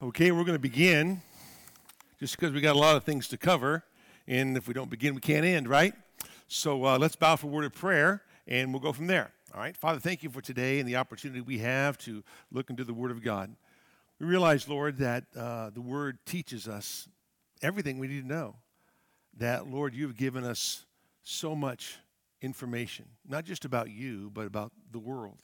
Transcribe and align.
Okay, 0.00 0.30
we're 0.30 0.44
going 0.44 0.54
to 0.54 0.60
begin 0.60 1.22
just 2.20 2.36
because 2.36 2.52
we 2.52 2.60
got 2.60 2.76
a 2.76 2.78
lot 2.78 2.94
of 2.94 3.02
things 3.02 3.26
to 3.26 3.36
cover. 3.36 3.82
And 4.28 4.56
if 4.56 4.68
we 4.68 4.72
don't 4.72 4.88
begin, 4.88 5.16
we 5.16 5.20
can't 5.20 5.44
end, 5.44 5.66
right? 5.66 5.92
So 6.46 6.84
uh, 6.84 6.98
let's 6.98 7.16
bow 7.16 7.34
for 7.34 7.48
a 7.48 7.50
word 7.50 7.64
of 7.64 7.72
prayer 7.72 8.22
and 8.46 8.72
we'll 8.72 8.80
go 8.80 8.92
from 8.92 9.08
there. 9.08 9.32
All 9.52 9.60
right. 9.60 9.76
Father, 9.76 9.98
thank 9.98 10.22
you 10.22 10.30
for 10.30 10.40
today 10.40 10.78
and 10.78 10.88
the 10.88 10.94
opportunity 10.94 11.40
we 11.40 11.58
have 11.58 11.98
to 11.98 12.22
look 12.52 12.70
into 12.70 12.84
the 12.84 12.94
Word 12.94 13.10
of 13.10 13.24
God. 13.24 13.56
We 14.20 14.26
realize, 14.26 14.68
Lord, 14.68 14.98
that 14.98 15.24
uh, 15.36 15.70
the 15.70 15.80
Word 15.80 16.18
teaches 16.24 16.68
us 16.68 17.08
everything 17.60 17.98
we 17.98 18.06
need 18.06 18.20
to 18.20 18.28
know. 18.28 18.54
That, 19.36 19.66
Lord, 19.66 19.96
you've 19.96 20.16
given 20.16 20.44
us 20.44 20.84
so 21.24 21.56
much 21.56 21.96
information, 22.40 23.06
not 23.28 23.44
just 23.44 23.64
about 23.64 23.90
you, 23.90 24.30
but 24.32 24.46
about 24.46 24.70
the 24.92 25.00
world 25.00 25.40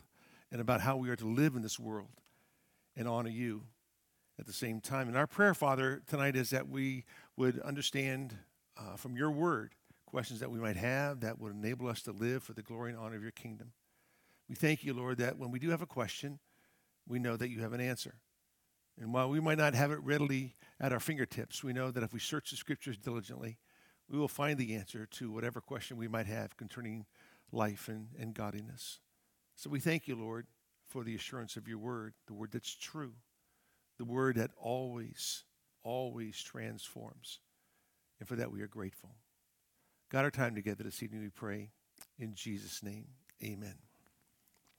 and 0.52 0.60
about 0.60 0.80
how 0.80 0.96
we 0.96 1.10
are 1.10 1.16
to 1.16 1.26
live 1.26 1.56
in 1.56 1.62
this 1.62 1.80
world 1.80 2.20
and 2.96 3.08
honor 3.08 3.30
you 3.30 3.64
at 4.38 4.46
the 4.46 4.52
same 4.52 4.80
time. 4.80 5.08
And 5.08 5.16
our 5.16 5.26
prayer, 5.26 5.54
Father, 5.54 6.02
tonight 6.06 6.36
is 6.36 6.50
that 6.50 6.68
we 6.68 7.04
would 7.36 7.60
understand 7.60 8.36
uh, 8.76 8.96
from 8.96 9.16
your 9.16 9.30
word 9.30 9.74
questions 10.06 10.40
that 10.40 10.50
we 10.50 10.58
might 10.58 10.76
have 10.76 11.20
that 11.20 11.40
would 11.40 11.52
enable 11.52 11.88
us 11.88 12.02
to 12.02 12.12
live 12.12 12.42
for 12.42 12.52
the 12.52 12.62
glory 12.62 12.90
and 12.90 12.98
honor 12.98 13.16
of 13.16 13.22
your 13.22 13.32
kingdom. 13.32 13.72
We 14.48 14.54
thank 14.54 14.84
you, 14.84 14.94
Lord, 14.94 15.18
that 15.18 15.38
when 15.38 15.50
we 15.50 15.58
do 15.58 15.70
have 15.70 15.82
a 15.82 15.86
question, 15.86 16.38
we 17.08 17.18
know 17.18 17.36
that 17.36 17.50
you 17.50 17.60
have 17.60 17.72
an 17.72 17.80
answer. 17.80 18.14
And 19.00 19.12
while 19.12 19.28
we 19.28 19.40
might 19.40 19.58
not 19.58 19.74
have 19.74 19.90
it 19.90 19.98
readily 20.02 20.54
at 20.78 20.92
our 20.92 21.00
fingertips, 21.00 21.64
we 21.64 21.72
know 21.72 21.90
that 21.90 22.04
if 22.04 22.12
we 22.12 22.20
search 22.20 22.50
the 22.50 22.56
scriptures 22.56 22.96
diligently, 22.96 23.58
we 24.08 24.18
will 24.18 24.28
find 24.28 24.58
the 24.58 24.74
answer 24.74 25.06
to 25.06 25.32
whatever 25.32 25.60
question 25.60 25.96
we 25.96 26.08
might 26.08 26.26
have 26.26 26.56
concerning 26.56 27.06
life 27.50 27.88
and, 27.88 28.08
and 28.18 28.34
godliness. 28.34 29.00
So 29.56 29.70
we 29.70 29.80
thank 29.80 30.06
you, 30.06 30.14
Lord, 30.14 30.46
for 30.86 31.02
the 31.02 31.14
assurance 31.14 31.56
of 31.56 31.66
your 31.66 31.78
word, 31.78 32.14
the 32.26 32.34
word 32.34 32.52
that's 32.52 32.74
true 32.74 33.14
the 33.98 34.04
word 34.04 34.36
that 34.36 34.50
always, 34.58 35.44
always 35.82 36.40
transforms. 36.40 37.40
And 38.18 38.28
for 38.28 38.36
that, 38.36 38.50
we 38.50 38.62
are 38.62 38.66
grateful. 38.66 39.10
God, 40.10 40.24
our 40.24 40.30
time 40.30 40.54
together 40.54 40.84
this 40.84 41.02
evening, 41.02 41.22
we 41.22 41.28
pray 41.28 41.70
in 42.18 42.34
Jesus' 42.34 42.82
name. 42.82 43.06
Amen. 43.42 43.74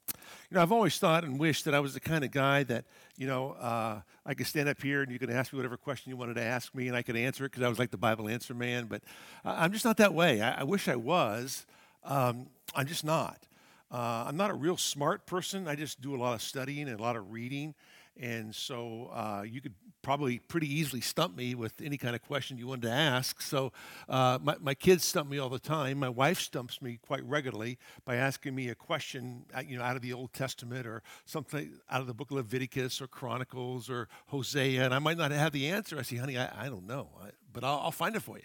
You 0.08 0.56
know, 0.56 0.62
I've 0.62 0.72
always 0.72 0.98
thought 0.98 1.24
and 1.24 1.40
wished 1.40 1.66
that 1.66 1.74
I 1.74 1.80
was 1.80 1.94
the 1.94 2.00
kind 2.00 2.24
of 2.24 2.32
guy 2.32 2.64
that, 2.64 2.86
you 3.18 3.26
know, 3.26 3.52
uh, 3.54 4.02
I 4.26 4.34
could 4.34 4.48
stand 4.48 4.70
up 4.70 4.82
here 4.82 5.02
and 5.02 5.12
you 5.12 5.18
could 5.18 5.30
ask 5.30 5.52
me 5.52 5.58
whatever 5.58 5.78
question 5.78 6.12
you 6.12 6.18
wanted 6.18 6.36
to 6.36 6.44
ask 6.44 6.74
me 6.76 6.88
and 6.88 6.96
I 6.96 7.02
could 7.02 7.16
answer 7.16 7.46
it 7.46 7.52
because 7.52 7.64
I 7.64 7.70
was 7.70 7.80
like 7.80 7.92
the 7.92 7.98
Bible 7.98 8.30
answer 8.30 8.54
man. 8.54 8.86
But 8.86 9.02
I'm 9.44 9.72
just 9.72 9.86
not 9.86 9.98
that 9.98 10.14
way. 10.14 10.42
I, 10.42 10.62
I 10.62 10.64
wish 10.64 10.88
I 10.88 10.96
was. 10.96 11.66
Um, 12.04 12.48
I'm 12.76 12.86
just 12.86 13.04
not. 13.04 13.48
Uh, 13.92 14.26
I'm 14.28 14.38
not 14.38 14.52
a 14.52 14.54
real 14.54 14.78
smart 14.78 15.26
person. 15.26 15.68
I 15.68 15.76
just 15.76 16.02
do 16.02 16.16
a 16.16 16.18
lot 16.18 16.34
of 16.34 16.42
studying 16.42 16.88
and 16.88 17.00
a 17.00 17.02
lot 17.02 17.16
of 17.16 17.32
reading. 17.32 17.74
And 18.18 18.56
so 18.56 19.10
uh, 19.14 19.44
you 19.46 19.60
could 19.62 19.74
probably 20.02 20.40
pretty 20.40 20.72
easily 20.72 21.02
stump 21.02 21.36
me 21.36 21.56
with 21.56 21.82
any 21.82 21.98
kind 21.98 22.16
of 22.16 22.22
question 22.22 22.58
you 22.58 22.68
wanted 22.68 22.84
to 22.84 22.92
ask. 22.92 23.42
So 23.42 23.74
uh, 24.08 24.38
my, 24.42 24.56
my 24.62 24.74
kids 24.74 25.04
stump 25.04 25.30
me 25.30 25.38
all 25.40 25.50
the 25.50 25.60
time. 25.60 26.00
My 26.00 26.10
wife 26.10 26.40
stumps 26.40 26.82
me 26.82 27.00
quite 27.06 27.26
regularly 27.26 27.78
by 28.06 28.16
asking 28.16 28.56
me 28.56 28.70
a 28.70 28.76
question, 28.76 29.46
uh, 29.54 29.64
you 29.68 29.78
know, 29.78 29.84
out 29.84 29.96
of 29.96 30.02
the 30.02 30.14
Old 30.14 30.32
Testament 30.32 30.86
or 30.86 31.02
something 31.26 31.74
out 31.90 32.02
of 32.02 32.08
the 32.08 32.14
book 32.14 32.32
of 32.32 32.38
Leviticus 32.38 33.02
or 33.02 33.08
Chronicles 33.08 33.90
or 33.90 34.08
Hosea, 34.28 34.86
and 34.86 34.94
I 34.94 35.00
might 35.00 35.18
not 35.18 35.32
have 35.32 35.52
the 35.52 35.68
answer. 35.68 35.98
I 35.98 36.04
say, 36.04 36.18
honey, 36.18 36.38
I, 36.38 36.66
I 36.66 36.70
don't 36.70 36.86
know, 36.86 37.10
but 37.52 37.64
I'll, 37.64 37.80
I'll, 37.80 37.92
find 37.92 38.16
it 38.16 38.22
for 38.22 38.38
you. 38.38 38.44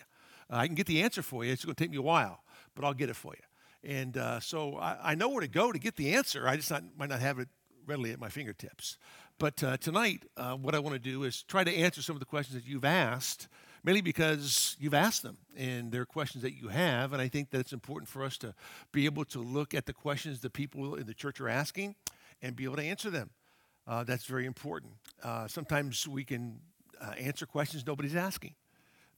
I 0.48 0.66
can 0.66 0.74
get 0.74 0.86
the 0.86 1.02
answer 1.02 1.22
for 1.22 1.44
you. 1.44 1.52
It's 1.52 1.64
going 1.64 1.74
to 1.74 1.84
take 1.84 1.90
me 1.90 1.98
a 1.98 2.02
while, 2.02 2.42
but 2.74 2.84
I'll 2.84 2.94
get 2.94 3.10
it 3.10 3.16
for 3.16 3.34
you. 3.34 3.92
And 3.92 4.16
uh, 4.16 4.40
so 4.40 4.76
I, 4.76 5.12
I, 5.12 5.14
know 5.14 5.28
where 5.28 5.40
to 5.40 5.48
go 5.48 5.72
to 5.72 5.78
get 5.78 5.96
the 5.96 6.14
answer. 6.14 6.46
I 6.48 6.56
just 6.56 6.70
not, 6.70 6.84
might 6.98 7.08
not 7.08 7.20
have 7.20 7.38
it 7.38 7.48
readily 7.86 8.12
at 8.12 8.20
my 8.20 8.28
fingertips. 8.28 8.98
But 9.40 9.64
uh, 9.64 9.78
tonight, 9.78 10.26
uh, 10.36 10.52
what 10.52 10.74
I 10.74 10.80
want 10.80 10.92
to 10.92 10.98
do 10.98 11.24
is 11.24 11.42
try 11.42 11.64
to 11.64 11.74
answer 11.74 12.02
some 12.02 12.14
of 12.14 12.20
the 12.20 12.26
questions 12.26 12.62
that 12.62 12.68
you've 12.68 12.84
asked, 12.84 13.48
mainly 13.82 14.02
because 14.02 14.76
you've 14.78 14.92
asked 14.92 15.22
them 15.22 15.38
and 15.56 15.90
they're 15.90 16.04
questions 16.04 16.42
that 16.42 16.52
you 16.52 16.68
have. 16.68 17.14
And 17.14 17.22
I 17.22 17.28
think 17.28 17.48
that 17.52 17.60
it's 17.60 17.72
important 17.72 18.10
for 18.10 18.22
us 18.22 18.36
to 18.36 18.54
be 18.92 19.06
able 19.06 19.24
to 19.24 19.38
look 19.38 19.72
at 19.72 19.86
the 19.86 19.94
questions 19.94 20.40
that 20.40 20.52
people 20.52 20.94
in 20.96 21.06
the 21.06 21.14
church 21.14 21.40
are 21.40 21.48
asking 21.48 21.94
and 22.42 22.54
be 22.54 22.64
able 22.64 22.76
to 22.76 22.82
answer 22.82 23.08
them. 23.08 23.30
Uh, 23.86 24.04
that's 24.04 24.26
very 24.26 24.44
important. 24.44 24.92
Uh, 25.22 25.48
sometimes 25.48 26.06
we 26.06 26.22
can 26.22 26.60
uh, 27.00 27.12
answer 27.12 27.46
questions 27.46 27.86
nobody's 27.86 28.16
asking. 28.16 28.54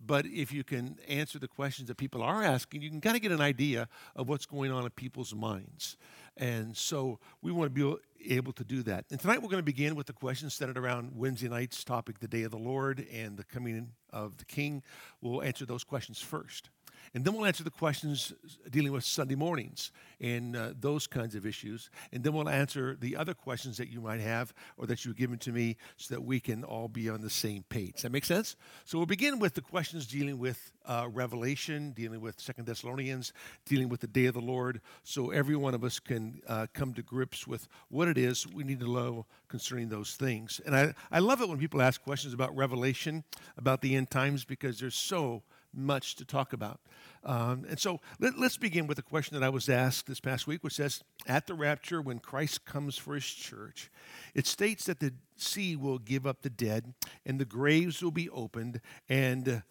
But 0.04 0.26
if 0.26 0.52
you 0.52 0.62
can 0.62 0.98
answer 1.08 1.40
the 1.40 1.48
questions 1.48 1.88
that 1.88 1.96
people 1.96 2.22
are 2.22 2.44
asking, 2.44 2.82
you 2.82 2.90
can 2.90 3.00
kind 3.00 3.16
of 3.16 3.22
get 3.22 3.32
an 3.32 3.40
idea 3.40 3.88
of 4.14 4.28
what's 4.28 4.46
going 4.46 4.70
on 4.70 4.84
in 4.84 4.90
people's 4.90 5.34
minds. 5.34 5.96
And 6.36 6.76
so 6.76 7.18
we 7.42 7.52
want 7.52 7.74
to 7.74 7.98
be 8.24 8.34
able 8.34 8.52
to 8.54 8.64
do 8.64 8.82
that. 8.84 9.04
And 9.10 9.20
tonight 9.20 9.42
we're 9.42 9.48
going 9.48 9.58
to 9.58 9.62
begin 9.62 9.94
with 9.94 10.06
the 10.06 10.12
questions 10.12 10.54
centered 10.54 10.78
around 10.78 11.12
Wednesday 11.14 11.48
night's 11.48 11.84
topic, 11.84 12.20
the 12.20 12.28
day 12.28 12.42
of 12.42 12.50
the 12.50 12.58
Lord 12.58 13.06
and 13.12 13.36
the 13.36 13.44
coming 13.44 13.90
of 14.10 14.38
the 14.38 14.44
King. 14.44 14.82
We'll 15.20 15.42
answer 15.42 15.66
those 15.66 15.84
questions 15.84 16.20
first. 16.20 16.70
And 17.14 17.24
then 17.24 17.34
we'll 17.34 17.46
answer 17.46 17.64
the 17.64 17.70
questions 17.70 18.32
dealing 18.70 18.92
with 18.92 19.04
Sunday 19.04 19.34
mornings 19.34 19.90
and 20.20 20.56
uh, 20.56 20.72
those 20.78 21.06
kinds 21.06 21.34
of 21.34 21.44
issues. 21.44 21.90
And 22.12 22.22
then 22.22 22.32
we'll 22.32 22.48
answer 22.48 22.96
the 22.98 23.16
other 23.16 23.34
questions 23.34 23.76
that 23.78 23.88
you 23.88 24.00
might 24.00 24.20
have 24.20 24.54
or 24.76 24.86
that 24.86 25.04
you've 25.04 25.16
given 25.16 25.38
to 25.38 25.52
me 25.52 25.76
so 25.96 26.14
that 26.14 26.22
we 26.22 26.40
can 26.40 26.64
all 26.64 26.88
be 26.88 27.08
on 27.08 27.20
the 27.20 27.30
same 27.30 27.64
page. 27.68 27.94
Does 27.94 28.02
that 28.02 28.12
make 28.12 28.24
sense? 28.24 28.56
So 28.84 28.98
we'll 28.98 29.06
begin 29.06 29.38
with 29.38 29.54
the 29.54 29.60
questions 29.60 30.06
dealing 30.06 30.38
with 30.38 30.72
uh, 30.86 31.08
Revelation, 31.12 31.92
dealing 31.92 32.20
with 32.20 32.40
Second 32.40 32.66
Thessalonians, 32.66 33.32
dealing 33.66 33.88
with 33.88 34.00
the 34.00 34.06
day 34.06 34.26
of 34.26 34.34
the 34.34 34.40
Lord, 34.40 34.80
so 35.04 35.30
every 35.30 35.56
one 35.56 35.74
of 35.74 35.84
us 35.84 35.98
can 36.00 36.40
uh, 36.48 36.66
come 36.72 36.94
to 36.94 37.02
grips 37.02 37.46
with 37.46 37.68
what 37.88 38.08
it 38.08 38.18
is 38.18 38.46
we 38.46 38.64
need 38.64 38.80
to 38.80 38.90
know 38.90 39.26
concerning 39.48 39.88
those 39.88 40.14
things. 40.14 40.60
And 40.64 40.74
I, 40.74 40.94
I 41.10 41.18
love 41.18 41.40
it 41.40 41.48
when 41.48 41.58
people 41.58 41.82
ask 41.82 42.02
questions 42.02 42.34
about 42.34 42.56
Revelation, 42.56 43.24
about 43.56 43.80
the 43.80 43.94
end 43.94 44.10
times, 44.10 44.44
because 44.44 44.80
there's 44.80 44.94
so 44.94 45.42
much 45.74 46.16
to 46.16 46.24
talk 46.24 46.52
about. 46.52 46.80
Um, 47.24 47.64
and 47.68 47.78
so 47.78 48.00
let, 48.18 48.34
us 48.34 48.56
begin 48.56 48.86
with 48.86 48.98
a 48.98 49.02
question 49.02 49.38
that 49.38 49.44
I 49.44 49.48
was 49.48 49.68
asked 49.68 50.06
this 50.06 50.20
past 50.20 50.46
week, 50.46 50.62
which 50.64 50.74
says 50.74 51.02
At 51.26 51.46
the 51.46 51.54
rapture, 51.54 52.00
when 52.00 52.18
Christ 52.18 52.64
comes 52.64 52.98
for 52.98 53.14
his 53.14 53.26
church, 53.26 53.90
it 54.34 54.46
states 54.46 54.84
that 54.84 55.00
the 55.00 55.12
sea 55.36 55.76
will 55.76 55.98
give 55.98 56.26
up 56.26 56.42
the 56.42 56.50
dead, 56.50 56.94
and 57.24 57.38
the 57.38 57.44
graves 57.44 58.02
will 58.02 58.10
be 58.10 58.28
opened, 58.30 58.80
and 59.08 59.62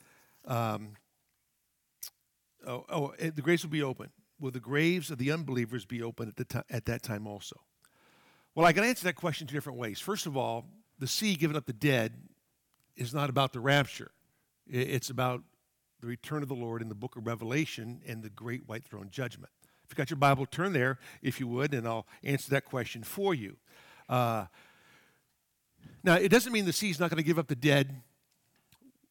um, 0.45 0.93
oh, 2.65 2.85
oh, 2.89 3.13
the 3.17 3.41
graves 3.41 3.63
will 3.63 3.71
be 3.71 3.83
open. 3.83 4.09
Will 4.39 4.51
the 4.51 4.59
graves 4.59 5.11
of 5.11 5.19
the 5.19 5.31
unbelievers 5.31 5.85
be 5.85 6.01
open 6.01 6.27
at, 6.29 6.35
the 6.35 6.45
to- 6.45 6.65
at 6.69 6.85
that 6.85 7.03
time 7.03 7.27
also? 7.27 7.61
Well, 8.55 8.65
I 8.65 8.73
can 8.73 8.83
answer 8.83 9.05
that 9.05 9.15
question 9.15 9.47
two 9.47 9.53
different 9.53 9.79
ways. 9.79 9.99
First 9.99 10.25
of 10.25 10.35
all, 10.35 10.65
the 10.99 11.07
sea 11.07 11.35
giving 11.35 11.55
up 11.55 11.65
the 11.65 11.73
dead 11.73 12.13
is 12.95 13.13
not 13.13 13.29
about 13.29 13.53
the 13.53 13.59
rapture. 13.59 14.11
It's 14.67 15.09
about 15.09 15.43
the 16.01 16.07
return 16.07 16.41
of 16.41 16.49
the 16.49 16.55
Lord 16.55 16.81
in 16.81 16.89
the 16.89 16.95
book 16.95 17.15
of 17.15 17.27
Revelation 17.27 18.01
and 18.07 18.23
the 18.23 18.29
great 18.29 18.67
white 18.67 18.83
throne 18.83 19.09
judgment. 19.11 19.51
If 19.85 19.91
you've 19.91 19.97
got 19.97 20.09
your 20.09 20.17
Bible, 20.17 20.45
turn 20.45 20.73
there, 20.73 20.99
if 21.21 21.39
you 21.39 21.47
would, 21.47 21.73
and 21.73 21.87
I'll 21.87 22.07
answer 22.23 22.49
that 22.51 22.65
question 22.65 23.03
for 23.03 23.33
you. 23.33 23.57
Uh, 24.09 24.45
now, 26.03 26.15
it 26.15 26.29
doesn't 26.29 26.51
mean 26.51 26.65
the 26.65 26.73
sea 26.73 26.89
is 26.89 26.99
not 26.99 27.09
going 27.09 27.17
to 27.17 27.23
give 27.23 27.37
up 27.39 27.47
the 27.47 27.55
dead 27.55 28.01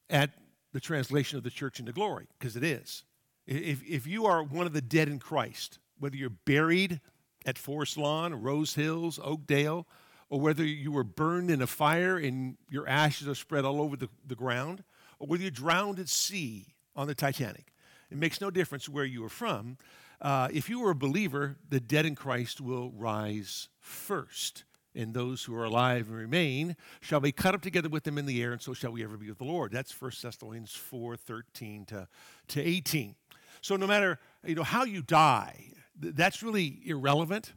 at 0.09 0.31
the 0.73 0.81
translation 0.81 1.39
of 1.39 1.45
the 1.45 1.51
church 1.51 1.79
into 1.79 1.93
glory, 1.93 2.27
because 2.39 2.57
it 2.57 2.65
is. 2.65 3.05
If, 3.47 3.83
if 3.89 4.07
you 4.07 4.27
are 4.27 4.43
one 4.43 4.67
of 4.67 4.73
the 4.73 4.81
dead 4.81 5.09
in 5.09 5.19
Christ, 5.19 5.79
whether 5.99 6.17
you're 6.17 6.31
buried 6.31 7.01
at 7.47 7.59
Forest 7.59 7.97
Lawn, 7.97 8.35
Rose 8.43 8.75
Hills, 8.75 9.19
Oakdale, 9.23 9.87
or 10.29 10.41
whether 10.41 10.65
you 10.65 10.93
were 10.93 11.05
burned 11.05 11.51
in 11.51 11.63
a 11.63 11.67
fire 11.67 12.17
and 12.17 12.57
your 12.69 12.89
ashes 12.89 13.29
are 13.29 13.35
spread 13.35 13.65
all 13.65 13.81
over 13.81 13.97
the, 13.97 14.09
the 14.27 14.37
ground, 14.37 14.85
or 15.19 15.27
whether 15.27 15.43
you're 15.43 15.51
drowned 15.51 15.99
at 15.99 16.09
sea 16.09 16.75
on 17.01 17.07
the 17.09 17.15
Titanic. 17.15 17.73
It 18.11 18.19
makes 18.19 18.41
no 18.41 18.51
difference 18.51 18.89
where 18.89 19.05
you 19.05 19.25
are 19.25 19.31
from. 19.31 19.79
Uh, 20.21 20.49
if 20.53 20.69
you 20.69 20.85
are 20.85 20.91
a 20.91 20.95
believer, 20.95 21.57
the 21.69 21.81
dead 21.81 22.05
in 22.05 22.15
Christ 22.15 22.61
will 22.61 22.91
rise 22.91 23.69
first. 23.79 24.65
And 24.95 25.15
those 25.15 25.45
who 25.45 25.55
are 25.55 25.65
alive 25.65 26.09
and 26.09 26.17
remain 26.17 26.77
shall 27.01 27.21
be 27.21 27.33
cut 27.33 27.55
up 27.55 27.63
together 27.63 27.89
with 27.89 28.03
them 28.03 28.19
in 28.19 28.27
the 28.27 28.43
air, 28.43 28.53
and 28.53 28.61
so 28.61 28.75
shall 28.75 28.91
we 28.91 29.05
ever 29.05 29.17
be 29.17 29.29
with 29.29 29.39
the 29.39 29.45
Lord. 29.45 29.73
That's 29.73 29.99
1 29.99 30.11
Thessalonians 30.21 30.75
4 30.75 31.17
13 31.17 31.87
to, 31.87 32.09
to 32.49 32.61
18. 32.61 33.15
So 33.63 33.77
no 33.77 33.87
matter 33.87 34.19
you 34.45 34.57
know, 34.57 34.65
how 34.65 34.85
you 34.85 35.03
die, 35.03 35.73
that's 35.97 36.43
really 36.43 36.81
irrelevant 36.85 37.53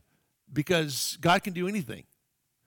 because 0.52 1.18
God 1.22 1.44
can 1.44 1.54
do 1.54 1.68
anything. 1.68 2.04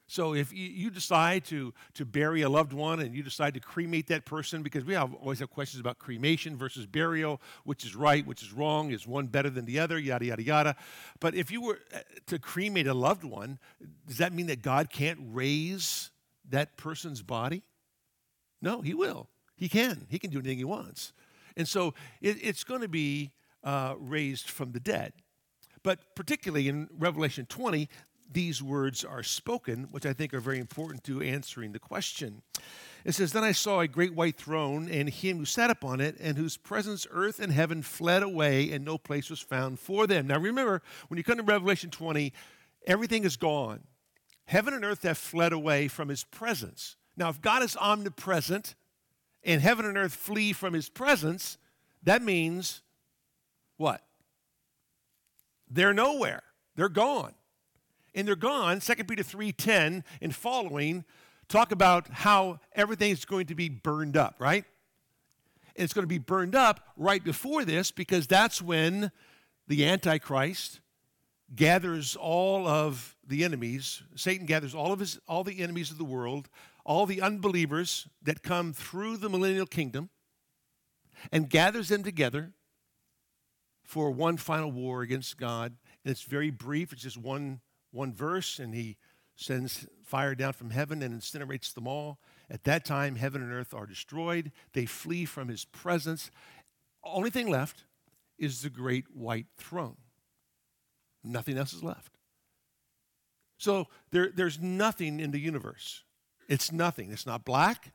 So 0.08 0.35
if 0.35 0.53
you 0.53 0.91
decide 0.91 1.44
to, 1.47 1.75
to 1.94 2.05
bury 2.05 2.43
a 2.43 2.49
loved 2.49 2.73
one 2.73 3.00
and 3.00 3.12
you 3.12 3.25
decide 3.25 3.55
to 3.55 3.61
cremate 3.61 4.06
that 4.06 4.25
person, 4.25 4.62
because 4.62 4.85
we 4.85 4.94
have, 4.94 5.12
always 5.14 5.41
have 5.41 5.50
questions 5.50 5.81
about 5.81 5.99
cremation 5.99 6.56
versus 6.56 6.87
burial, 6.87 7.41
which 7.64 7.85
is 7.85 7.97
right, 7.97 8.25
which 8.25 8.41
is 8.41 8.53
wrong, 8.53 8.93
is 8.93 9.05
one 9.05 9.26
better 9.26 9.50
than 9.50 9.64
the 9.64 9.81
other, 9.81 9.99
yada, 9.99 10.26
yada, 10.26 10.43
yada. 10.43 10.76
But 11.19 11.35
if 11.35 11.50
you 11.50 11.61
were 11.61 11.81
uh, 11.93 11.99
to 12.26 12.38
cremate 12.38 12.87
a 12.87 12.94
loved 12.94 13.25
one, 13.25 13.58
does 14.06 14.19
that 14.19 14.32
mean 14.32 14.47
that 14.47 14.62
God 14.62 14.91
can't 14.91 15.19
raise 15.32 16.12
that 16.50 16.76
person's 16.76 17.23
body? 17.23 17.64
No, 18.62 18.82
he 18.82 18.94
will. 18.94 19.29
He 19.56 19.69
can. 19.69 20.06
He 20.08 20.20
can 20.20 20.31
do 20.31 20.38
anything 20.38 20.58
he 20.58 20.64
wants. 20.64 21.12
And 21.56 21.67
so 21.67 21.94
it, 22.20 22.37
it's 22.41 22.62
going 22.62 22.82
to 22.82 22.88
be 22.88 23.32
uh, 23.64 23.94
raised 23.99 24.50
from 24.50 24.70
the 24.70 24.81
dead. 24.81 25.14
But 25.82 26.17
particularly 26.17 26.69
in 26.69 26.88
Revelation 26.99 27.47
20, 27.47 27.88
these 28.32 28.62
words 28.62 29.05
are 29.05 29.23
spoken, 29.23 29.88
which 29.90 30.06
I 30.06 30.12
think 30.12 30.34
are 30.34 30.40
very 30.40 30.58
important 30.58 31.05
to 31.05 31.23
answering 31.23 31.73
the 31.73 31.78
question. 31.78 32.43
It 33.05 33.14
says, 33.14 33.32
Then 33.32 33.44
I 33.44 33.52
saw 33.52 33.81
a 33.81 33.88
great 33.88 34.14
white 34.14 34.37
throne, 34.37 34.88
and 34.88 35.08
him 35.08 35.38
who 35.38 35.44
sat 35.44 35.70
upon 35.70 36.00
it, 36.00 36.17
and 36.20 36.37
whose 36.37 36.56
presence 36.56 37.06
earth 37.11 37.38
and 37.38 37.52
heaven 37.52 37.82
fled 37.82 38.23
away, 38.23 38.70
and 38.73 38.84
no 38.84 38.99
place 38.99 39.31
was 39.31 39.40
found 39.40 39.78
for 39.78 40.06
them. 40.06 40.26
Now 40.26 40.38
remember, 40.38 40.82
when 41.08 41.19
you 41.19 41.25
come 41.25 41.37
to 41.37 41.43
Revelation 41.43 41.90
20, 41.90 42.32
everything 42.87 43.25
is 43.25 43.37
gone. 43.37 43.81
Heaven 44.46 44.75
and 44.75 44.84
earth 44.84 45.02
have 45.02 45.19
fled 45.19 45.52
away 45.52 45.88
from 45.88 46.08
his 46.08 46.25
presence. 46.25 46.96
Now, 47.17 47.29
if 47.29 47.40
God 47.40 47.62
is 47.62 47.76
omnipresent 47.76 48.75
and 49.43 49.61
heaven 49.61 49.87
and 49.87 49.96
earth 49.96 50.14
flee 50.14 50.52
from 50.52 50.75
his 50.75 50.88
presence, 50.88 51.58
that 52.02 52.22
means 52.22 52.82
what? 53.76 54.02
They're 55.69 55.94
nowhere. 55.94 56.43
They're 56.76 56.88
gone. 56.88 57.34
And 58.17 58.27
they're 58.27 58.35
gone. 58.35 58.81
2 58.81 58.95
Peter 59.07 59.23
3:10 59.23 60.03
and 60.21 60.35
following 60.35 61.05
talk 61.49 61.71
about 61.71 62.09
how 62.09 62.59
everything's 62.73 63.25
going 63.25 63.47
to 63.47 63.55
be 63.55 63.69
burned 63.69 64.17
up, 64.17 64.37
right? 64.39 64.65
And 65.77 65.85
it's 65.85 65.93
going 65.93 66.03
to 66.05 66.09
be 66.09 66.19
burned 66.19 66.55
up 66.55 66.81
right 66.97 67.23
before 67.23 67.65
this 67.65 67.91
because 67.93 68.27
that's 68.27 68.61
when 68.61 69.13
the 69.69 69.85
Antichrist 69.87 70.81
gathers 71.55 72.17
all 72.17 72.67
of 72.67 73.15
the 73.25 73.45
enemies. 73.45 74.03
Satan 74.17 74.47
gathers 74.47 74.75
all 74.75 74.93
of 74.93 74.99
his 74.99 75.21
all 75.29 75.45
the 75.45 75.61
enemies 75.61 75.91
of 75.91 75.99
the 75.99 76.05
world, 76.05 76.49
all 76.85 77.05
the 77.05 77.21
unbelievers 77.21 78.09
that 78.23 78.43
come 78.43 78.73
through 78.73 79.19
the 79.19 79.29
millennial 79.29 79.67
kingdom, 79.67 80.09
and 81.31 81.51
gathers 81.51 81.89
them 81.89 82.03
together 82.03 82.55
for 83.85 84.11
one 84.11 84.37
final 84.37 84.73
war 84.73 85.03
against 85.03 85.37
God. 85.37 85.77
And 86.05 86.11
it's 86.11 86.23
very 86.23 86.51
brief, 86.51 86.93
it's 86.93 87.03
just 87.03 87.19
one 87.19 87.61
one 87.96 88.12
verse, 88.12 88.58
and 88.58 88.75
he 88.75 88.96
sends 89.34 89.87
fire 90.04 90.34
down 90.34 90.52
from 90.52 90.70
heaven 90.70 91.02
and 91.02 91.20
incinerates 91.20 91.75
them 91.75 91.88
all. 91.88 92.19
At 92.48 92.64
that 92.64 92.84
time, 92.84 93.16
heaven 93.16 93.43
and 93.43 93.52
earth 93.52 93.75
are 93.75 93.87
destroyed. 93.87 94.52
They 94.72 94.87
flee 94.87 95.25
from 95.25 95.48
his 95.48 95.64
presence. 95.64 96.31
Only 97.02 97.31
thing 97.31 97.48
left 97.48 97.84
is 98.38 98.62
the 98.62 98.70
great 98.70 99.06
white 99.14 99.46
throne. 99.58 99.96
Nothing 101.25 101.58
else 101.58 101.72
is 101.72 101.82
left. 101.82 102.16
So 103.58 103.87
there, 104.10 104.31
there's 104.34 104.60
nothing 104.60 105.19
in 105.19 105.31
the 105.31 105.40
universe. 105.40 106.04
It's 106.48 106.70
nothing. 106.70 107.10
It's 107.10 107.26
not 107.26 107.44
black. 107.44 107.93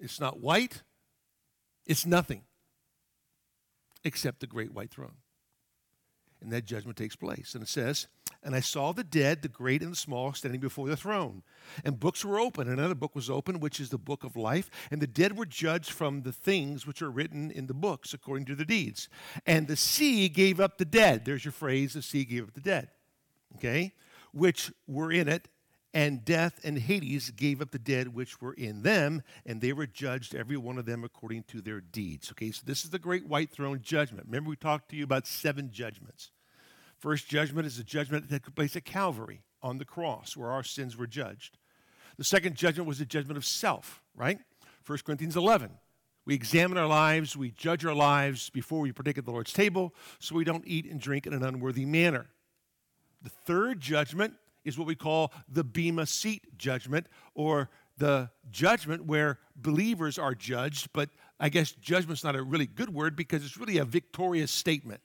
It's 0.00 0.18
not 0.18 0.40
white. 0.40 0.82
It's 1.86 2.04
nothing 2.04 2.42
except 4.04 4.40
the 4.40 4.46
great 4.46 4.72
white 4.72 4.90
throne. 4.90 5.16
And 6.40 6.52
that 6.52 6.64
judgment 6.64 6.96
takes 6.96 7.16
place. 7.16 7.54
And 7.54 7.62
it 7.62 7.68
says, 7.68 8.08
And 8.46 8.54
I 8.54 8.60
saw 8.60 8.92
the 8.92 9.02
dead, 9.02 9.42
the 9.42 9.48
great 9.48 9.82
and 9.82 9.90
the 9.90 9.96
small, 9.96 10.32
standing 10.32 10.60
before 10.60 10.88
the 10.88 10.96
throne. 10.96 11.42
And 11.84 11.98
books 11.98 12.24
were 12.24 12.38
open. 12.38 12.68
Another 12.68 12.94
book 12.94 13.16
was 13.16 13.28
open, 13.28 13.58
which 13.58 13.80
is 13.80 13.90
the 13.90 13.98
book 13.98 14.22
of 14.22 14.36
life. 14.36 14.70
And 14.88 15.02
the 15.02 15.08
dead 15.08 15.36
were 15.36 15.46
judged 15.46 15.90
from 15.90 16.22
the 16.22 16.30
things 16.30 16.86
which 16.86 17.02
are 17.02 17.10
written 17.10 17.50
in 17.50 17.66
the 17.66 17.74
books 17.74 18.14
according 18.14 18.44
to 18.44 18.54
the 18.54 18.64
deeds. 18.64 19.08
And 19.46 19.66
the 19.66 19.76
sea 19.76 20.28
gave 20.28 20.60
up 20.60 20.78
the 20.78 20.84
dead. 20.84 21.24
There's 21.24 21.44
your 21.44 21.50
phrase, 21.50 21.94
the 21.94 22.02
sea 22.02 22.24
gave 22.24 22.44
up 22.44 22.54
the 22.54 22.60
dead. 22.60 22.88
Okay? 23.56 23.92
Which 24.32 24.70
were 24.86 25.10
in 25.10 25.26
it 25.26 25.48
and 25.92 26.24
death 26.24 26.60
and 26.62 26.78
Hades 26.78 27.30
gave 27.30 27.60
up 27.60 27.72
the 27.72 27.80
dead 27.80 28.14
which 28.14 28.40
were 28.40 28.52
in 28.52 28.82
them, 28.82 29.22
and 29.44 29.60
they 29.60 29.72
were 29.72 29.86
judged, 29.86 30.34
every 30.36 30.58
one 30.58 30.78
of 30.78 30.84
them, 30.84 31.02
according 31.02 31.44
to 31.44 31.62
their 31.62 31.80
deeds. 31.80 32.30
Okay, 32.30 32.50
so 32.50 32.62
this 32.66 32.84
is 32.84 32.90
the 32.90 32.98
great 32.98 33.26
white 33.26 33.50
throne 33.50 33.80
judgment. 33.82 34.26
Remember, 34.26 34.50
we 34.50 34.56
talked 34.56 34.90
to 34.90 34.96
you 34.96 35.04
about 35.04 35.26
seven 35.26 35.72
judgments. 35.72 36.30
First 36.98 37.28
judgment 37.28 37.66
is 37.66 37.76
the 37.76 37.84
judgment 37.84 38.28
that 38.30 38.44
took 38.44 38.54
place 38.54 38.76
at 38.76 38.84
Calvary 38.84 39.42
on 39.62 39.78
the 39.78 39.84
cross, 39.84 40.36
where 40.36 40.50
our 40.50 40.62
sins 40.62 40.96
were 40.96 41.06
judged. 41.06 41.58
The 42.16 42.24
second 42.24 42.56
judgment 42.56 42.88
was 42.88 42.98
the 42.98 43.04
judgment 43.04 43.36
of 43.36 43.44
self, 43.44 44.02
right? 44.14 44.38
1 44.86 44.98
Corinthians 45.04 45.36
11. 45.36 45.70
We 46.24 46.34
examine 46.34 46.78
our 46.78 46.86
lives, 46.86 47.36
we 47.36 47.50
judge 47.50 47.84
our 47.84 47.94
lives 47.94 48.50
before 48.50 48.80
we 48.80 48.92
partake 48.92 49.18
of 49.18 49.24
the 49.24 49.30
Lord's 49.30 49.52
table, 49.52 49.94
so 50.18 50.34
we 50.34 50.44
don't 50.44 50.66
eat 50.66 50.86
and 50.86 51.00
drink 51.00 51.26
in 51.26 51.32
an 51.32 51.44
unworthy 51.44 51.84
manner. 51.84 52.26
The 53.22 53.30
third 53.30 53.80
judgment 53.80 54.34
is 54.64 54.76
what 54.76 54.88
we 54.88 54.96
call 54.96 55.32
the 55.48 55.62
Bema 55.62 56.06
Seat 56.06 56.58
judgment, 56.58 57.06
or 57.34 57.70
the 57.98 58.30
judgment 58.50 59.04
where 59.04 59.38
believers 59.54 60.18
are 60.18 60.34
judged, 60.34 60.92
but 60.92 61.10
I 61.38 61.48
guess 61.48 61.72
judgment's 61.72 62.24
not 62.24 62.34
a 62.34 62.42
really 62.42 62.66
good 62.66 62.92
word 62.92 63.14
because 63.14 63.44
it's 63.44 63.56
really 63.56 63.78
a 63.78 63.84
victorious 63.84 64.50
statement. 64.50 65.00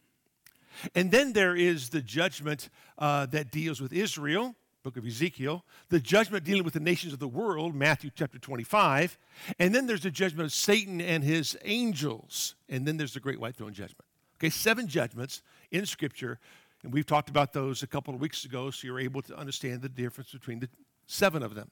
And 0.96 1.12
then 1.12 1.34
there 1.34 1.56
is 1.56 1.90
the 1.90 2.02
judgment 2.02 2.70
uh, 2.98 3.26
that 3.28 3.52
deals 3.52 3.82
with 3.82 3.94
Israel, 3.94 4.56
book 4.84 4.98
of 4.98 5.06
Ezekiel, 5.06 5.64
the 5.90 6.00
judgment 6.00 6.44
dealing 6.44 6.64
with 6.64 6.74
the 6.74 6.80
nations 6.80 7.14
of 7.14 7.20
the 7.20 7.28
world, 7.28 7.76
Matthew 7.76 8.10
chapter 8.14 8.40
25, 8.40 9.18
and 9.60 9.76
then 9.76 9.86
there's 9.86 10.04
the 10.04 10.12
judgment 10.12 10.46
of 10.46 10.54
Satan 10.54 11.02
and 11.02 11.24
his 11.24 11.58
angels, 11.64 12.56
and 12.68 12.88
then 12.88 12.98
there's 12.98 13.14
the 13.14 13.20
great 13.20 13.40
white 13.40 13.56
throne 13.56 13.74
judgment. 13.74 14.06
Okay, 14.40 14.50
seven 14.50 14.88
judgments 14.88 15.44
in 15.70 15.86
Scripture 15.86 16.40
and 16.84 16.94
we've 16.94 17.06
talked 17.06 17.30
about 17.30 17.54
those 17.54 17.84
a 17.84 17.88
couple 17.88 18.14
of 18.14 18.22
weeks 18.22 18.46
ago, 18.46 18.72
so 18.72 18.88
you're 18.88 19.00
able 19.00 19.22
to 19.24 19.38
understand 19.38 19.82
the 19.82 19.90
difference 19.90 20.32
between 20.32 20.60
the 20.60 20.70
seven 21.06 21.44
of 21.44 21.56
them. 21.56 21.70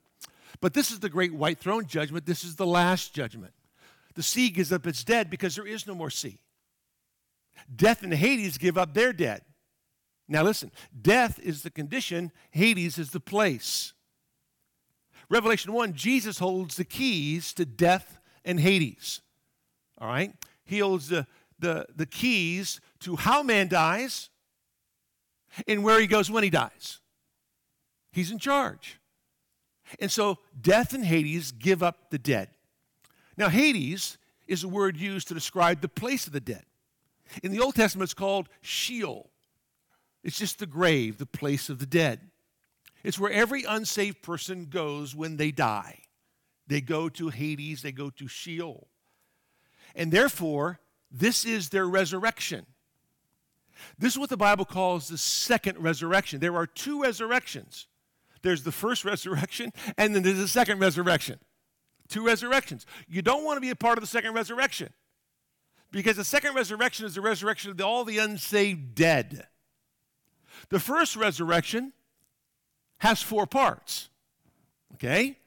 But 0.62 0.74
this 0.74 0.92
is 0.92 1.00
the 1.00 1.10
great 1.10 1.34
white 1.34 1.60
throne 1.60 1.86
judgment. 1.86 2.26
This 2.26 2.44
is 2.44 2.56
the 2.56 2.66
last 2.66 3.14
judgment. 3.14 3.54
The 4.16 4.24
sea 4.24 4.50
gives 4.50 4.72
up 4.72 4.86
its 4.86 5.04
dead 5.04 5.30
because 5.30 5.56
there 5.56 5.68
is 5.68 5.88
no 5.88 5.96
more 5.96 6.10
sea. 6.10 6.40
Death 7.74 8.04
and 8.04 8.14
Hades 8.14 8.58
give 8.58 8.78
up 8.78 8.94
their 8.94 9.14
dead. 9.14 9.42
Now 10.28 10.44
listen, 10.44 10.72
death 11.02 11.40
is 11.40 11.64
the 11.64 11.72
condition, 11.72 12.32
Hades 12.52 12.98
is 12.98 13.12
the 13.12 13.20
place. 13.20 13.94
Revelation 15.30 15.74
1, 15.74 15.94
Jesus 15.94 16.40
holds 16.40 16.76
the 16.76 16.86
keys 16.86 17.54
to 17.54 17.66
death 17.66 18.20
and 18.46 18.60
Hades. 18.60 19.22
All 20.00 20.08
right? 20.08 20.34
He 20.66 20.80
holds 20.80 21.10
the, 21.10 21.28
the, 21.60 21.88
the 21.96 22.06
keys 22.06 22.80
to 23.02 23.16
how 23.16 23.44
man 23.44 23.68
dies 23.68 24.30
and 25.68 25.84
where 25.84 26.00
he 26.00 26.08
goes 26.08 26.30
when 26.30 26.44
he 26.44 26.50
dies. 26.50 27.00
He's 28.12 28.32
in 28.32 28.40
charge. 28.40 29.00
And 30.00 30.12
so 30.12 30.38
death 30.60 30.94
and 30.94 31.06
Hades 31.06 31.52
give 31.52 31.82
up 31.82 32.10
the 32.12 32.20
dead. 32.20 32.50
Now, 33.38 33.50
Hades 33.50 34.18
is 34.48 34.64
a 34.64 34.68
word 34.68 34.98
used 34.98 35.28
to 35.30 35.34
describe 35.34 35.82
the 35.82 35.88
place 35.88 36.28
of 36.28 36.34
the 36.34 36.40
dead. 36.40 36.66
In 37.44 37.52
the 37.52 37.60
Old 37.60 37.76
Testament, 37.76 38.08
it's 38.08 38.14
called 38.14 38.50
Sheol. 38.62 39.30
It's 40.24 40.38
just 40.38 40.60
the 40.60 40.66
grave, 40.66 41.18
the 41.18 41.26
place 41.26 41.70
of 41.70 41.80
the 41.80 41.86
dead. 41.86 42.30
It's 43.04 43.20
where 43.20 43.32
every 43.32 43.64
unsaved 43.64 44.22
person 44.22 44.66
goes 44.66 45.16
when 45.16 45.38
they 45.38 45.52
die. 45.52 46.00
They 46.68 46.82
go 46.82 47.10
to 47.10 47.30
Hades, 47.30 47.82
they 47.82 47.92
go 47.92 48.10
to 48.12 48.28
Sheol. 48.28 48.88
And 49.96 50.12
therefore, 50.12 50.80
this 51.10 51.46
is 51.46 51.70
their 51.70 51.86
resurrection. 51.86 52.66
This 53.98 54.14
is 54.14 54.20
what 54.20 54.30
the 54.30 54.38
Bible 54.38 54.66
calls 54.66 55.08
the 55.08 55.18
second 55.18 55.80
resurrection. 55.80 56.40
There 56.40 56.56
are 56.56 56.68
two 56.68 57.02
resurrections 57.02 57.88
there's 58.42 58.64
the 58.64 58.72
first 58.72 59.06
resurrection, 59.06 59.72
and 59.98 60.16
then 60.16 60.24
there's 60.24 60.38
the 60.38 60.48
second 60.48 60.80
resurrection. 60.80 61.40
Two 62.08 62.26
resurrections. 62.26 62.86
You 63.08 63.22
don't 63.22 63.44
want 63.44 63.58
to 63.58 63.62
be 63.62 63.70
a 63.70 63.76
part 63.76 63.98
of 63.98 64.02
the 64.02 64.08
second 64.08 64.34
resurrection 64.34 64.94
because 65.92 66.18
the 66.18 66.24
second 66.24 66.56
resurrection 66.56 67.06
is 67.06 67.16
the 67.16 67.22
resurrection 67.22 67.72
of 67.72 67.82
all 67.82 68.04
the 68.04 68.18
unsaved 68.18 68.96
dead. 68.96 69.48
The 70.70 70.80
first 70.80 71.16
resurrection 71.16 71.94
has 73.00 73.22
four 73.22 73.48
parts. 73.48 74.10
Okay? 74.96 75.38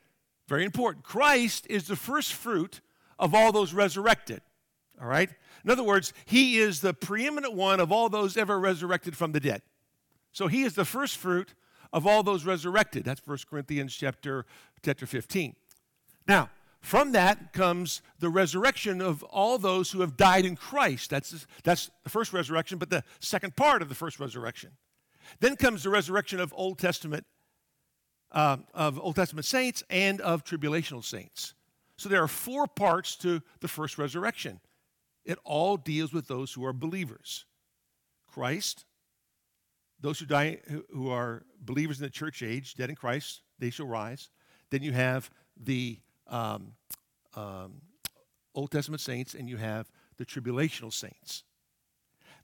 Very 0.49 0.65
important. 0.65 1.05
Christ 1.05 1.67
is 1.69 1.87
the 1.87 1.97
first 1.97 2.33
fruit 2.33 2.81
of 3.19 3.35
all 3.35 3.53
those 3.53 3.73
resurrected. 3.73 4.41
All 5.01 5.07
right? 5.07 5.31
In 5.65 5.71
other 5.71 5.83
words, 5.83 6.13
he 6.25 6.59
is 6.59 6.81
the 6.81 6.95
preeminent 6.95 7.55
one 7.55 7.79
of 7.79 7.93
all 7.93 8.09
those 8.09 8.37
ever 8.37 8.59
resurrected 8.59 9.17
from 9.17 9.33
the 9.33 9.41
dead. 9.41 9.63
So 10.33 10.49
he 10.49 10.63
is 10.63 10.75
the 10.75 10.85
first 10.85 11.17
fruit 11.17 11.55
of 11.93 12.07
all 12.07 12.23
those 12.23 12.45
resurrected. 12.45 13.05
That's 13.05 13.21
1 13.25 13.39
Corinthians 13.49 13.95
chapter, 13.95 14.47
chapter 14.83 15.07
15. 15.07 15.55
Now, 16.27 16.51
from 16.83 17.13
that 17.13 17.53
comes 17.53 18.03
the 18.19 18.29
resurrection 18.29 19.01
of 19.01 19.23
all 19.23 19.57
those 19.57 19.93
who 19.93 20.01
have 20.01 20.17
died 20.17 20.45
in 20.45 20.57
Christ. 20.57 21.11
That's, 21.11 21.47
that's 21.63 21.91
the 22.03 22.11
first 22.11 22.33
resurrection, 22.33 22.79
but 22.79 22.91
the 22.91 23.05
second 23.21 23.57
part 23.57 23.83
of 23.83 23.89
the 23.89 23.95
first 23.95 24.19
resurrection. 24.19 24.71
Then 25.39 25.55
comes 25.57 25.85
the 25.85 25.91
resurrection 25.91 26.41
of 26.41 26.53
Old 26.57 26.81
Testament, 26.81 27.25
uh, 28.33 28.59
of 28.75 28.99
Old 28.99 29.15
Testament 29.15 29.47
saints 29.47 29.85
and 29.89 30.21
of 30.21 30.45
tribulational 30.45 31.05
saints. 31.05 31.55
So 31.97 32.09
there 32.09 32.23
are 32.23 32.29
four 32.29 32.67
parts 32.67 33.15
to 33.17 33.43
the 33.61 33.69
first 33.69 33.97
resurrection. 33.97 34.59
It 35.25 35.39
all 35.45 35.77
deals 35.77 36.13
with 36.13 36.27
those 36.27 36.53
who 36.53 36.65
are 36.65 36.73
believers. 36.73 37.45
Christ, 38.27 38.87
those 40.01 40.19
who 40.19 40.27
die 40.27 40.59
who 40.91 41.11
are 41.11 41.45
believers 41.61 42.01
in 42.01 42.05
the 42.05 42.11
church 42.11 42.43
age, 42.43 42.75
dead 42.75 42.91
in 42.91 42.97
Christ, 42.97 43.43
they 43.61 43.71
shall 43.71 43.87
rise. 43.87 44.31
Then 44.71 44.83
you 44.83 44.91
have 44.93 45.31
the 45.57 46.01
um, 46.33 46.73
um, 47.37 47.81
Old 48.55 48.73
Testament 48.73 49.01
saints, 49.01 49.35
and 49.35 49.49
you 49.49 49.57
have 49.59 49.91
the 50.17 50.27
tribulational 50.27 50.93
saints. 50.93 51.45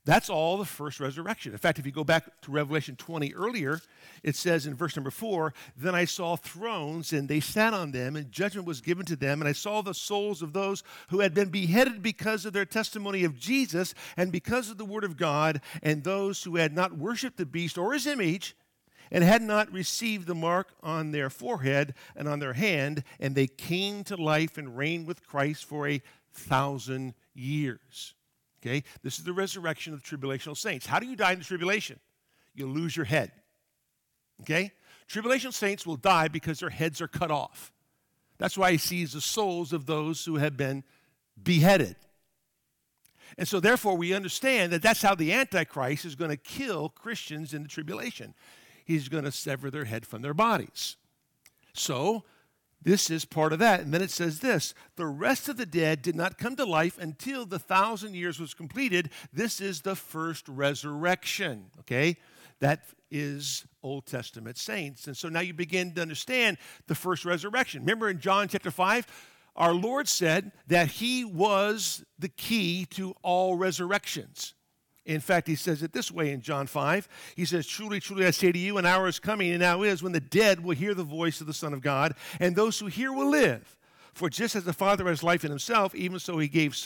That's 0.05 0.29
all 0.29 0.57
the 0.57 0.65
first 0.65 0.99
resurrection. 0.99 1.51
In 1.51 1.57
fact, 1.57 1.77
if 1.77 1.85
you 1.85 1.91
go 1.91 2.05
back 2.05 2.41
to 2.41 2.51
Revelation 2.51 2.95
20 2.95 3.33
earlier, 3.35 3.81
it 4.23 4.35
says 4.35 4.65
in 4.65 4.73
verse 4.73 4.95
number 4.95 5.11
4 5.11 5.53
Then 5.75 5.93
I 5.93 6.05
saw 6.05 6.35
thrones, 6.35 7.11
and 7.11 7.27
they 7.27 7.41
sat 7.41 7.73
on 7.73 7.91
them, 7.91 8.15
and 8.15 8.31
judgment 8.31 8.65
was 8.65 8.81
given 8.81 9.05
to 9.07 9.15
them. 9.15 9.41
And 9.41 9.47
I 9.47 9.51
saw 9.51 9.81
the 9.81 9.93
souls 9.93 10.41
of 10.41 10.53
those 10.53 10.83
who 11.09 11.19
had 11.19 11.33
been 11.33 11.49
beheaded 11.49 12.01
because 12.01 12.45
of 12.45 12.53
their 12.53 12.65
testimony 12.65 13.23
of 13.23 13.37
Jesus 13.37 13.93
and 14.15 14.31
because 14.31 14.69
of 14.69 14.77
the 14.77 14.85
word 14.85 15.03
of 15.03 15.17
God, 15.17 15.61
and 15.83 16.03
those 16.03 16.43
who 16.43 16.55
had 16.55 16.73
not 16.73 16.97
worshiped 16.97 17.37
the 17.37 17.45
beast 17.45 17.77
or 17.77 17.93
his 17.93 18.07
image, 18.07 18.55
and 19.11 19.23
had 19.23 19.41
not 19.41 19.71
received 19.71 20.27
the 20.27 20.35
mark 20.35 20.69
on 20.83 21.11
their 21.11 21.29
forehead 21.29 21.93
and 22.15 22.27
on 22.27 22.39
their 22.39 22.53
hand, 22.53 23.03
and 23.19 23.35
they 23.35 23.47
came 23.47 24.03
to 24.05 24.15
life 24.15 24.57
and 24.57 24.77
reigned 24.77 25.07
with 25.07 25.25
Christ 25.25 25.65
for 25.65 25.87
a 25.87 26.01
thousand 26.33 27.13
years. 27.33 28.13
Okay? 28.61 28.83
This 29.03 29.17
is 29.17 29.23
the 29.23 29.33
resurrection 29.33 29.93
of 29.93 30.03
the 30.03 30.17
tribulational 30.17 30.57
saints. 30.57 30.85
How 30.85 30.99
do 30.99 31.07
you 31.07 31.15
die 31.15 31.33
in 31.33 31.39
the 31.39 31.45
tribulation? 31.45 31.99
You 32.53 32.67
lose 32.67 32.95
your 32.95 33.05
head. 33.05 33.31
Okay? 34.41 34.71
Tribulation 35.07 35.51
saints 35.51 35.85
will 35.85 35.95
die 35.95 36.27
because 36.27 36.59
their 36.59 36.69
heads 36.69 37.01
are 37.01 37.07
cut 37.07 37.31
off. 37.31 37.71
That's 38.37 38.57
why 38.57 38.71
he 38.71 38.77
sees 38.77 39.13
the 39.13 39.21
souls 39.21 39.73
of 39.73 39.85
those 39.85 40.23
who 40.23 40.35
have 40.35 40.55
been 40.55 40.83
beheaded. 41.41 41.95
And 43.37 43.47
so, 43.47 43.59
therefore, 43.59 43.95
we 43.95 44.13
understand 44.13 44.71
that 44.73 44.81
that's 44.81 45.01
how 45.01 45.15
the 45.15 45.33
Antichrist 45.33 46.05
is 46.05 46.15
going 46.15 46.31
to 46.31 46.37
kill 46.37 46.89
Christians 46.89 47.53
in 47.53 47.63
the 47.63 47.69
tribulation. 47.69 48.33
He's 48.89 49.07
going 49.07 49.25
to 49.25 49.31
sever 49.31 49.69
their 49.69 49.85
head 49.85 50.03
from 50.07 50.23
their 50.23 50.33
bodies. 50.33 50.95
So, 51.75 52.23
this 52.81 53.11
is 53.11 53.23
part 53.23 53.53
of 53.53 53.59
that. 53.59 53.81
And 53.81 53.93
then 53.93 54.01
it 54.01 54.09
says 54.09 54.39
this 54.39 54.73
the 54.95 55.05
rest 55.05 55.47
of 55.47 55.57
the 55.57 55.65
dead 55.67 56.01
did 56.01 56.15
not 56.15 56.39
come 56.39 56.55
to 56.55 56.65
life 56.65 56.97
until 56.97 57.45
the 57.45 57.59
thousand 57.59 58.15
years 58.15 58.39
was 58.39 58.55
completed. 58.55 59.11
This 59.31 59.61
is 59.61 59.81
the 59.81 59.95
first 59.95 60.49
resurrection. 60.49 61.65
Okay? 61.81 62.17
That 62.61 62.85
is 63.11 63.63
Old 63.83 64.07
Testament 64.07 64.57
saints. 64.57 65.05
And 65.05 65.15
so 65.15 65.29
now 65.29 65.41
you 65.41 65.53
begin 65.53 65.93
to 65.93 66.01
understand 66.01 66.57
the 66.87 66.95
first 66.95 67.25
resurrection. 67.25 67.81
Remember 67.81 68.09
in 68.09 68.19
John 68.19 68.47
chapter 68.47 68.71
5, 68.71 69.05
our 69.55 69.73
Lord 69.75 70.07
said 70.07 70.51
that 70.65 70.87
He 70.87 71.23
was 71.23 72.03
the 72.17 72.29
key 72.29 72.87
to 72.89 73.13
all 73.21 73.55
resurrections. 73.55 74.55
In 75.05 75.21
fact, 75.21 75.47
he 75.47 75.55
says 75.55 75.81
it 75.81 75.93
this 75.93 76.11
way 76.11 76.31
in 76.31 76.41
John 76.41 76.67
5. 76.67 77.07
He 77.35 77.45
says, 77.45 77.65
Truly, 77.65 77.99
truly, 77.99 78.25
I 78.25 78.31
say 78.31 78.51
to 78.51 78.59
you, 78.59 78.77
an 78.77 78.85
hour 78.85 79.07
is 79.07 79.19
coming, 79.19 79.49
and 79.51 79.59
now 79.59 79.81
is, 79.81 80.03
when 80.03 80.11
the 80.11 80.19
dead 80.19 80.63
will 80.63 80.75
hear 80.75 80.93
the 80.93 81.03
voice 81.03 81.41
of 81.41 81.47
the 81.47 81.53
Son 81.53 81.73
of 81.73 81.81
God, 81.81 82.15
and 82.39 82.55
those 82.55 82.79
who 82.79 82.87
hear 82.87 83.11
will 83.11 83.29
live. 83.29 83.77
For 84.13 84.29
just 84.29 84.55
as 84.55 84.65
the 84.65 84.73
Father 84.73 85.07
has 85.07 85.23
life 85.23 85.43
in 85.43 85.49
himself, 85.49 85.95
even 85.95 86.19
so 86.19 86.37
he 86.37 86.47
gave 86.47 86.77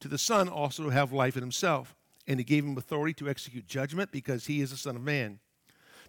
to 0.00 0.08
the 0.08 0.18
Son 0.18 0.48
also 0.48 0.84
to 0.84 0.90
have 0.90 1.12
life 1.12 1.36
in 1.36 1.42
himself. 1.42 1.96
And 2.26 2.38
he 2.38 2.44
gave 2.44 2.64
him 2.64 2.76
authority 2.76 3.14
to 3.14 3.28
execute 3.28 3.66
judgment, 3.66 4.12
because 4.12 4.46
he 4.46 4.60
is 4.60 4.70
the 4.70 4.76
Son 4.76 4.96
of 4.96 5.02
Man. 5.02 5.40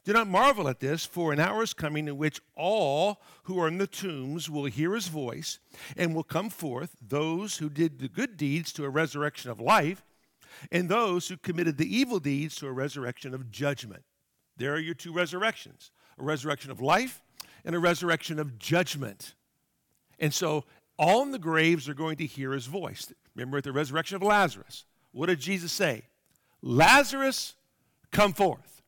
Do 0.04 0.12
not 0.12 0.28
marvel 0.28 0.68
at 0.68 0.82
this, 0.82 1.06
for 1.06 1.32
an 1.32 1.40
hour 1.40 1.64
is 1.64 1.74
coming 1.74 2.10
in 2.10 2.18
which 2.18 2.42
all 2.56 3.22
who 3.44 3.58
are 3.58 3.70
in 3.70 3.78
the 3.78 3.88
tombs 3.88 4.50
will 4.50 4.66
hear 4.66 4.94
his 4.94 5.08
voice, 5.08 5.60
and 5.96 6.14
will 6.14 6.24
come 6.24 6.50
forth, 6.50 6.98
those 7.02 7.58
who 7.58 7.70
did 7.70 8.00
the 8.00 8.10
good 8.10 8.36
deeds 8.36 8.74
to 8.74 8.84
a 8.84 8.90
resurrection 8.90 9.50
of 9.50 9.62
life 9.62 10.04
and 10.72 10.90
those 10.90 11.28
who 11.28 11.38
committed 11.38 11.78
the 11.78 11.96
evil 11.96 12.20
deeds 12.20 12.56
to 12.56 12.68
a 12.68 12.72
resurrection 12.72 13.34
of 13.34 13.52
judgment. 13.52 14.04
There 14.58 14.74
are 14.74 14.80
your 14.80 14.96
two 14.96 15.14
resurrections 15.14 15.92
a 16.20 16.24
resurrection 16.24 16.70
of 16.70 16.80
life 16.80 17.22
and 17.66 17.76
a 17.76 17.80
resurrection 17.80 18.38
of 18.38 18.60
judgment. 18.60 19.34
And 20.20 20.32
so 20.32 20.66
all 20.98 21.24
in 21.24 21.32
the 21.32 21.40
graves 21.40 21.90
are 21.90 21.96
going 21.96 22.18
to 22.18 22.26
hear 22.26 22.52
his 22.52 22.68
voice. 22.68 23.12
Remember 23.36 23.58
at 23.58 23.64
the 23.64 23.72
resurrection 23.72 24.16
of 24.16 24.22
Lazarus, 24.22 24.86
what 25.12 25.26
did 25.26 25.40
Jesus 25.40 25.72
say? 25.72 26.04
Lazarus, 26.62 27.56
come 28.12 28.34
forth. 28.34 28.84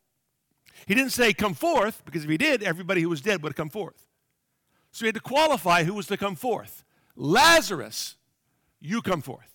He 0.86 0.93
didn't 0.93 1.12
say 1.12 1.34
come 1.34 1.55
forth, 1.55 2.03
because 2.05 2.24
if 2.24 2.29
he 2.29 2.38
did, 2.38 2.62
everybody 2.62 3.01
who 3.01 3.10
was 3.10 3.22
dead 3.22 3.41
would 3.41 3.50
have 3.50 3.55
come 3.55 3.69
forth. 3.69 4.07
So 4.91 5.05
he 5.05 5.07
had 5.07 5.15
to 5.15 5.22
qualify 5.22 5.84
who 5.84 5.93
was 5.93 6.07
to 6.07 6.17
come 6.17 6.36
forth. 6.36 6.84
Lazarus, 7.15 8.15
you 8.79 9.01
come 9.01 9.22
forth. 9.22 9.54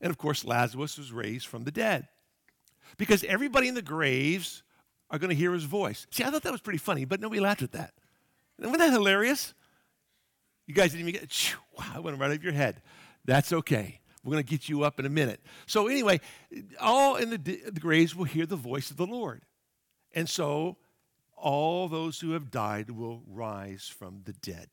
And 0.00 0.10
of 0.10 0.18
course, 0.18 0.44
Lazarus 0.44 0.98
was 0.98 1.12
raised 1.12 1.46
from 1.46 1.64
the 1.64 1.70
dead. 1.70 2.08
Because 2.96 3.24
everybody 3.24 3.68
in 3.68 3.74
the 3.74 3.82
graves 3.82 4.62
are 5.10 5.18
going 5.18 5.30
to 5.30 5.36
hear 5.36 5.52
his 5.52 5.64
voice. 5.64 6.06
See, 6.10 6.24
I 6.24 6.30
thought 6.30 6.42
that 6.42 6.52
was 6.52 6.60
pretty 6.60 6.78
funny, 6.78 7.04
but 7.04 7.20
nobody 7.20 7.40
laughed 7.40 7.62
at 7.62 7.72
that. 7.72 7.94
Wasn't 8.58 8.78
that 8.78 8.92
hilarious? 8.92 9.54
You 10.66 10.74
guys 10.74 10.92
didn't 10.92 11.08
even 11.08 11.20
get, 11.20 11.54
wow, 11.78 11.92
I 11.94 12.00
went 12.00 12.18
right 12.18 12.30
over 12.30 12.42
your 12.42 12.52
head. 12.52 12.82
That's 13.24 13.52
okay. 13.52 14.00
We're 14.24 14.32
going 14.32 14.44
to 14.44 14.50
get 14.50 14.68
you 14.68 14.82
up 14.82 14.98
in 14.98 15.06
a 15.06 15.10
minute. 15.10 15.40
So, 15.66 15.86
anyway, 15.86 16.20
all 16.80 17.16
in 17.16 17.30
the, 17.30 17.36
the 17.36 17.80
graves 17.80 18.14
will 18.14 18.24
hear 18.24 18.46
the 18.46 18.56
voice 18.56 18.90
of 18.90 18.96
the 18.96 19.06
Lord. 19.06 19.42
And 20.12 20.28
so, 20.28 20.76
all 21.36 21.88
those 21.88 22.20
who 22.20 22.32
have 22.32 22.50
died 22.50 22.90
will 22.90 23.22
rise 23.26 23.88
from 23.88 24.22
the 24.24 24.32
dead. 24.32 24.68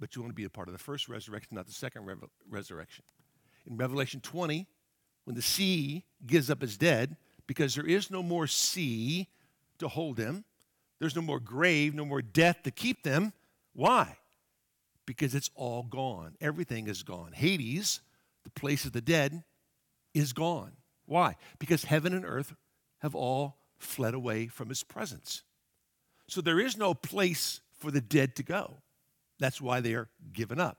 But 0.00 0.16
you 0.16 0.22
want 0.22 0.32
to 0.32 0.34
be 0.34 0.44
a 0.44 0.50
part 0.50 0.68
of 0.68 0.72
the 0.72 0.78
first 0.78 1.08
resurrection, 1.08 1.54
not 1.54 1.66
the 1.66 1.72
second 1.72 2.06
re- 2.06 2.16
resurrection 2.50 3.04
in 3.68 3.76
Revelation 3.76 4.20
20 4.20 4.66
when 5.24 5.36
the 5.36 5.42
sea 5.42 6.04
gives 6.26 6.50
up 6.50 6.62
its 6.62 6.76
dead 6.76 7.16
because 7.46 7.74
there 7.74 7.86
is 7.86 8.10
no 8.10 8.22
more 8.22 8.46
sea 8.46 9.28
to 9.78 9.88
hold 9.88 10.16
them. 10.16 10.44
There's 10.98 11.16
no 11.16 11.22
more 11.22 11.40
grave, 11.40 11.94
no 11.94 12.04
more 12.04 12.22
death 12.22 12.62
to 12.64 12.70
keep 12.70 13.02
them. 13.02 13.32
Why? 13.74 14.16
Because 15.06 15.34
it's 15.34 15.50
all 15.54 15.82
gone. 15.82 16.36
Everything 16.40 16.86
is 16.86 17.02
gone. 17.02 17.32
Hades, 17.32 18.00
the 18.44 18.50
place 18.50 18.84
of 18.84 18.92
the 18.92 19.00
dead, 19.00 19.42
is 20.14 20.32
gone. 20.32 20.72
Why? 21.06 21.36
Because 21.58 21.84
heaven 21.84 22.12
and 22.14 22.24
earth 22.24 22.54
have 22.98 23.14
all 23.14 23.58
fled 23.78 24.14
away 24.14 24.46
from 24.46 24.68
his 24.68 24.84
presence. 24.84 25.42
So 26.28 26.40
there 26.40 26.60
is 26.60 26.76
no 26.76 26.94
place 26.94 27.60
for 27.78 27.90
the 27.90 28.00
dead 28.00 28.36
to 28.36 28.42
go. 28.44 28.78
That's 29.40 29.60
why 29.60 29.80
they 29.80 29.94
are 29.94 30.08
given 30.32 30.60
up 30.60 30.78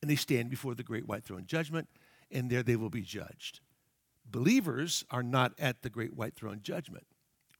and 0.00 0.10
they 0.10 0.16
stand 0.16 0.50
before 0.50 0.74
the 0.74 0.82
great 0.82 1.06
white 1.06 1.24
throne 1.24 1.44
judgment, 1.46 1.88
and 2.30 2.50
there 2.50 2.62
they 2.62 2.76
will 2.76 2.90
be 2.90 3.02
judged. 3.02 3.60
Believers 4.30 5.04
are 5.10 5.22
not 5.22 5.52
at 5.58 5.82
the 5.82 5.90
great 5.90 6.14
white 6.14 6.34
throne 6.34 6.60
judgment. 6.62 7.06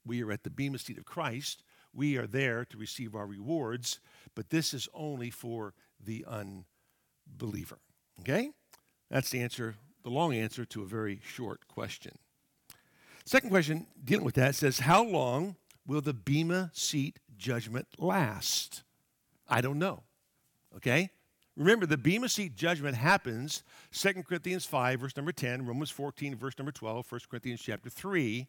We 0.04 0.22
are 0.22 0.30
at 0.30 0.44
the 0.44 0.50
bema 0.50 0.78
seat 0.78 0.98
of 0.98 1.04
Christ. 1.04 1.62
We 1.94 2.16
are 2.16 2.26
there 2.26 2.64
to 2.66 2.76
receive 2.76 3.14
our 3.14 3.26
rewards, 3.26 4.00
but 4.34 4.50
this 4.50 4.74
is 4.74 4.88
only 4.94 5.30
for 5.30 5.74
the 6.02 6.24
unbeliever. 6.28 7.78
Okay? 8.20 8.50
That's 9.10 9.30
the 9.30 9.40
answer, 9.40 9.76
the 10.04 10.10
long 10.10 10.34
answer 10.34 10.64
to 10.66 10.82
a 10.82 10.86
very 10.86 11.20
short 11.24 11.66
question. 11.68 12.18
Second 13.24 13.50
question 13.50 13.86
dealing 14.04 14.24
with 14.24 14.36
that 14.36 14.54
says, 14.54 14.80
How 14.80 15.02
long 15.02 15.56
will 15.86 16.00
the 16.00 16.14
Bema 16.14 16.70
seat 16.74 17.18
judgment 17.36 17.88
last? 17.98 18.84
I 19.48 19.60
don't 19.60 19.78
know. 19.78 20.02
Okay? 20.76 21.10
Remember, 21.58 21.86
the 21.86 21.98
Bema 21.98 22.28
Seat 22.28 22.54
judgment 22.54 22.96
happens 22.96 23.64
2 23.92 24.22
Corinthians 24.22 24.64
5, 24.64 25.00
verse 25.00 25.16
number 25.16 25.32
10, 25.32 25.66
Romans 25.66 25.90
14, 25.90 26.36
verse 26.36 26.56
number 26.56 26.70
12, 26.70 27.10
1 27.10 27.20
Corinthians 27.28 27.60
chapter 27.60 27.90
3, 27.90 28.46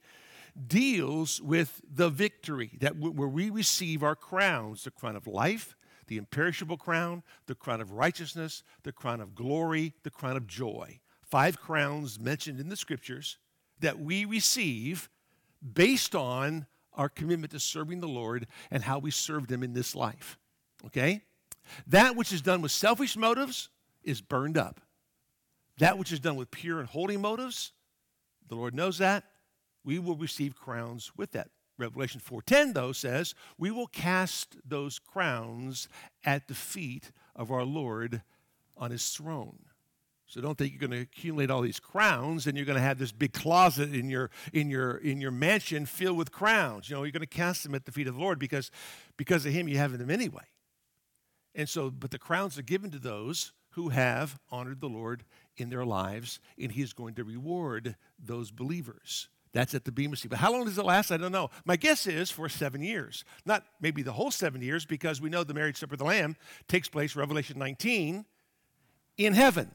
deals 0.67 1.41
with 1.41 1.81
the 1.91 2.09
victory, 2.09 2.77
that 2.79 2.97
where 2.97 3.27
we 3.27 3.49
receive 3.49 4.03
our 4.03 4.15
crowns, 4.15 4.83
the 4.83 4.91
crown 4.91 5.15
of 5.15 5.25
life, 5.25 5.75
the 6.05 6.17
imperishable 6.17 6.77
crown, 6.77 7.23
the 7.47 7.55
crown 7.55 7.81
of 7.81 7.93
righteousness, 7.93 8.61
the 8.83 8.91
crown 8.91 9.21
of 9.21 9.33
glory, 9.33 9.95
the 10.03 10.11
crown 10.11 10.37
of 10.37 10.45
joy. 10.45 10.99
Five 11.23 11.59
crowns 11.59 12.19
mentioned 12.19 12.59
in 12.59 12.69
the 12.69 12.75
scriptures 12.75 13.37
that 13.79 13.99
we 13.99 14.23
receive 14.23 15.09
based 15.73 16.13
on 16.13 16.67
our 16.93 17.09
commitment 17.09 17.51
to 17.53 17.59
serving 17.59 18.01
the 18.01 18.07
Lord 18.07 18.45
and 18.69 18.83
how 18.83 18.99
we 18.99 19.09
served 19.09 19.51
Him 19.51 19.63
in 19.63 19.73
this 19.73 19.95
life. 19.95 20.37
Okay? 20.85 21.23
That 21.88 22.15
which 22.15 22.31
is 22.31 22.41
done 22.41 22.61
with 22.61 22.71
selfish 22.71 23.15
motives 23.15 23.69
is 24.03 24.21
burned 24.21 24.57
up. 24.57 24.81
That 25.77 25.97
which 25.97 26.11
is 26.11 26.19
done 26.19 26.35
with 26.35 26.51
pure 26.51 26.79
and 26.79 26.88
holy 26.88 27.17
motives, 27.17 27.71
the 28.47 28.55
Lord 28.55 28.73
knows 28.73 28.97
that, 28.97 29.23
we 29.83 29.99
will 29.99 30.15
receive 30.15 30.55
crowns 30.55 31.11
with 31.15 31.31
that. 31.31 31.49
Revelation 31.77 32.19
4:10 32.19 32.73
though 32.73 32.91
says, 32.91 33.33
"We 33.57 33.71
will 33.71 33.88
cast 33.88 34.57
those 34.65 34.99
crowns 34.99 35.88
at 36.25 36.47
the 36.47 36.53
feet 36.53 37.11
of 37.35 37.51
our 37.51 37.63
Lord 37.63 38.21
on 38.75 38.91
his 38.91 39.09
throne." 39.09 39.65
So 40.27 40.41
don't 40.41 40.57
think 40.57 40.73
you're 40.73 40.79
going 40.79 40.91
to 40.91 40.99
accumulate 40.99 41.49
all 41.49 41.61
these 41.61 41.79
crowns 41.79 42.45
and 42.45 42.55
you're 42.55 42.65
going 42.65 42.77
to 42.77 42.83
have 42.83 42.99
this 42.99 43.11
big 43.11 43.33
closet 43.33 43.95
in 43.95 44.09
your 44.09 44.29
in 44.53 44.69
your 44.69 44.97
in 44.97 45.21
your 45.21 45.31
mansion 45.31 45.88
filled 45.88 46.17
with 46.17 46.31
crowns. 46.31 46.89
You 46.89 46.97
know, 46.97 47.03
you're 47.03 47.11
going 47.11 47.21
to 47.21 47.25
cast 47.25 47.63
them 47.63 47.73
at 47.73 47.85
the 47.85 47.91
feet 47.91 48.07
of 48.07 48.13
the 48.13 48.19
Lord 48.19 48.38
because 48.38 48.69
because 49.17 49.45
of 49.45 49.53
him 49.53 49.67
you 49.67 49.77
have 49.77 49.97
them 49.97 50.11
anyway. 50.11 50.43
And 51.55 51.67
so, 51.67 51.89
but 51.89 52.11
the 52.11 52.19
crowns 52.19 52.57
are 52.57 52.63
given 52.63 52.91
to 52.91 52.99
those 52.99 53.53
who 53.71 53.89
have 53.89 54.39
honored 54.51 54.81
the 54.81 54.89
Lord 54.89 55.23
in 55.57 55.69
their 55.69 55.85
lives, 55.85 56.39
and 56.61 56.71
He 56.71 56.81
is 56.81 56.93
going 56.93 57.15
to 57.15 57.23
reward 57.23 57.95
those 58.23 58.51
believers. 58.51 59.29
That's 59.51 59.73
at 59.73 59.83
the 59.83 59.91
Bema 59.91 60.15
Seat. 60.15 60.29
But 60.29 60.39
how 60.39 60.51
long 60.51 60.65
does 60.65 60.77
it 60.77 60.85
last? 60.85 61.11
I 61.11 61.17
don't 61.17 61.31
know. 61.31 61.49
My 61.65 61.75
guess 61.75 62.05
is 62.05 62.29
for 62.29 62.49
seven 62.49 62.81
years. 62.81 63.25
Not 63.45 63.65
maybe 63.81 64.03
the 64.03 64.11
whole 64.11 64.31
seven 64.31 64.61
years, 64.61 64.85
because 64.85 65.21
we 65.21 65.29
know 65.29 65.43
the 65.43 65.53
marriage 65.53 65.77
supper 65.77 65.95
of 65.95 65.99
the 65.99 66.05
Lamb 66.05 66.35
takes 66.67 66.87
place, 66.87 67.15
Revelation 67.15 67.57
19, 67.57 68.25
in 69.17 69.33
heaven. 69.33 69.73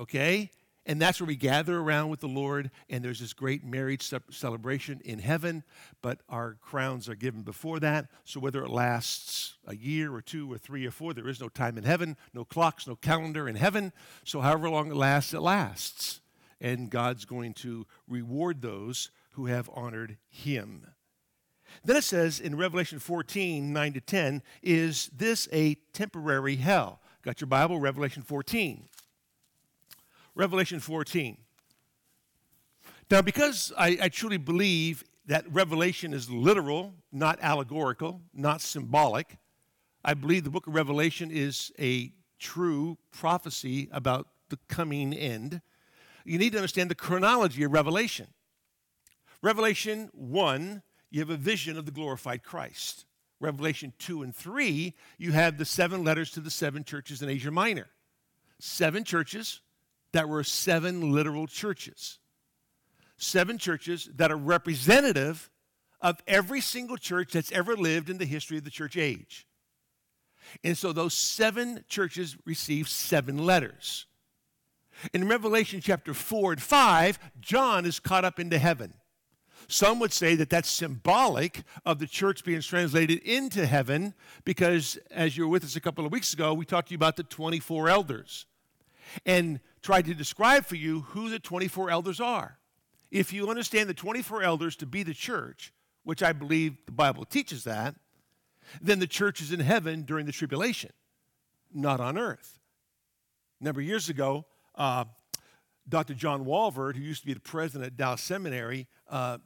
Okay? 0.00 0.50
And 0.88 1.02
that's 1.02 1.20
where 1.20 1.26
we 1.26 1.34
gather 1.34 1.78
around 1.78 2.10
with 2.10 2.20
the 2.20 2.28
Lord, 2.28 2.70
and 2.88 3.04
there's 3.04 3.18
this 3.18 3.32
great 3.32 3.64
marriage 3.64 4.08
celebration 4.30 5.00
in 5.04 5.18
heaven, 5.18 5.64
but 6.00 6.20
our 6.28 6.54
crowns 6.60 7.08
are 7.08 7.16
given 7.16 7.42
before 7.42 7.80
that. 7.80 8.06
So 8.24 8.38
whether 8.38 8.62
it 8.62 8.70
lasts 8.70 9.56
a 9.66 9.74
year 9.74 10.14
or 10.14 10.22
two 10.22 10.50
or 10.50 10.58
three 10.58 10.86
or 10.86 10.92
four, 10.92 11.12
there 11.12 11.28
is 11.28 11.40
no 11.40 11.48
time 11.48 11.76
in 11.76 11.82
heaven, 11.82 12.16
no 12.32 12.44
clocks, 12.44 12.86
no 12.86 12.94
calendar 12.94 13.48
in 13.48 13.56
heaven. 13.56 13.92
So 14.24 14.40
however 14.40 14.70
long 14.70 14.92
it 14.92 14.96
lasts, 14.96 15.34
it 15.34 15.40
lasts. 15.40 16.20
And 16.60 16.88
God's 16.88 17.24
going 17.24 17.54
to 17.54 17.84
reward 18.06 18.62
those 18.62 19.10
who 19.32 19.46
have 19.46 19.68
honored 19.74 20.18
him. 20.28 20.86
Then 21.84 21.96
it 21.96 22.04
says 22.04 22.38
in 22.38 22.56
Revelation 22.56 23.00
14, 23.00 23.72
9 23.72 23.92
to 23.92 24.00
10, 24.00 24.42
is 24.62 25.10
this 25.14 25.48
a 25.52 25.74
temporary 25.92 26.56
hell? 26.56 27.00
Got 27.22 27.40
your 27.40 27.48
Bible? 27.48 27.80
Revelation 27.80 28.22
14. 28.22 28.88
Revelation 30.36 30.78
14. 30.78 31.38
Now, 33.10 33.22
because 33.22 33.72
I, 33.76 33.98
I 34.02 34.08
truly 34.08 34.36
believe 34.36 35.02
that 35.26 35.44
Revelation 35.50 36.12
is 36.12 36.30
literal, 36.30 36.94
not 37.10 37.38
allegorical, 37.40 38.20
not 38.32 38.60
symbolic, 38.60 39.38
I 40.04 40.14
believe 40.14 40.44
the 40.44 40.50
book 40.50 40.68
of 40.68 40.74
Revelation 40.74 41.32
is 41.32 41.72
a 41.80 42.12
true 42.38 42.96
prophecy 43.10 43.88
about 43.90 44.28
the 44.50 44.58
coming 44.68 45.12
end. 45.12 45.62
You 46.24 46.38
need 46.38 46.52
to 46.52 46.58
understand 46.58 46.90
the 46.90 46.94
chronology 46.94 47.64
of 47.64 47.72
Revelation. 47.72 48.28
Revelation 49.42 50.10
1, 50.12 50.82
you 51.10 51.20
have 51.20 51.30
a 51.30 51.36
vision 51.36 51.76
of 51.76 51.86
the 51.86 51.92
glorified 51.92 52.44
Christ. 52.44 53.04
Revelation 53.40 53.94
2 53.98 54.22
and 54.22 54.34
3, 54.34 54.94
you 55.18 55.32
have 55.32 55.58
the 55.58 55.64
seven 55.64 56.04
letters 56.04 56.30
to 56.32 56.40
the 56.40 56.50
seven 56.50 56.84
churches 56.84 57.22
in 57.22 57.28
Asia 57.28 57.50
Minor. 57.50 57.88
Seven 58.60 59.02
churches, 59.02 59.60
that 60.16 60.30
were 60.30 60.42
seven 60.42 61.12
literal 61.12 61.46
churches. 61.46 62.20
Seven 63.18 63.58
churches 63.58 64.08
that 64.16 64.32
are 64.32 64.36
representative 64.36 65.50
of 66.00 66.22
every 66.26 66.62
single 66.62 66.96
church 66.96 67.32
that's 67.32 67.52
ever 67.52 67.76
lived 67.76 68.08
in 68.08 68.16
the 68.16 68.24
history 68.24 68.56
of 68.56 68.64
the 68.64 68.70
church 68.70 68.96
age. 68.96 69.46
And 70.64 70.76
so 70.76 70.94
those 70.94 71.12
seven 71.12 71.84
churches 71.86 72.34
receive 72.46 72.88
seven 72.88 73.44
letters. 73.44 74.06
In 75.12 75.28
Revelation 75.28 75.82
chapter 75.82 76.14
4 76.14 76.52
and 76.52 76.62
5, 76.62 77.18
John 77.38 77.84
is 77.84 78.00
caught 78.00 78.24
up 78.24 78.40
into 78.40 78.58
heaven. 78.58 78.94
Some 79.68 79.98
would 79.98 80.14
say 80.14 80.34
that 80.36 80.48
that's 80.48 80.70
symbolic 80.70 81.62
of 81.84 81.98
the 81.98 82.06
church 82.06 82.42
being 82.42 82.62
translated 82.62 83.18
into 83.18 83.66
heaven 83.66 84.14
because, 84.46 84.96
as 85.10 85.36
you 85.36 85.44
were 85.44 85.50
with 85.50 85.64
us 85.64 85.76
a 85.76 85.80
couple 85.82 86.06
of 86.06 86.12
weeks 86.12 86.32
ago, 86.32 86.54
we 86.54 86.64
talked 86.64 86.88
to 86.88 86.92
you 86.92 86.96
about 86.96 87.16
the 87.16 87.22
24 87.22 87.90
elders. 87.90 88.46
And 89.24 89.60
tried 89.86 90.04
to 90.04 90.14
describe 90.14 90.66
for 90.66 90.74
you 90.74 91.02
who 91.02 91.30
the 91.30 91.38
24 91.38 91.90
elders 91.90 92.20
are. 92.20 92.58
If 93.12 93.32
you 93.32 93.48
understand 93.48 93.88
the 93.88 93.94
24 93.94 94.42
elders 94.42 94.74
to 94.78 94.86
be 94.86 95.04
the 95.04 95.14
church, 95.14 95.72
which 96.02 96.24
I 96.24 96.32
believe 96.32 96.76
the 96.86 96.92
Bible 96.92 97.24
teaches 97.24 97.62
that, 97.64 97.94
then 98.82 98.98
the 98.98 99.06
church 99.06 99.40
is 99.40 99.52
in 99.52 99.60
heaven 99.60 100.02
during 100.02 100.26
the 100.26 100.32
tribulation, 100.32 100.90
not 101.72 102.00
on 102.00 102.18
earth. 102.18 102.58
A 103.60 103.64
number 103.64 103.80
of 103.80 103.86
years 103.86 104.08
ago, 104.08 104.44
uh, 104.74 105.04
Dr. 105.88 106.14
John 106.14 106.44
Walvoord, 106.44 106.96
who 106.96 107.02
used 107.02 107.20
to 107.20 107.26
be 107.28 107.34
the 107.34 107.38
president 107.38 107.84
at 107.86 107.96
Dallas 107.96 108.22
Seminary, 108.22 108.88
uh, 109.08 109.38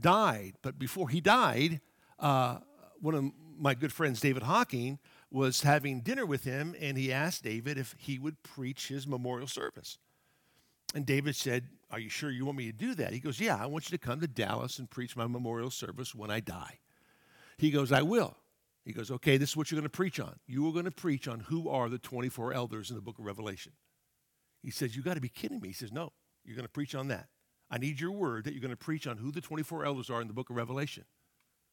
died. 0.00 0.54
But 0.62 0.76
before 0.76 1.08
he 1.08 1.20
died, 1.20 1.80
uh, 2.18 2.58
one 3.00 3.14
of 3.14 3.30
my 3.56 3.74
good 3.74 3.92
friends, 3.92 4.18
David 4.18 4.42
Hocking, 4.42 4.98
was 5.32 5.62
having 5.62 6.00
dinner 6.00 6.26
with 6.26 6.44
him, 6.44 6.76
and 6.78 6.96
he 6.98 7.12
asked 7.12 7.42
David 7.42 7.78
if 7.78 7.94
he 7.98 8.18
would 8.18 8.42
preach 8.42 8.88
his 8.88 9.06
memorial 9.06 9.48
service. 9.48 9.98
And 10.94 11.06
David 11.06 11.34
said, 11.34 11.68
Are 11.90 11.98
you 11.98 12.10
sure 12.10 12.30
you 12.30 12.44
want 12.44 12.58
me 12.58 12.66
to 12.66 12.76
do 12.76 12.94
that? 12.96 13.14
He 13.14 13.18
goes, 13.18 13.40
Yeah, 13.40 13.56
I 13.56 13.66
want 13.66 13.90
you 13.90 13.96
to 13.96 14.04
come 14.04 14.20
to 14.20 14.28
Dallas 14.28 14.78
and 14.78 14.90
preach 14.90 15.16
my 15.16 15.26
memorial 15.26 15.70
service 15.70 16.14
when 16.14 16.30
I 16.30 16.40
die. 16.40 16.78
He 17.56 17.70
goes, 17.70 17.92
I 17.92 18.02
will. 18.02 18.36
He 18.84 18.92
goes, 18.92 19.10
Okay, 19.10 19.38
this 19.38 19.50
is 19.50 19.56
what 19.56 19.70
you're 19.70 19.80
going 19.80 19.88
to 19.88 19.96
preach 19.96 20.20
on. 20.20 20.38
You 20.46 20.68
are 20.68 20.72
going 20.72 20.84
to 20.84 20.90
preach 20.90 21.26
on 21.26 21.40
who 21.40 21.68
are 21.68 21.88
the 21.88 21.98
24 21.98 22.52
elders 22.52 22.90
in 22.90 22.96
the 22.96 23.02
book 23.02 23.18
of 23.18 23.24
Revelation. 23.24 23.72
He 24.62 24.70
says, 24.70 24.94
You 24.94 25.02
got 25.02 25.14
to 25.14 25.20
be 25.20 25.30
kidding 25.30 25.60
me. 25.60 25.68
He 25.68 25.74
says, 25.74 25.92
No, 25.92 26.12
you're 26.44 26.56
going 26.56 26.66
to 26.66 26.72
preach 26.72 26.94
on 26.94 27.08
that. 27.08 27.28
I 27.70 27.78
need 27.78 27.98
your 27.98 28.12
word 28.12 28.44
that 28.44 28.52
you're 28.52 28.60
going 28.60 28.70
to 28.70 28.76
preach 28.76 29.06
on 29.06 29.16
who 29.16 29.32
the 29.32 29.40
24 29.40 29.86
elders 29.86 30.10
are 30.10 30.20
in 30.20 30.28
the 30.28 30.34
book 30.34 30.50
of 30.50 30.56
Revelation. 30.56 31.04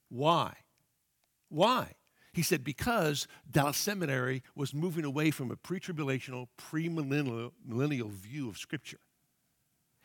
Why? 0.07 0.53
Why? 1.49 1.95
He 2.31 2.41
said, 2.41 2.63
because 2.63 3.27
Dallas 3.49 3.77
Seminary 3.77 4.43
was 4.55 4.73
moving 4.73 5.05
away 5.05 5.31
from 5.31 5.51
a 5.51 5.55
pre 5.55 5.79
tribulational, 5.79 6.47
premillennial 6.57 8.11
view 8.11 8.49
of 8.49 8.57
Scripture. 8.57 8.99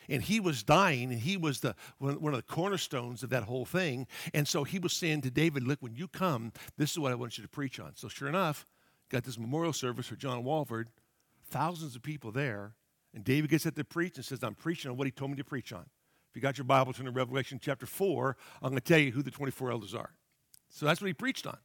And 0.08 0.22
he 0.22 0.38
was 0.38 0.62
dying, 0.62 1.10
and 1.10 1.20
he 1.20 1.36
was 1.36 1.60
the, 1.60 1.74
one 1.98 2.34
of 2.34 2.36
the 2.36 2.42
cornerstones 2.42 3.22
of 3.22 3.30
that 3.30 3.44
whole 3.44 3.64
thing. 3.64 4.06
And 4.34 4.46
so 4.46 4.64
he 4.64 4.78
was 4.78 4.92
saying 4.92 5.22
to 5.22 5.30
David, 5.30 5.66
Look, 5.66 5.80
when 5.80 5.94
you 5.94 6.08
come, 6.08 6.52
this 6.76 6.90
is 6.90 6.98
what 6.98 7.12
I 7.12 7.14
want 7.14 7.38
you 7.38 7.42
to 7.42 7.48
preach 7.48 7.80
on. 7.80 7.92
So, 7.94 8.08
sure 8.08 8.28
enough, 8.28 8.66
got 9.10 9.24
this 9.24 9.38
memorial 9.38 9.72
service 9.72 10.06
for 10.06 10.16
John 10.16 10.44
Walvoord, 10.44 10.86
thousands 11.50 11.96
of 11.96 12.02
people 12.02 12.32
there. 12.32 12.74
And 13.14 13.24
David 13.24 13.48
gets 13.48 13.64
up 13.64 13.76
to 13.76 13.84
preach 13.84 14.16
and 14.16 14.24
says, 14.24 14.42
I'm 14.42 14.54
preaching 14.54 14.90
on 14.90 14.96
what 14.96 15.06
he 15.06 15.12
told 15.12 15.30
me 15.30 15.36
to 15.36 15.44
preach 15.44 15.72
on. 15.72 15.86
If 16.30 16.36
you 16.36 16.42
got 16.42 16.58
your 16.58 16.64
Bible, 16.64 16.92
turn 16.92 17.06
to 17.06 17.12
Revelation 17.12 17.60
chapter 17.62 17.86
4. 17.86 18.36
I'm 18.60 18.70
going 18.70 18.80
to 18.80 18.80
tell 18.80 18.98
you 18.98 19.12
who 19.12 19.22
the 19.22 19.30
24 19.30 19.70
elders 19.70 19.94
are. 19.94 20.10
So 20.68 20.84
that's 20.84 21.00
what 21.00 21.06
he 21.06 21.14
preached 21.14 21.46
on. 21.46 21.58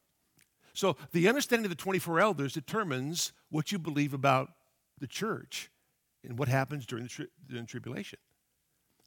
So 0.79 0.95
the 1.11 1.27
understanding 1.27 1.65
of 1.65 1.71
the 1.71 1.83
24 1.83 2.21
elders 2.21 2.53
determines 2.53 3.33
what 3.49 3.69
you 3.69 3.77
believe 3.77 4.13
about 4.13 4.51
the 4.97 5.07
church 5.07 5.69
and 6.23 6.39
what 6.39 6.47
happens 6.47 6.85
during 6.85 7.03
the, 7.03 7.09
tri- 7.09 7.25
during 7.49 7.65
the 7.65 7.69
tribulation. 7.69 8.17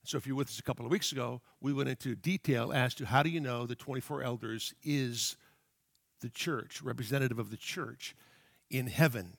So 0.05 0.19
if 0.19 0.27
you 0.27 0.35
were 0.35 0.41
with 0.41 0.49
us 0.49 0.59
a 0.59 0.63
couple 0.63 0.85
of 0.85 0.93
weeks 0.93 1.13
ago, 1.13 1.41
we 1.63 1.73
went 1.73 1.89
into 1.89 2.15
detail 2.15 2.75
as 2.75 2.95
to 2.97 3.07
how 3.07 3.23
do 3.23 3.31
you 3.31 3.41
know 3.41 3.65
the 3.65 3.75
24 3.75 4.23
elders 4.23 4.75
is 4.83 5.39
the 6.21 6.29
church, 6.29 6.83
representative 6.83 7.39
of 7.39 7.51
the 7.51 7.57
church 7.57 8.15
in 8.69 8.87
heaven. 8.87 9.39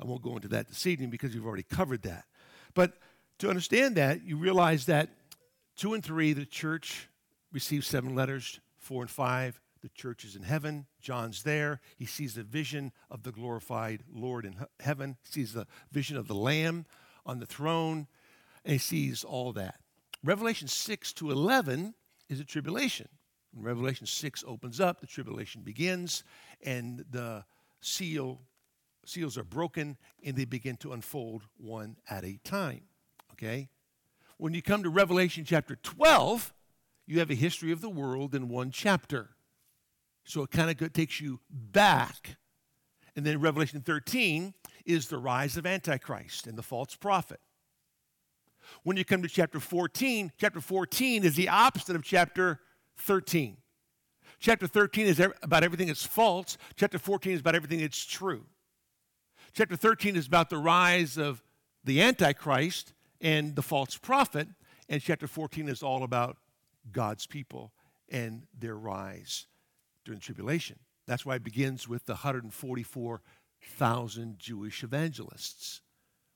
I 0.00 0.06
won't 0.06 0.22
go 0.22 0.36
into 0.36 0.48
that 0.48 0.68
this 0.68 0.86
evening 0.86 1.10
because 1.10 1.34
we've 1.34 1.44
already 1.44 1.64
covered 1.64 2.00
that. 2.04 2.24
But 2.72 2.94
to 3.40 3.50
understand 3.50 3.96
that, 3.96 4.24
you 4.24 4.38
realize 4.38 4.86
that 4.86 5.10
two 5.76 5.92
and 5.92 6.02
three, 6.02 6.32
the 6.32 6.46
church 6.46 7.10
receives 7.52 7.86
seven 7.86 8.14
letters, 8.14 8.58
four 8.78 9.02
and 9.02 9.10
five, 9.10 9.60
the 9.84 9.90
church 9.90 10.24
is 10.24 10.34
in 10.34 10.42
heaven. 10.42 10.86
John's 10.98 11.42
there. 11.42 11.78
He 11.98 12.06
sees 12.06 12.34
the 12.34 12.42
vision 12.42 12.90
of 13.10 13.22
the 13.22 13.30
glorified 13.30 14.02
Lord 14.10 14.46
in 14.46 14.56
heaven. 14.80 15.18
He 15.22 15.30
sees 15.30 15.52
the 15.52 15.66
vision 15.92 16.16
of 16.16 16.26
the 16.26 16.34
Lamb 16.34 16.86
on 17.26 17.38
the 17.38 17.44
throne. 17.44 18.06
And 18.64 18.72
he 18.72 18.78
sees 18.78 19.24
all 19.24 19.52
that. 19.52 19.80
Revelation 20.24 20.68
6 20.68 21.12
to 21.12 21.30
11 21.30 21.92
is 22.30 22.40
a 22.40 22.44
tribulation. 22.44 23.10
When 23.52 23.62
Revelation 23.62 24.06
6 24.06 24.42
opens 24.46 24.80
up, 24.80 25.00
the 25.02 25.06
tribulation 25.06 25.60
begins, 25.60 26.24
and 26.62 27.04
the 27.10 27.44
seal, 27.82 28.40
seals 29.04 29.36
are 29.36 29.44
broken, 29.44 29.98
and 30.24 30.34
they 30.34 30.46
begin 30.46 30.78
to 30.78 30.94
unfold 30.94 31.42
one 31.58 31.98
at 32.08 32.24
a 32.24 32.38
time. 32.42 32.84
Okay? 33.32 33.68
When 34.38 34.54
you 34.54 34.62
come 34.62 34.82
to 34.82 34.88
Revelation 34.88 35.44
chapter 35.44 35.76
12, 35.76 36.54
you 37.06 37.18
have 37.18 37.30
a 37.30 37.34
history 37.34 37.70
of 37.70 37.82
the 37.82 37.90
world 37.90 38.34
in 38.34 38.48
one 38.48 38.70
chapter. 38.70 39.36
So 40.24 40.42
it 40.42 40.50
kind 40.50 40.70
of 40.70 40.92
takes 40.92 41.20
you 41.20 41.40
back. 41.50 42.36
And 43.14 43.24
then 43.24 43.40
Revelation 43.40 43.80
13 43.80 44.54
is 44.84 45.08
the 45.08 45.18
rise 45.18 45.56
of 45.56 45.66
Antichrist 45.66 46.46
and 46.46 46.58
the 46.58 46.62
false 46.62 46.96
prophet. 46.96 47.40
When 48.82 48.96
you 48.96 49.04
come 49.04 49.22
to 49.22 49.28
chapter 49.28 49.60
14, 49.60 50.32
chapter 50.38 50.60
14 50.60 51.24
is 51.24 51.36
the 51.36 51.48
opposite 51.48 51.94
of 51.94 52.02
chapter 52.02 52.60
13. 52.98 53.58
Chapter 54.40 54.66
13 54.66 55.06
is 55.06 55.20
about 55.42 55.62
everything 55.62 55.86
that's 55.86 56.04
false, 56.04 56.58
chapter 56.76 56.98
14 56.98 57.34
is 57.34 57.40
about 57.40 57.54
everything 57.54 57.80
that's 57.80 58.04
true. 58.04 58.44
Chapter 59.52 59.76
13 59.76 60.16
is 60.16 60.26
about 60.26 60.50
the 60.50 60.58
rise 60.58 61.16
of 61.16 61.42
the 61.84 62.02
Antichrist 62.02 62.94
and 63.20 63.54
the 63.54 63.62
false 63.62 63.96
prophet, 63.96 64.48
and 64.88 65.00
chapter 65.00 65.26
14 65.26 65.68
is 65.68 65.82
all 65.82 66.02
about 66.02 66.38
God's 66.90 67.26
people 67.26 67.72
and 68.10 68.46
their 68.58 68.76
rise 68.76 69.46
during 70.04 70.20
the 70.20 70.24
tribulation. 70.24 70.78
That's 71.06 71.26
why 71.26 71.34
it 71.36 71.44
begins 71.44 71.88
with 71.88 72.06
the 72.06 72.14
144,000 72.14 74.38
Jewish 74.38 74.82
evangelists. 74.82 75.82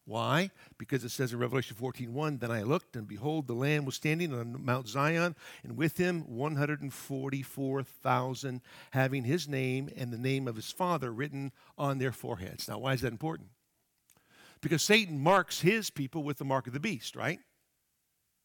Why? 0.05 0.51
Because 0.79 1.03
it 1.05 1.11
says 1.11 1.33
in 1.35 1.39
Revelation 1.39 1.77
14:1, 1.77 2.39
"Then 2.39 2.51
I 2.51 2.63
looked, 2.63 2.97
and 2.97 3.07
behold, 3.07 3.47
the 3.47 3.55
Lamb 3.55 3.85
was 3.85 3.97
standing 3.97 4.33
on 4.33 4.65
Mount 4.65 4.89
Zion, 4.89 5.37
and 5.63 5.77
with 5.77 5.99
him 5.99 6.27
144,000, 6.27 8.63
having 8.93 9.25
his 9.25 9.47
name 9.47 9.91
and 9.95 10.11
the 10.11 10.17
name 10.17 10.49
of 10.49 10.57
his 10.57 10.73
Father 10.73 11.13
written 11.13 11.53
on 11.77 11.99
their 11.99 12.13
foreheads." 12.13 12.69
Now, 12.69 12.79
why 12.79 12.95
is 12.95 13.03
that 13.03 13.13
important? 13.13 13.51
Because 14.63 14.83
Satan 14.83 15.21
marks 15.21 15.61
his 15.61 15.91
people 15.91 16.25
with 16.25 16.39
the 16.39 16.45
mark 16.45 16.67
of 16.67 16.73
the 16.73 16.81
beast, 16.81 17.15
right? 17.15 17.41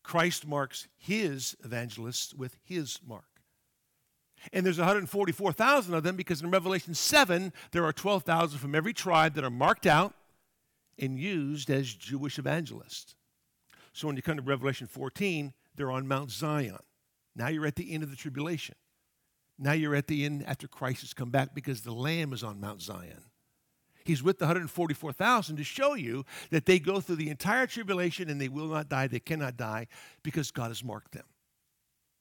Christ 0.04 0.46
marks 0.46 0.90
his 0.98 1.56
evangelists 1.64 2.34
with 2.34 2.58
his 2.62 3.02
mark. 3.02 3.33
And 4.52 4.66
there's 4.66 4.78
144,000 4.78 5.94
of 5.94 6.04
them 6.04 6.16
because 6.16 6.42
in 6.42 6.52
Revelation 6.52 6.94
7, 6.94 7.54
there 7.72 7.86
are 7.86 7.94
12,000 7.94 8.60
from 8.60 8.76
every 8.76 8.94
tribe 8.94 9.36
that 9.36 9.44
are 9.44 9.50
marked 9.50 9.86
out 9.86 10.14
and 11.00 11.18
used 11.18 11.70
as 11.70 11.94
Jewish 11.94 12.38
evangelists. 12.38 13.16
So 13.94 14.08
when 14.08 14.16
you 14.16 14.22
come 14.22 14.38
to 14.38 14.42
Revelation 14.42 14.88
14, 14.88 15.54
they're 15.76 15.92
on 15.92 16.08
Mount 16.08 16.32
Zion. 16.32 16.80
Now 17.36 17.48
you're 17.48 17.66
at 17.66 17.76
the 17.76 17.94
end 17.94 18.04
of 18.04 18.10
the 18.10 18.16
tribulation. 18.16 18.76
Now 19.58 19.74
you're 19.74 19.96
at 19.96 20.08
the 20.08 20.26
end 20.26 20.44
after 20.48 20.68
Christ 20.68 21.02
has 21.02 21.14
come 21.14 21.30
back 21.30 21.54
because 21.54 21.82
the 21.82 21.94
Lamb 21.94 22.34
is 22.34 22.44
on 22.44 22.60
Mount 22.60 22.82
Zion. 22.82 23.24
He's 24.04 24.22
with 24.22 24.40
the 24.40 24.46
144,000 24.46 25.56
to 25.56 25.64
show 25.64 25.94
you 25.94 26.26
that 26.50 26.66
they 26.66 26.80
go 26.80 27.00
through 27.00 27.16
the 27.18 27.30
entire 27.30 27.68
tribulation 27.68 28.30
and 28.30 28.42
they 28.42 28.50
will 28.50 28.68
not 28.68 28.90
die, 28.90 29.08
they 29.08 29.20
cannot 29.20 29.56
die 29.56 29.88
because 30.24 30.52
God 30.52 30.70
has 30.70 30.84
marked 30.84 31.14
them. 31.14 31.24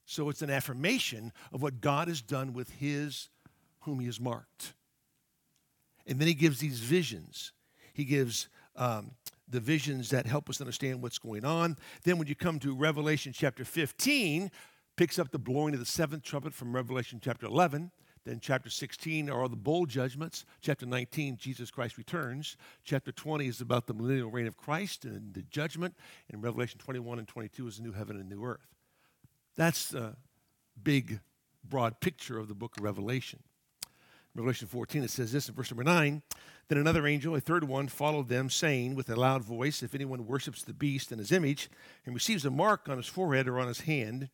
So 0.05 0.29
it's 0.29 0.43
an 0.43 0.51
affirmation 0.51 1.33
of 1.53 1.62
what 1.62 1.81
God 1.81 2.09
has 2.09 2.23
done 2.23 2.53
with 2.53 2.71
his 2.71 3.29
whom 3.81 4.01
he 4.01 4.07
has 4.07 4.21
marked. 4.21 4.75
And 6.07 6.19
then 6.19 6.29
he 6.29 6.35
gives 6.35 6.59
these 6.59 6.81
visions. 6.81 7.53
He 7.93 8.05
gives 8.05 8.49
um, 8.77 9.12
the 9.49 9.61
visions 9.61 10.11
that 10.11 10.27
help 10.27 10.49
us 10.49 10.61
understand 10.61 11.03
what's 11.03 11.19
going 11.19 11.45
on. 11.45 11.77
Then 12.05 12.19
when 12.19 12.27
you 12.27 12.35
come 12.35 12.59
to 12.61 12.75
Revelation 12.75 13.33
chapter 13.33 13.65
15, 13.65 14.51
picks 14.97 15.19
up 15.19 15.31
the 15.31 15.38
blowing 15.38 15.75
of 15.75 15.81
the 15.81 15.87
seventh 15.87 16.23
trumpet 16.23 16.55
from 16.55 16.75
Revelation 16.75 17.21
chapter 17.23 17.47
11. 17.47 17.91
Then, 18.25 18.38
chapter 18.41 18.71
16 18.71 19.29
are 19.29 19.43
all 19.43 19.49
the 19.49 19.57
bowl 19.57 19.85
judgments. 19.85 20.45
Chapter 20.61 20.87
19, 20.87 21.38
Jesus 21.38 21.73
Christ 21.73 21.99
returns. 21.99 22.57
Chapter 22.85 23.11
20 23.11 23.49
is 23.49 23.61
about 23.61 23.88
the 23.88 23.95
millennial 23.95 24.31
reign 24.31 24.47
of 24.47 24.57
Christ 24.57 25.05
and 25.05 25.35
the 25.35 25.43
judgment. 25.43 25.97
And 26.31 26.41
Revelation 26.41 26.79
21 26.79 27.19
and 27.19 27.27
22 27.27 27.67
is 27.67 27.77
the 27.79 27.83
new 27.83 27.93
heaven 27.93 28.17
and 28.17 28.29
new 28.29 28.45
earth. 28.45 28.71
That's 29.57 29.88
the 29.88 30.17
big, 30.83 31.21
broad 31.65 32.01
picture 32.01 32.38
of 32.38 32.49
the 32.49 32.55
book 32.55 32.77
of 32.77 32.85
Revelation. 32.85 33.41
Revelation 34.35 34.67
14, 34.67 35.05
it 35.05 35.11
says 35.11 35.31
this 35.31 35.49
in 35.49 35.55
verse 35.55 35.71
number 35.71 35.85
9 35.85 36.23
Then 36.69 36.79
another 36.79 37.07
angel, 37.07 37.37
a 37.37 37.41
third 37.41 37.65
one, 37.65 37.88
followed 37.88 38.29
them, 38.29 38.49
saying 38.49 38.95
with 38.95 39.11
a 39.11 39.17
loud 39.17 39.43
voice, 39.43 39.83
If 39.83 39.95
anyone 39.95 40.27
worships 40.27 40.62
the 40.62 40.73
beast 40.73 41.12
and 41.12 41.19
his 41.19 41.33
image, 41.33 41.69
and 42.07 42.15
receives 42.15 42.47
a 42.47 42.51
mark 42.51 42.88
on 42.88 42.97
his 42.97 43.07
forehead 43.07 43.47
or 43.47 43.59
on 43.59 43.69
his 43.69 43.83
hand, 43.83 44.31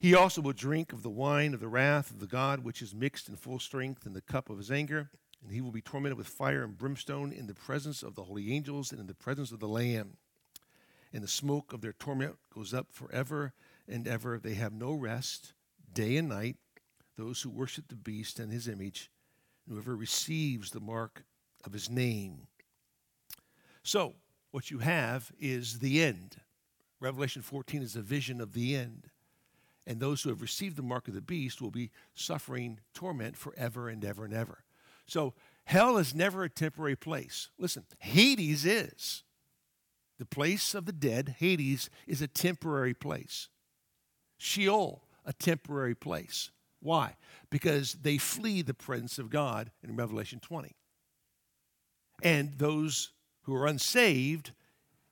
he 0.00 0.14
also 0.14 0.40
will 0.40 0.52
drink 0.52 0.92
of 0.92 1.02
the 1.02 1.10
wine 1.10 1.54
of 1.54 1.60
the 1.60 1.68
wrath 1.68 2.10
of 2.10 2.18
the 2.18 2.26
God, 2.26 2.64
which 2.64 2.82
is 2.82 2.94
mixed 2.94 3.28
in 3.28 3.36
full 3.36 3.58
strength 3.60 4.06
in 4.06 4.12
the 4.12 4.20
cup 4.20 4.50
of 4.50 4.58
his 4.58 4.70
anger, 4.70 5.10
and 5.42 5.52
he 5.52 5.60
will 5.60 5.72
be 5.72 5.80
tormented 5.80 6.18
with 6.18 6.26
fire 6.26 6.64
and 6.64 6.76
brimstone 6.76 7.32
in 7.32 7.46
the 7.46 7.54
presence 7.54 8.02
of 8.02 8.16
the 8.16 8.24
holy 8.24 8.52
angels 8.52 8.90
and 8.90 9.00
in 9.00 9.06
the 9.06 9.14
presence 9.14 9.52
of 9.52 9.60
the 9.60 9.68
Lamb. 9.68 10.16
And 11.12 11.22
the 11.22 11.28
smoke 11.28 11.72
of 11.72 11.80
their 11.80 11.92
torment 11.92 12.36
goes 12.52 12.74
up 12.74 12.88
forever 12.90 13.54
and 13.88 14.06
ever. 14.06 14.38
They 14.38 14.54
have 14.54 14.72
no 14.72 14.92
rest, 14.92 15.52
day 15.92 16.16
and 16.16 16.28
night, 16.28 16.56
those 17.16 17.42
who 17.42 17.50
worship 17.50 17.88
the 17.88 17.96
beast 17.96 18.38
and 18.38 18.52
his 18.52 18.68
image, 18.68 19.10
and 19.66 19.74
whoever 19.74 19.96
receives 19.96 20.70
the 20.70 20.80
mark 20.80 21.24
of 21.64 21.72
his 21.72 21.90
name. 21.90 22.46
So, 23.82 24.14
what 24.50 24.70
you 24.70 24.78
have 24.78 25.32
is 25.38 25.78
the 25.78 26.02
end. 26.02 26.36
Revelation 27.00 27.42
14 27.42 27.82
is 27.82 27.96
a 27.96 28.02
vision 28.02 28.40
of 28.40 28.52
the 28.52 28.74
end 28.74 29.10
and 29.88 29.98
those 29.98 30.22
who 30.22 30.28
have 30.28 30.42
received 30.42 30.76
the 30.76 30.82
mark 30.82 31.08
of 31.08 31.14
the 31.14 31.22
beast 31.22 31.62
will 31.62 31.70
be 31.70 31.90
suffering 32.14 32.78
torment 32.92 33.38
forever 33.38 33.88
and 33.88 34.04
ever 34.04 34.26
and 34.26 34.34
ever. 34.34 34.62
So 35.06 35.32
hell 35.64 35.96
is 35.96 36.14
never 36.14 36.44
a 36.44 36.50
temporary 36.50 36.94
place. 36.94 37.48
Listen, 37.58 37.86
Hades 37.98 38.66
is. 38.66 39.24
The 40.18 40.26
place 40.26 40.74
of 40.74 40.84
the 40.84 40.92
dead, 40.92 41.36
Hades, 41.38 41.88
is 42.06 42.20
a 42.20 42.26
temporary 42.26 42.92
place. 42.92 43.48
Sheol, 44.38 45.02
a 45.24 45.32
temporary 45.32 45.94
place. 45.94 46.50
Why? 46.80 47.16
Because 47.50 47.94
they 47.94 48.18
flee 48.18 48.62
the 48.62 48.74
presence 48.74 49.18
of 49.18 49.30
God 49.30 49.70
in 49.82 49.96
Revelation 49.96 50.40
20. 50.40 50.74
And 52.22 52.54
those 52.58 53.10
who 53.42 53.54
are 53.54 53.66
unsaved 53.66 54.52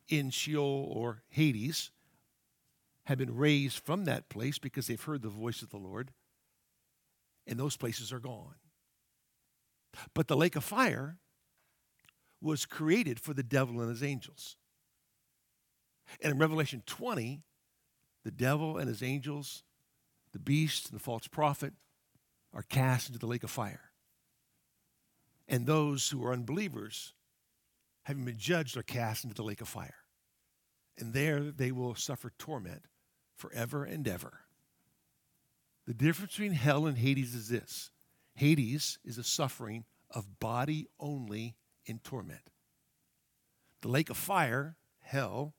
in 0.09 0.31
Sheol 0.31 0.91
or 0.93 1.23
Hades 1.29 1.91
have 3.05 3.19
been 3.19 3.37
raised 3.37 3.79
from 3.79 4.05
that 4.05 4.29
place 4.29 4.59
because 4.59 4.87
they've 4.87 5.03
heard 5.03 5.23
the 5.23 5.29
voice 5.29 5.62
of 5.62 5.71
the 5.71 5.77
Lord, 5.77 6.12
and 7.47 7.59
those 7.59 7.77
places 7.77 8.12
are 8.12 8.19
gone. 8.19 8.57
But 10.15 10.29
the 10.29 10.37
lake 10.37 10.57
of 10.57 10.65
fire 10.65 11.19
was 12.41 12.67
created 12.67 13.19
for 13.19 13.33
the 13.33 13.43
devil 13.43 13.81
and 13.81 13.91
his 13.91 14.03
angels. 14.03 14.57
And 16.21 16.33
in 16.33 16.39
Revelation 16.39 16.83
20, 16.87 17.43
the 18.27 18.33
devil 18.33 18.77
and 18.77 18.89
his 18.89 19.05
angels, 19.05 19.62
the 20.33 20.41
beast 20.41 20.91
and 20.91 20.99
the 20.99 21.03
false 21.03 21.29
prophet, 21.29 21.73
are 22.53 22.65
cast 22.65 23.07
into 23.07 23.21
the 23.21 23.27
lake 23.27 23.45
of 23.45 23.51
fire. 23.53 23.93
And 25.47 25.65
those 25.65 26.11
who 26.11 26.25
are 26.25 26.33
unbelievers, 26.33 27.15
having 28.03 28.25
been 28.25 28.37
judged, 28.37 28.77
are 28.77 28.83
cast 28.83 29.23
into 29.23 29.37
the 29.37 29.45
lake 29.45 29.61
of 29.61 29.69
fire. 29.69 29.95
And 30.99 31.12
there 31.12 31.53
they 31.53 31.71
will 31.71 31.95
suffer 31.95 32.33
torment 32.37 32.87
forever 33.37 33.85
and 33.85 34.09
ever. 34.09 34.41
The 35.87 35.95
difference 35.95 36.33
between 36.33 36.51
hell 36.51 36.87
and 36.87 36.99
Hades 36.99 37.33
is 37.33 37.49
this 37.49 37.93
Hades 38.35 38.99
is 39.05 39.19
a 39.19 39.25
suffering 39.25 39.85
of 40.11 40.41
body 40.41 40.89
only 40.99 41.55
in 41.85 42.01
torment. 42.01 42.51
The 43.83 43.89
lake 43.89 44.11
of 44.11 44.17
fire, 44.17 44.79
hell, 44.99 45.55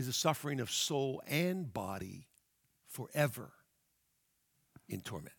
is 0.00 0.08
a 0.08 0.12
suffering 0.12 0.60
of 0.60 0.70
soul 0.70 1.22
and 1.28 1.72
body 1.72 2.26
forever 2.88 3.52
in 4.88 5.02
torment. 5.02 5.34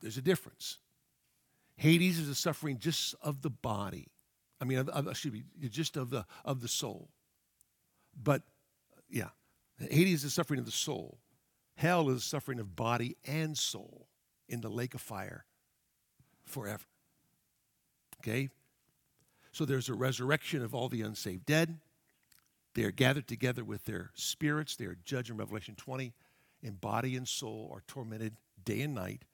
There's 0.00 0.16
a 0.16 0.22
difference. 0.22 0.78
Hades 1.76 2.18
is 2.18 2.28
a 2.28 2.34
suffering 2.34 2.78
just 2.78 3.14
of 3.20 3.42
the 3.42 3.50
body. 3.50 4.08
I 4.60 4.64
mean, 4.64 4.88
excuse 5.08 5.34
me, 5.34 5.42
just 5.68 5.96
of 5.96 6.10
the 6.10 6.24
of 6.44 6.60
the 6.60 6.68
soul. 6.68 7.08
But 8.20 8.42
yeah, 9.10 9.30
Hades 9.78 10.20
is 10.20 10.24
a 10.24 10.30
suffering 10.30 10.60
of 10.60 10.66
the 10.66 10.70
soul. 10.70 11.18
Hell 11.74 12.08
is 12.10 12.18
a 12.18 12.20
suffering 12.20 12.60
of 12.60 12.76
body 12.76 13.16
and 13.26 13.58
soul 13.58 14.06
in 14.48 14.60
the 14.60 14.68
lake 14.68 14.94
of 14.94 15.00
fire 15.00 15.44
forever. 16.44 16.84
Okay? 18.20 18.50
So 19.50 19.64
there's 19.64 19.88
a 19.88 19.94
resurrection 19.94 20.62
of 20.62 20.74
all 20.74 20.88
the 20.88 21.02
unsaved 21.02 21.44
dead. 21.44 21.78
They 22.74 22.84
are 22.84 22.90
gathered 22.90 23.28
together 23.28 23.64
with 23.64 23.84
their 23.84 24.10
spirits. 24.14 24.76
They 24.76 24.86
are 24.86 24.96
judged 25.04 25.30
in 25.30 25.36
Revelation 25.36 25.74
20. 25.76 26.12
And 26.64 26.80
body 26.80 27.16
and 27.16 27.26
soul 27.26 27.70
are 27.72 27.82
tormented 27.86 28.36
day 28.64 28.82
and 28.82 28.94
night 28.94 29.24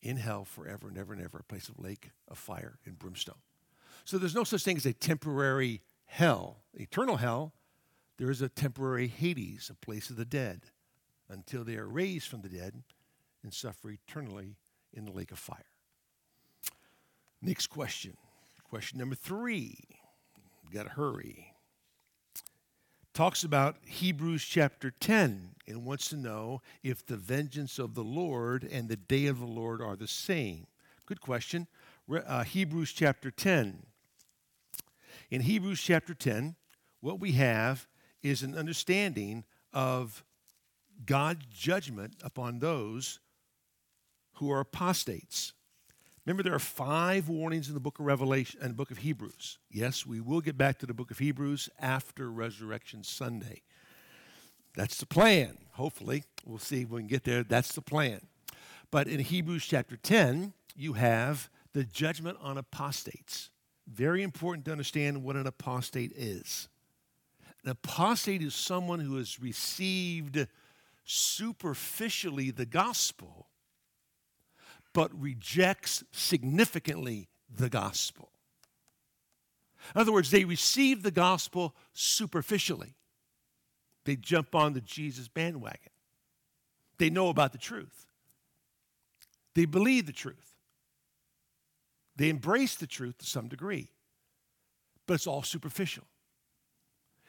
in 0.00 0.16
hell 0.16 0.44
forever 0.44 0.88
and 0.88 0.96
ever 0.96 1.12
and 1.12 1.22
ever, 1.22 1.38
a 1.38 1.44
place 1.44 1.68
of 1.68 1.78
lake 1.78 2.10
of 2.28 2.38
fire 2.38 2.78
and 2.86 2.98
brimstone. 2.98 3.40
So 4.04 4.18
there's 4.18 4.34
no 4.34 4.44
such 4.44 4.62
thing 4.62 4.76
as 4.76 4.86
a 4.86 4.92
temporary 4.92 5.82
hell. 6.06 6.62
Eternal 6.74 7.16
hell 7.16 7.52
there 8.18 8.30
is 8.30 8.40
a 8.40 8.48
temporary 8.48 9.08
Hades, 9.08 9.70
a 9.70 9.74
place 9.74 10.08
of 10.10 10.16
the 10.16 10.24
dead, 10.24 10.62
until 11.28 11.64
they 11.64 11.76
are 11.76 11.88
raised 11.88 12.28
from 12.28 12.40
the 12.40 12.48
dead 12.48 12.82
and 13.42 13.52
suffer 13.52 13.90
eternally 13.90 14.56
in 14.92 15.04
the 15.04 15.12
lake 15.12 15.32
of 15.32 15.38
fire. 15.38 15.66
Next 17.42 17.66
question. 17.66 18.16
Question 18.64 18.98
number 18.98 19.14
three. 19.14 19.76
Got 20.72 20.84
to 20.84 20.88
hurry. 20.90 21.52
Talks 23.16 23.44
about 23.44 23.76
Hebrews 23.86 24.44
chapter 24.44 24.90
10 24.90 25.54
and 25.66 25.86
wants 25.86 26.10
to 26.10 26.16
know 26.16 26.60
if 26.82 27.06
the 27.06 27.16
vengeance 27.16 27.78
of 27.78 27.94
the 27.94 28.04
Lord 28.04 28.62
and 28.70 28.90
the 28.90 28.96
day 28.96 29.24
of 29.24 29.38
the 29.38 29.46
Lord 29.46 29.80
are 29.80 29.96
the 29.96 30.06
same. 30.06 30.66
Good 31.06 31.22
question. 31.22 31.66
Uh, 32.12 32.44
Hebrews 32.44 32.92
chapter 32.92 33.30
10. 33.30 33.86
In 35.30 35.40
Hebrews 35.40 35.80
chapter 35.80 36.12
10, 36.12 36.56
what 37.00 37.18
we 37.18 37.32
have 37.32 37.86
is 38.22 38.42
an 38.42 38.54
understanding 38.54 39.44
of 39.72 40.22
God's 41.06 41.46
judgment 41.46 42.16
upon 42.22 42.58
those 42.58 43.18
who 44.34 44.52
are 44.52 44.60
apostates. 44.60 45.54
Remember, 46.26 46.42
there 46.42 46.54
are 46.54 46.58
five 46.58 47.28
warnings 47.28 47.68
in 47.68 47.74
the 47.74 47.80
book 47.80 48.00
of 48.00 48.04
Revelation 48.04 48.58
and 48.60 48.70
the 48.70 48.74
book 48.74 48.90
of 48.90 48.98
Hebrews. 48.98 49.58
Yes, 49.70 50.04
we 50.04 50.20
will 50.20 50.40
get 50.40 50.58
back 50.58 50.78
to 50.78 50.86
the 50.86 50.92
book 50.92 51.12
of 51.12 51.20
Hebrews 51.20 51.70
after 51.78 52.30
Resurrection 52.32 53.04
Sunday. 53.04 53.62
That's 54.74 54.98
the 54.98 55.06
plan, 55.06 55.56
hopefully. 55.72 56.24
We'll 56.44 56.58
see 56.58 56.82
if 56.82 56.90
we 56.90 57.00
can 57.00 57.06
get 57.06 57.22
there. 57.22 57.44
That's 57.44 57.72
the 57.72 57.80
plan. 57.80 58.22
But 58.90 59.06
in 59.06 59.20
Hebrews 59.20 59.66
chapter 59.66 59.96
10, 59.96 60.52
you 60.74 60.94
have 60.94 61.48
the 61.72 61.84
judgment 61.84 62.38
on 62.40 62.58
apostates. 62.58 63.50
Very 63.86 64.24
important 64.24 64.64
to 64.64 64.72
understand 64.72 65.22
what 65.22 65.36
an 65.36 65.46
apostate 65.46 66.12
is. 66.12 66.68
An 67.64 67.70
apostate 67.70 68.42
is 68.42 68.54
someone 68.54 68.98
who 68.98 69.16
has 69.16 69.40
received 69.40 70.48
superficially 71.04 72.50
the 72.50 72.66
gospel, 72.66 73.45
but 74.96 75.12
rejects 75.20 76.02
significantly 76.10 77.28
the 77.54 77.68
gospel. 77.68 78.30
In 79.94 80.00
other 80.00 80.10
words, 80.10 80.30
they 80.30 80.46
receive 80.46 81.02
the 81.02 81.10
gospel 81.10 81.76
superficially. 81.92 82.94
They 84.06 84.16
jump 84.16 84.54
on 84.54 84.72
the 84.72 84.80
Jesus 84.80 85.28
bandwagon. 85.28 85.92
They 86.96 87.10
know 87.10 87.28
about 87.28 87.52
the 87.52 87.58
truth. 87.58 88.06
They 89.54 89.66
believe 89.66 90.06
the 90.06 90.14
truth. 90.14 90.54
They 92.16 92.30
embrace 92.30 92.76
the 92.76 92.86
truth 92.86 93.18
to 93.18 93.26
some 93.26 93.48
degree, 93.48 93.90
but 95.06 95.12
it's 95.12 95.26
all 95.26 95.42
superficial. 95.42 96.04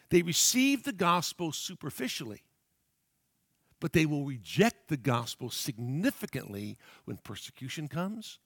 They 0.10 0.22
receive 0.22 0.84
the 0.84 0.94
gospel 0.94 1.52
superficially, 1.52 2.44
but 3.80 3.94
they 3.94 4.06
will 4.06 4.26
reject 4.26 4.88
the 4.88 4.98
gospel 4.98 5.50
significantly 5.50 6.78
when 7.06 7.18
persecution 7.18 7.88
comes, 7.88 8.40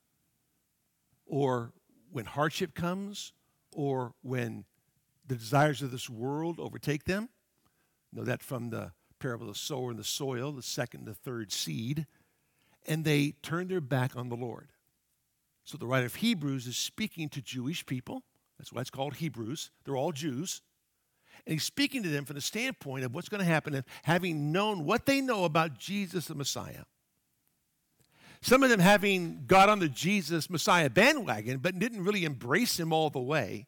or 1.26 1.74
when 2.12 2.26
hardship 2.26 2.74
comes, 2.74 3.34
or 3.72 4.14
when 4.22 4.66
the 5.28 5.36
desires 5.36 5.82
of 5.82 5.92
this 5.92 6.10
world 6.10 6.60
overtake 6.60 7.06
them. 7.06 7.30
Know 8.12 8.24
that 8.24 8.44
from 8.44 8.70
the 8.70 8.92
parable 9.20 9.48
of 9.48 9.54
the 9.54 9.60
sower 9.60 9.92
and 9.92 10.00
the 10.00 10.04
soil, 10.04 10.52
the 10.52 10.62
second 10.62 11.02
and 11.02 11.08
the 11.08 11.14
third 11.14 11.52
seed. 11.52 12.06
And 12.86 13.06
they 13.06 13.36
turn 13.42 13.68
their 13.68 13.80
back 13.80 14.18
on 14.18 14.28
the 14.28 14.36
Lord. 14.36 14.70
So 15.64 15.78
the 15.78 15.86
writer 15.86 16.08
of 16.08 16.16
Hebrews 16.16 16.68
is 16.68 16.76
speaking 16.76 17.30
to 17.30 17.42
Jewish 17.42 17.86
people. 17.86 18.24
That's 18.58 18.74
why 18.74 18.82
it's 18.82 18.90
called 18.90 19.16
Hebrews. 19.16 19.72
They're 19.86 19.96
all 19.96 20.12
Jews. 20.12 20.62
And 21.46 21.54
he's 21.54 21.64
speaking 21.64 22.04
to 22.04 22.10
them 22.10 22.26
from 22.26 22.36
the 22.36 22.42
standpoint 22.42 23.04
of 23.04 23.14
what's 23.14 23.30
going 23.30 23.40
to 23.40 23.46
happen 23.46 23.74
and 23.74 23.86
having 24.04 24.52
known 24.52 24.86
what 24.86 25.06
they 25.06 25.22
know 25.22 25.46
about 25.46 25.78
Jesus 25.78 26.26
the 26.28 26.36
Messiah. 26.36 26.84
Some 28.42 28.64
of 28.64 28.70
them 28.70 28.80
having 28.80 29.44
got 29.46 29.70
on 29.70 29.80
the 29.80 29.90
Jesus 29.90 30.50
Messiah 30.50 30.90
bandwagon, 30.90 31.60
but 31.60 31.78
didn't 31.78 32.04
really 32.04 32.26
embrace 32.26 32.80
him 32.80 32.92
all 32.92 33.10
the 33.10 33.20
way. 33.20 33.68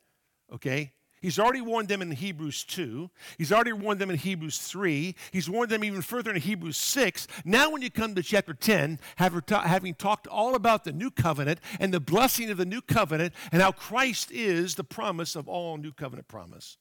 Okay? 0.51 0.93
He's 1.21 1.39
already 1.39 1.61
warned 1.61 1.87
them 1.87 2.01
in 2.01 2.11
Hebrews 2.11 2.65
2. 2.65 3.09
He's 3.37 3.53
already 3.53 3.71
warned 3.71 4.01
them 4.01 4.09
in 4.09 4.17
Hebrews 4.17 4.57
3. 4.57 5.15
He's 5.31 5.49
warned 5.49 5.71
them 5.71 5.83
even 5.85 6.01
further 6.01 6.31
in 6.31 6.41
Hebrews 6.41 6.75
6. 6.75 7.27
Now, 7.45 7.71
when 7.71 7.81
you 7.81 7.89
come 7.89 8.13
to 8.15 8.21
chapter 8.21 8.53
10, 8.53 8.99
having 9.15 9.93
talked 9.93 10.27
all 10.27 10.53
about 10.53 10.83
the 10.83 10.91
new 10.91 11.09
covenant 11.09 11.61
and 11.79 11.93
the 11.93 12.01
blessing 12.01 12.49
of 12.49 12.57
the 12.57 12.65
new 12.65 12.81
covenant 12.81 13.33
and 13.53 13.61
how 13.61 13.71
Christ 13.71 14.31
is 14.31 14.75
the 14.75 14.83
promise 14.83 15.37
of 15.37 15.47
all 15.47 15.77
new 15.77 15.93
covenant 15.93 16.27
promise, 16.27 16.77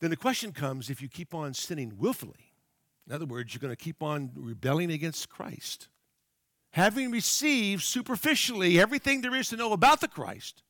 then 0.00 0.10
the 0.10 0.16
question 0.16 0.52
comes 0.52 0.90
if 0.90 1.00
you 1.00 1.08
keep 1.08 1.34
on 1.34 1.54
sinning 1.54 1.94
willfully, 1.96 2.52
in 3.06 3.14
other 3.14 3.24
words, 3.24 3.54
you're 3.54 3.60
going 3.60 3.74
to 3.74 3.76
keep 3.76 4.02
on 4.02 4.30
rebelling 4.34 4.90
against 4.90 5.28
Christ, 5.28 5.88
having 6.70 7.10
received 7.10 7.82
superficially 7.82 8.80
everything 8.80 9.20
there 9.20 9.34
is 9.34 9.48
to 9.50 9.56
know 9.56 9.72
about 9.72 10.00
the 10.00 10.08
Christ, 10.08 10.62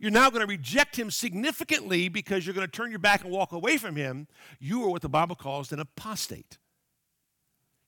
you're 0.00 0.10
now 0.10 0.30
going 0.30 0.40
to 0.40 0.46
reject 0.46 0.98
him 0.98 1.10
significantly 1.10 2.08
because 2.08 2.46
you're 2.46 2.54
going 2.54 2.66
to 2.66 2.72
turn 2.72 2.90
your 2.90 2.98
back 2.98 3.22
and 3.22 3.30
walk 3.30 3.52
away 3.52 3.76
from 3.76 3.96
him. 3.96 4.28
You 4.58 4.82
are 4.84 4.88
what 4.88 5.02
the 5.02 5.10
Bible 5.10 5.36
calls 5.36 5.72
an 5.72 5.78
apostate. 5.78 6.56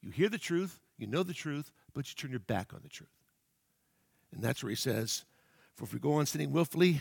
You 0.03 0.11
hear 0.11 0.29
the 0.29 0.37
truth, 0.37 0.79
you 0.99 1.07
know 1.07 1.23
the 1.23 1.33
truth, 1.33 1.73
but 1.95 2.09
you 2.09 2.15
turn 2.15 2.31
your 2.31 2.41
back 2.41 2.75
on 2.75 2.81
the 2.83 2.91
truth. 2.91 3.09
And 4.31 4.43
that's 4.43 4.63
where 4.63 4.71
he 4.71 4.77
says, 4.77 5.25
For 5.75 5.85
if 5.85 5.95
we 5.95 6.01
go 6.01 6.15
on 6.15 6.27
sinning 6.27 6.53
willfully 6.53 7.01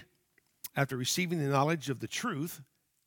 after 0.77 0.95
receiving 0.95 1.39
the 1.39 1.49
knowledge 1.49 1.89
of 1.89 1.99
the 1.99 2.07
truth, 2.07 2.61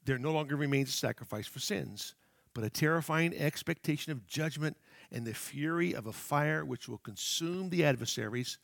there 0.05 0.19
no 0.19 0.33
longer 0.33 0.57
remains 0.57 0.91
a 0.91 0.93
sacrifice 0.93 1.47
for 1.47 1.61
sins, 1.61 2.15
but 2.55 2.65
a 2.65 2.71
terrifying 2.71 3.35
expectation 3.37 4.13
of 4.13 4.27
judgment 4.27 4.77
and 5.11 5.27
the 5.27 5.35
fury 5.35 5.95
of 5.95 6.07
a 6.07 6.13
fire 6.13 6.65
which 6.65 6.89
will 6.89 6.99
consume 6.99 7.71
the 7.71 7.85
adversaries. 7.85 8.59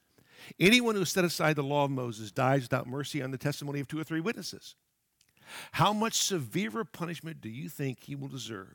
Anyone 0.59 0.95
who 0.95 1.01
has 1.01 1.11
set 1.11 1.25
aside 1.25 1.57
the 1.57 1.63
law 1.63 1.85
of 1.85 1.91
Moses 1.91 2.31
dies 2.31 2.63
without 2.63 2.87
mercy 2.87 3.23
on 3.23 3.31
the 3.31 3.39
testimony 3.39 3.81
of 3.81 3.89
two 3.89 4.01
or 4.01 4.05
three 4.05 4.21
witnesses. 4.21 4.75
How 5.73 5.93
much 5.93 6.15
severer 6.15 6.85
punishment 6.85 7.41
do 7.41 7.49
you 7.49 7.69
think 7.69 8.05
he 8.05 8.15
will 8.15 8.29
deserve 8.29 8.75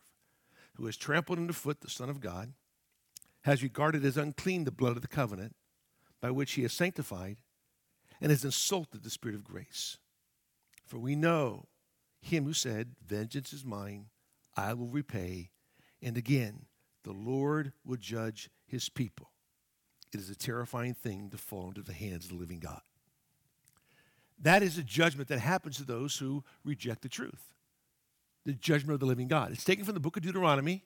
who 0.75 0.85
has 0.85 0.97
trampled 0.97 1.39
underfoot 1.39 1.79
the 1.79 1.89
Son 1.89 2.09
of 2.09 2.19
God, 2.19 2.53
has 3.43 3.63
regarded 3.63 4.03
as 4.03 4.17
unclean 4.17 4.65
the 4.65 4.71
blood 4.71 4.95
of 4.95 5.01
the 5.01 5.07
covenant 5.07 5.55
by 6.19 6.31
which 6.31 6.53
he 6.53 6.63
has 6.63 6.73
sanctified, 6.73 7.37
and 8.19 8.29
has 8.29 8.43
insulted 8.43 9.03
the 9.03 9.09
Spirit 9.09 9.35
of 9.35 9.43
grace? 9.43 9.97
For 10.85 10.97
we 10.97 11.15
know 11.15 11.67
him 12.25 12.45
who 12.45 12.53
said, 12.53 12.95
Vengeance 13.05 13.53
is 13.53 13.65
mine, 13.65 14.07
I 14.55 14.73
will 14.73 14.87
repay. 14.87 15.51
And 16.01 16.17
again, 16.17 16.65
the 17.03 17.13
Lord 17.13 17.73
will 17.85 17.97
judge 17.97 18.49
his 18.65 18.89
people. 18.89 19.31
It 20.13 20.19
is 20.19 20.29
a 20.29 20.35
terrifying 20.35 20.93
thing 20.93 21.29
to 21.31 21.37
fall 21.37 21.67
into 21.69 21.81
the 21.81 21.93
hands 21.93 22.25
of 22.25 22.31
the 22.31 22.37
living 22.37 22.59
God. 22.59 22.81
That 24.41 24.63
is 24.63 24.77
a 24.77 24.83
judgment 24.83 25.29
that 25.29 25.39
happens 25.39 25.77
to 25.77 25.83
those 25.83 26.17
who 26.17 26.43
reject 26.63 27.01
the 27.01 27.09
truth. 27.09 27.53
The 28.45 28.53
judgment 28.53 28.93
of 28.93 28.99
the 28.99 29.05
living 29.05 29.27
God. 29.27 29.51
It's 29.51 29.63
taken 29.63 29.85
from 29.85 29.93
the 29.93 29.99
book 29.99 30.17
of 30.17 30.23
Deuteronomy, 30.23 30.83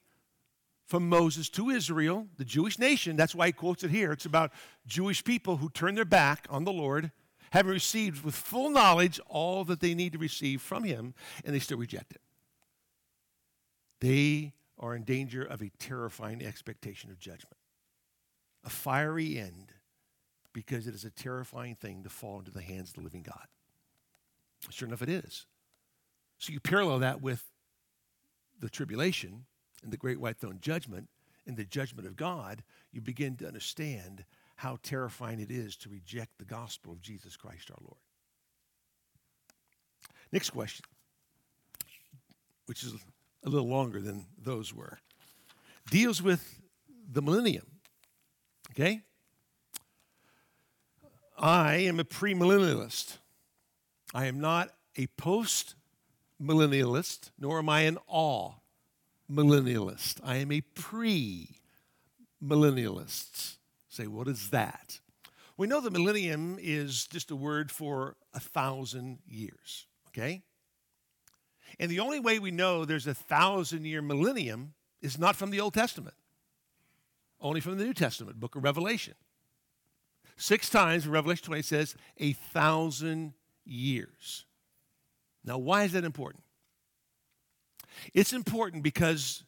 from 0.88 1.08
Moses 1.08 1.49
to 1.49 1.69
Israel, 1.69 2.28
the 2.38 2.45
Jewish 2.45 2.80
nation. 2.80 3.15
That's 3.15 3.36
why 3.36 3.47
he 3.47 3.52
quotes 3.52 3.84
it 3.84 3.91
here. 3.91 4.12
It's 4.12 4.25
about 4.25 4.52
Jewish 4.88 5.23
people 5.23 5.58
who 5.58 5.69
turn 5.69 5.95
their 5.95 6.06
back 6.06 6.47
on 6.49 6.63
the 6.63 6.73
Lord 6.73 7.12
having 7.51 7.71
received 7.71 8.23
with 8.23 8.35
full 8.35 8.69
knowledge 8.69 9.19
all 9.27 9.63
that 9.65 9.79
they 9.79 9.93
need 9.93 10.13
to 10.13 10.19
receive 10.19 10.62
from 10.62 10.83
him, 10.83 11.13
and 11.43 11.53
they 11.53 11.59
still 11.59 11.77
reject 11.77 12.12
it. 12.12 12.21
They 14.01 14.53
are 14.77 14.95
in 14.95 15.03
danger 15.03 15.43
of 15.43 15.62
a 15.62 15.71
terrifying 15.77 16.43
expectation 16.43 17.12
of 17.12 17.19
judgment, 17.19 17.57
a 18.63 18.69
fiery 18.69 19.38
end, 19.38 19.73
because 20.53 20.88
it 20.88 20.95
is 20.95 21.05
a 21.05 21.09
terrifying 21.09 21.75
thing 21.75 22.03
to 22.03 22.09
fall 22.09 22.39
into 22.39 22.51
the 22.51 22.62
hands 22.62 22.89
of 22.89 22.95
the 22.95 23.01
living 23.01 23.23
God. 23.23 23.47
Sure 24.69 24.88
enough, 24.88 25.01
it 25.01 25.09
is. 25.09 25.45
So 26.38 26.53
you 26.53 26.59
parallel 26.59 26.99
that 26.99 27.21
with 27.21 27.43
the 28.59 28.69
tribulation 28.69 29.45
and 29.83 29.91
the 29.91 29.97
great 29.97 30.19
white 30.19 30.38
throne 30.38 30.59
judgment 30.62 31.09
and 31.45 31.57
the 31.57 31.65
judgment 31.65 32.07
of 32.07 32.15
God, 32.15 32.63
you 32.91 33.01
begin 33.01 33.35
to 33.38 33.47
understand 33.47 34.25
how 34.59 34.77
terrifying 34.83 35.39
it 35.39 35.49
is 35.49 35.77
to 35.77 35.87
reject 35.87 36.37
the 36.37 36.43
gospel 36.43 36.91
of 36.91 37.01
Jesus 37.01 37.37
Christ 37.37 37.71
our 37.71 37.77
Lord. 37.81 38.01
Next 40.33 40.49
question, 40.49 40.83
which 42.65 42.83
is 42.83 42.93
a 43.45 43.49
little 43.49 43.69
longer 43.69 44.01
than 44.01 44.25
those 44.37 44.73
were, 44.73 44.99
deals 45.89 46.21
with 46.21 46.59
the 47.09 47.21
millennium. 47.21 47.67
Okay? 48.71 49.03
I 51.37 51.75
am 51.75 51.97
a 52.01 52.03
premillennialist. 52.03 53.17
I 54.13 54.25
am 54.25 54.41
not 54.41 54.71
a 54.97 55.07
post 55.07 55.75
millennialist, 56.41 57.31
nor 57.39 57.59
am 57.59 57.69
I 57.69 57.83
an 57.83 57.97
all 58.09 58.61
millennialist. 59.31 60.19
I 60.21 60.35
am 60.35 60.51
a 60.51 60.59
pre 60.59 61.61
millennialist. 62.43 63.58
Say, 63.99 64.07
what 64.07 64.29
is 64.29 64.51
that? 64.51 65.01
We 65.57 65.67
know 65.67 65.81
the 65.81 65.91
millennium 65.91 66.57
is 66.57 67.05
just 67.05 67.31
a 67.31 67.35
word 67.35 67.69
for 67.69 68.15
a 68.33 68.39
thousand 68.39 69.19
years, 69.27 69.88
okay? 70.07 70.41
And 71.81 71.91
the 71.91 71.99
only 71.99 72.21
way 72.21 72.39
we 72.39 72.49
know 72.49 72.85
there's 72.85 73.07
a 73.07 73.13
thousand 73.13 73.83
year 73.83 74.01
millennium 74.01 74.73
is 75.01 75.19
not 75.19 75.35
from 75.35 75.51
the 75.51 75.59
Old 75.59 75.73
Testament, 75.73 76.15
only 77.41 77.59
from 77.59 77.77
the 77.77 77.83
New 77.83 77.93
Testament, 77.93 78.39
book 78.39 78.55
of 78.55 78.63
Revelation. 78.63 79.15
Six 80.38 80.69
times 80.69 81.05
Revelation 81.05 81.47
20 81.47 81.62
says 81.62 81.95
a 82.19 82.31
thousand 82.31 83.33
years. 83.65 84.45
Now, 85.43 85.57
why 85.57 85.83
is 85.83 85.91
that 85.91 86.05
important? 86.05 86.45
It's 88.13 88.31
important 88.31 88.81
because 88.81 89.43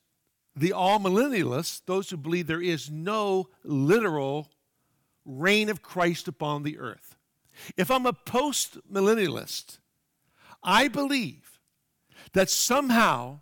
the 0.56 0.72
amillennialists, 0.72 1.82
those 1.86 2.10
who 2.10 2.18
believe 2.18 2.48
there 2.48 2.62
is 2.62 2.90
no 2.90 3.48
literal 3.64 4.50
reign 5.26 5.70
of 5.70 5.82
Christ 5.82 6.28
upon 6.28 6.64
the 6.64 6.78
earth. 6.78 7.16
If 7.78 7.92
I'm 7.92 8.06
a 8.06 8.14
post 8.14 8.78
millennialist, 8.92 9.80
I 10.64 10.88
believe 10.88 11.60
that 12.34 12.50
somehow 12.50 13.42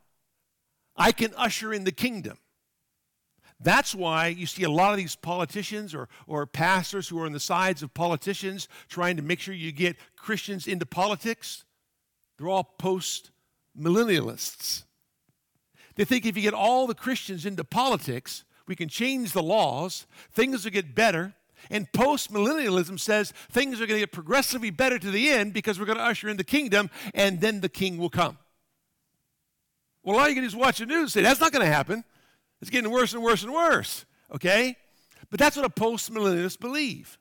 I 0.96 1.12
can 1.12 1.34
usher 1.36 1.74
in 1.74 1.84
the 1.84 1.92
kingdom. 1.92 2.38
That's 3.62 3.94
why 3.94 4.28
you 4.28 4.46
see 4.46 4.64
a 4.64 4.70
lot 4.70 4.92
of 4.92 4.98
these 4.98 5.16
politicians 5.16 5.94
or, 5.94 6.08
or 6.28 6.46
pastors 6.46 7.10
who 7.10 7.20
are 7.20 7.26
on 7.26 7.34
the 7.34 7.40
sides 7.40 7.84
of 7.84 7.94
politicians 7.94 8.70
trying 8.88 9.18
to 9.18 9.22
make 9.22 9.42
sure 9.42 9.54
you 9.54 9.72
get 9.72 9.98
Christians 10.16 10.66
into 10.66 10.86
politics. 10.86 11.66
They're 12.38 12.48
all 12.48 12.64
post 12.64 13.32
millennialists. 13.78 14.84
They 16.00 16.06
think 16.06 16.26
if 16.26 16.38
you 16.38 16.44
get 16.44 16.54
all 16.54 16.88
the 16.88 16.96
Christians 16.96 17.46
into 17.46 17.66
politics, 17.66 18.46
we 18.68 18.76
can 18.78 18.88
change 18.88 19.34
the 19.34 19.44
laws, 19.44 20.08
things 20.32 20.64
will 20.64 20.72
get 20.72 20.96
better. 20.96 21.34
And 21.70 21.92
post 21.92 22.32
millennialism 22.32 22.98
says 22.98 23.34
things 23.52 23.82
are 23.82 23.86
going 23.86 23.98
to 23.98 24.04
get 24.04 24.14
progressively 24.14 24.70
better 24.70 24.98
to 24.98 25.12
the 25.12 25.30
end 25.30 25.52
because 25.52 25.78
we're 25.78 25.86
going 25.86 25.98
to 25.98 26.04
usher 26.06 26.30
in 26.30 26.38
the 26.38 26.46
kingdom 26.46 26.90
and 27.14 27.42
then 27.42 27.60
the 27.60 27.68
king 27.68 27.98
will 27.98 28.10
come. 28.10 28.38
Well, 30.02 30.18
all 30.18 30.30
you 30.30 30.36
can 30.36 30.44
do 30.44 30.48
is 30.48 30.56
watch 30.56 30.78
the 30.78 30.86
news 30.86 31.02
and 31.02 31.12
say, 31.12 31.22
that's 31.22 31.42
not 31.42 31.52
going 31.52 31.66
to 31.66 31.72
happen. 31.72 32.06
It's 32.62 32.72
getting 32.72 32.90
worse 32.90 33.14
and 33.14 33.22
worse 33.22 33.44
and 33.44 33.52
worse. 33.52 34.06
Okay? 34.34 34.78
But 35.30 35.38
that's 35.38 35.58
what 35.58 35.66
a 35.66 35.70
post 35.70 36.14
millennialist 36.14 36.62
believe. 36.62 37.20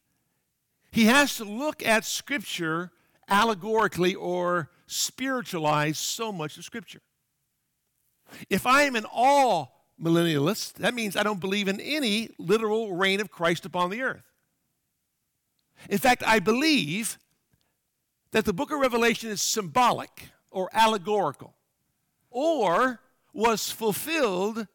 He 0.92 1.06
has 1.06 1.34
to 1.38 1.44
look 1.44 1.84
at 1.84 2.04
Scripture 2.04 2.92
allegorically 3.28 4.14
or 4.14 4.70
spiritualize 4.86 5.98
so 5.98 6.30
much 6.30 6.56
of 6.56 6.64
Scripture. 6.64 7.00
If 8.48 8.66
I 8.66 8.82
am 8.82 8.96
an 8.96 9.06
all 9.12 9.86
millennialist, 10.00 10.74
that 10.74 10.94
means 10.94 11.16
I 11.16 11.22
don't 11.22 11.40
believe 11.40 11.68
in 11.68 11.80
any 11.80 12.30
literal 12.38 12.94
reign 12.94 13.20
of 13.20 13.30
Christ 13.30 13.66
upon 13.66 13.90
the 13.90 14.02
earth. 14.02 14.24
In 15.88 15.98
fact, 15.98 16.22
I 16.26 16.38
believe 16.38 17.18
that 18.32 18.44
the 18.44 18.52
book 18.52 18.70
of 18.70 18.80
Revelation 18.80 19.30
is 19.30 19.40
symbolic 19.40 20.30
or 20.50 20.68
allegorical 20.72 21.54
or 22.30 23.00
was 23.32 23.70
fulfilled 23.70 24.66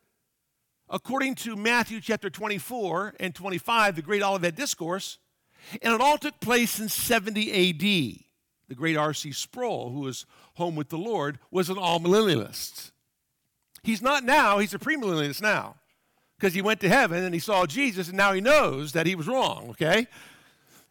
according 0.89 1.35
to 1.35 1.55
Matthew 1.55 1.99
chapter 1.99 2.29
24 2.29 3.15
and 3.19 3.33
25, 3.33 3.95
the 3.95 4.01
great 4.01 4.21
Olivet 4.21 4.55
Discourse, 4.55 5.17
and 5.81 5.93
it 5.93 6.01
all 6.01 6.17
took 6.17 6.39
place 6.39 6.79
in 6.79 6.89
70 6.89 7.51
AD. 7.51 8.23
The 8.69 8.75
great 8.75 8.95
R.C. 8.95 9.33
Sproul, 9.33 9.91
who 9.91 10.01
was 10.01 10.25
home 10.55 10.75
with 10.75 10.89
the 10.89 10.97
Lord, 10.97 11.39
was 11.51 11.69
an 11.69 11.75
amillennialist. 11.75 12.91
He's 13.83 14.01
not 14.01 14.23
now, 14.23 14.59
he's 14.59 14.73
a 14.73 14.79
premillennialist 14.79 15.41
now 15.41 15.75
because 16.37 16.53
he 16.53 16.61
went 16.61 16.79
to 16.81 16.89
heaven 16.89 17.23
and 17.23 17.33
he 17.33 17.39
saw 17.39 17.65
Jesus 17.65 18.07
and 18.07 18.17
now 18.17 18.33
he 18.33 18.41
knows 18.41 18.93
that 18.93 19.05
he 19.05 19.15
was 19.15 19.27
wrong, 19.27 19.69
okay? 19.71 20.07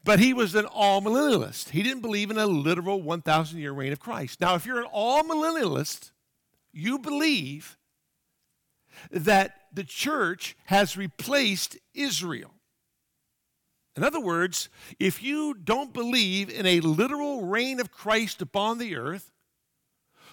But 0.04 0.18
he 0.18 0.34
was 0.34 0.54
an 0.54 0.66
amillennialist. 0.66 1.70
He 1.70 1.82
didn't 1.82 2.02
believe 2.02 2.30
in 2.30 2.38
a 2.38 2.46
literal 2.46 3.00
1,000 3.00 3.58
year 3.58 3.72
reign 3.72 3.92
of 3.92 4.00
Christ. 4.00 4.40
Now, 4.40 4.54
if 4.54 4.66
you're 4.66 4.80
an 4.80 4.90
amillennialist, 4.94 6.10
you 6.72 6.98
believe 6.98 7.78
that 9.10 9.54
the 9.72 9.84
church 9.84 10.56
has 10.66 10.96
replaced 10.96 11.78
Israel. 11.94 12.52
In 13.96 14.04
other 14.04 14.20
words, 14.20 14.68
if 14.98 15.22
you 15.22 15.54
don't 15.54 15.92
believe 15.92 16.48
in 16.48 16.66
a 16.66 16.80
literal 16.80 17.46
reign 17.46 17.78
of 17.78 17.92
Christ 17.92 18.40
upon 18.40 18.78
the 18.78 18.96
earth, 18.96 19.31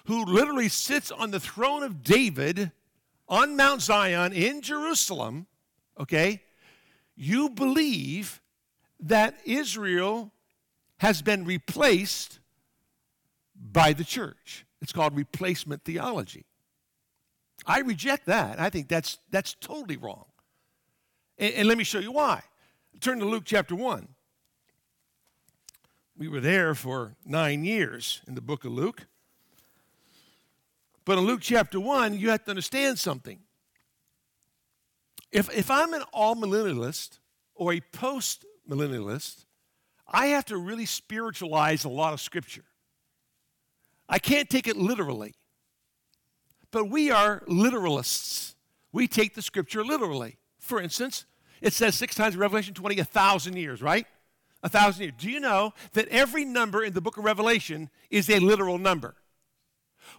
who 0.10 0.26
literally 0.26 0.70
sits 0.70 1.12
on 1.12 1.30
the 1.30 1.40
throne 1.40 1.84
of 1.84 2.02
David 2.02 2.72
on 3.28 3.56
Mount 3.56 3.80
Zion 3.80 4.34
in 4.34 4.60
Jerusalem, 4.64 5.46
okay, 6.00 6.42
you 7.16 7.52
believe 7.52 8.42
that 9.02 9.36
Israel 9.46 10.32
has 10.98 11.22
been 11.22 11.46
replaced 11.46 12.40
by 13.56 13.94
the 13.94 14.04
church. 14.04 14.66
It's 14.82 14.92
called 14.92 15.16
replacement 15.16 15.84
theology. 15.84 16.44
I 17.68 17.82
reject 17.82 18.26
that. 18.26 18.60
I 18.60 18.72
think 18.72 18.88
that's, 18.88 19.20
that's 19.30 19.54
totally 19.54 19.98
wrong. 19.98 20.26
And, 21.38 21.54
and 21.54 21.68
let 21.68 21.78
me 21.78 21.84
show 21.84 22.00
you 22.00 22.12
why. 22.12 22.42
Turn 23.00 23.20
to 23.20 23.26
Luke 23.26 23.44
chapter 23.46 23.76
1. 23.76 24.08
We 26.18 26.28
were 26.28 26.42
there 26.42 26.74
for 26.74 27.16
nine 27.24 27.64
years 27.64 28.24
in 28.28 28.34
the 28.34 28.42
book 28.42 28.66
of 28.66 28.72
Luke. 28.72 29.06
But 31.10 31.18
in 31.18 31.24
Luke 31.24 31.42
chapter 31.42 31.80
1, 31.80 32.20
you 32.20 32.30
have 32.30 32.44
to 32.44 32.52
understand 32.52 33.00
something. 33.00 33.40
If, 35.32 35.50
if 35.58 35.72
I'm 35.72 35.92
an 35.96 36.04
amillennialist 36.14 37.18
or 37.56 37.74
a 37.74 37.82
post 37.82 38.46
millennialist, 38.70 39.46
I 40.08 40.28
have 40.28 40.46
to 40.46 40.58
really 40.60 40.86
spiritualize 40.86 41.84
a 41.84 41.90
lot 41.90 42.14
of 42.14 42.22
scripture. 42.22 42.66
I 44.08 44.20
can't 44.20 44.52
take 44.52 44.68
it 44.68 44.78
literally. 44.78 45.34
But 46.70 46.92
we 46.92 47.10
are 47.10 47.40
literalists. 47.48 48.54
We 48.92 49.08
take 49.08 49.34
the 49.34 49.42
scripture 49.42 49.84
literally. 49.84 50.38
For 50.60 50.80
instance, 50.80 51.26
it 51.60 51.74
says 51.74 51.96
six 51.96 52.14
times 52.14 52.36
in 52.36 52.40
Revelation 52.40 52.76
20, 52.76 53.00
a 53.00 53.04
thousand 53.04 53.58
years, 53.58 53.82
right? 53.82 54.06
A 54.62 54.70
thousand 54.70 55.02
years. 55.02 55.14
Do 55.18 55.32
you 55.32 55.40
know 55.40 55.74
that 55.94 56.08
every 56.10 56.46
number 56.46 56.84
in 56.84 56.94
the 56.94 57.02
book 57.02 57.18
of 57.18 57.24
Revelation 57.24 57.90
is 58.12 58.30
a 58.30 58.38
literal 58.38 58.78
number? 58.78 59.16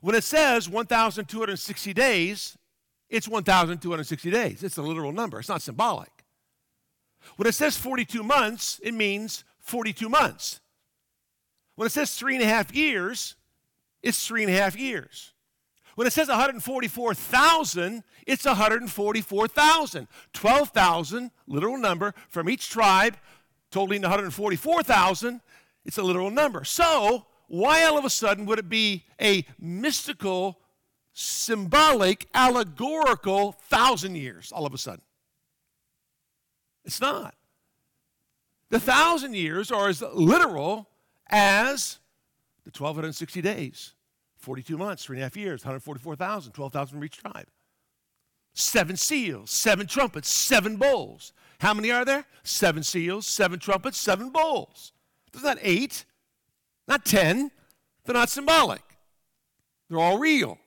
When 0.00 0.14
it 0.14 0.24
says 0.24 0.68
1,260 0.68 1.92
days, 1.92 2.56
it's 3.08 3.28
1,260 3.28 4.30
days. 4.30 4.62
It's 4.62 4.76
a 4.76 4.82
literal 4.82 5.12
number, 5.12 5.38
it's 5.38 5.48
not 5.48 5.62
symbolic. 5.62 6.10
When 7.36 7.46
it 7.46 7.54
says 7.54 7.76
42 7.76 8.22
months, 8.22 8.80
it 8.82 8.94
means 8.94 9.44
42 9.60 10.08
months. 10.08 10.60
When 11.76 11.86
it 11.86 11.90
says 11.90 12.14
three 12.14 12.34
and 12.34 12.44
a 12.44 12.46
half 12.46 12.74
years, 12.74 13.36
it's 14.02 14.26
three 14.26 14.42
and 14.42 14.52
a 14.52 14.56
half 14.56 14.78
years. 14.78 15.32
When 15.96 16.06
it 16.06 16.12
says 16.12 16.28
144,000, 16.28 18.02
it's 18.26 18.44
144,000. 18.44 20.08
12,000, 20.32 21.30
literal 21.46 21.76
number, 21.76 22.14
from 22.28 22.48
each 22.48 22.70
tribe, 22.70 23.16
totaling 23.70 24.02
144,000, 24.02 25.40
it's 25.84 25.98
a 25.98 26.02
literal 26.02 26.30
number. 26.30 26.64
So, 26.64 27.26
why 27.50 27.82
all 27.82 27.98
of 27.98 28.04
a 28.04 28.10
sudden 28.10 28.46
would 28.46 28.60
it 28.60 28.68
be 28.68 29.06
a 29.20 29.44
mystical, 29.58 30.60
symbolic, 31.12 32.28
allegorical 32.32 33.50
thousand 33.50 34.14
years 34.14 34.52
all 34.52 34.64
of 34.66 34.72
a 34.72 34.78
sudden? 34.78 35.02
It's 36.84 37.00
not. 37.00 37.34
The 38.68 38.78
thousand 38.78 39.34
years 39.34 39.72
are 39.72 39.88
as 39.88 40.00
literal 40.00 40.90
as 41.28 41.98
the 42.62 42.70
1,260 42.70 43.42
days, 43.42 43.94
42 44.36 44.78
months, 44.78 45.04
three 45.04 45.16
and 45.16 45.22
a 45.22 45.24
half 45.24 45.36
years, 45.36 45.64
144,000, 45.64 46.52
12,000 46.52 46.94
from 46.98 47.04
each 47.04 47.18
tribe. 47.18 47.48
Seven 48.54 48.96
seals, 48.96 49.50
seven 49.50 49.88
trumpets, 49.88 50.28
seven 50.28 50.76
bowls. 50.76 51.32
How 51.58 51.74
many 51.74 51.90
are 51.90 52.04
there? 52.04 52.26
Seven 52.44 52.84
seals, 52.84 53.26
seven 53.26 53.58
trumpets, 53.58 53.98
seven 53.98 54.30
bowls. 54.30 54.92
Not 55.42 55.58
eight, 55.62 56.04
not 56.90 57.06
ten. 57.06 57.50
They're 58.04 58.14
not 58.14 58.28
symbolic. 58.28 58.82
They're 59.88 60.00
all 60.00 60.18
real. 60.18 60.58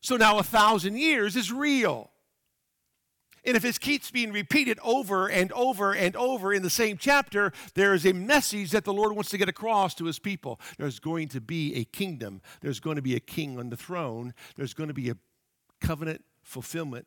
So 0.00 0.16
now 0.16 0.38
a 0.38 0.42
thousand 0.42 0.98
years 0.98 1.36
is 1.36 1.50
real. 1.52 2.10
And 3.44 3.56
if 3.56 3.64
it 3.64 3.80
keeps 3.80 4.10
being 4.10 4.32
repeated 4.32 4.78
over 4.82 5.26
and 5.28 5.50
over 5.52 5.92
and 5.92 6.14
over 6.14 6.52
in 6.52 6.62
the 6.62 6.70
same 6.70 6.98
chapter, 6.98 7.52
there 7.74 7.94
is 7.94 8.04
a 8.04 8.12
message 8.12 8.70
that 8.72 8.84
the 8.84 8.92
Lord 8.92 9.14
wants 9.14 9.30
to 9.30 9.38
get 9.38 9.48
across 9.48 9.94
to 9.94 10.04
his 10.04 10.18
people. 10.18 10.60
There's 10.78 10.98
going 10.98 11.28
to 11.28 11.40
be 11.40 11.74
a 11.76 11.84
kingdom, 11.84 12.42
there's 12.60 12.80
going 12.80 12.96
to 12.96 13.02
be 13.02 13.16
a 13.16 13.20
king 13.20 13.58
on 13.58 13.70
the 13.70 13.76
throne, 13.76 14.34
there's 14.56 14.74
going 14.74 14.88
to 14.88 14.94
be 14.94 15.08
a 15.08 15.16
covenant 15.80 16.22
fulfillment 16.42 17.06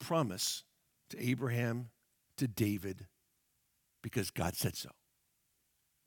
promise 0.00 0.64
to 1.10 1.24
Abraham, 1.24 1.90
to 2.36 2.48
David, 2.48 3.06
because 4.02 4.32
God 4.32 4.56
said 4.56 4.74
so. 4.74 4.90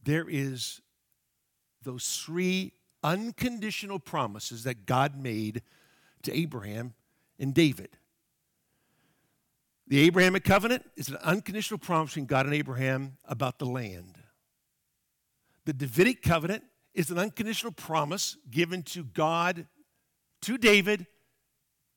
There 0.03 0.25
is 0.27 0.81
those 1.83 2.21
three 2.25 2.73
unconditional 3.03 3.99
promises 3.99 4.63
that 4.63 4.85
God 4.85 5.17
made 5.17 5.61
to 6.23 6.33
Abraham 6.33 6.93
and 7.39 7.53
David. 7.53 7.89
The 9.87 9.99
Abrahamic 9.99 10.43
covenant 10.43 10.89
is 10.95 11.09
an 11.09 11.17
unconditional 11.17 11.77
promise 11.77 12.11
between 12.11 12.25
God 12.25 12.45
and 12.45 12.55
Abraham 12.55 13.17
about 13.25 13.59
the 13.59 13.65
land. 13.65 14.17
The 15.65 15.73
Davidic 15.73 16.21
covenant 16.21 16.63
is 16.93 17.11
an 17.11 17.17
unconditional 17.17 17.73
promise 17.73 18.37
given 18.49 18.83
to 18.83 19.03
God, 19.03 19.67
to 20.41 20.57
David, 20.57 21.05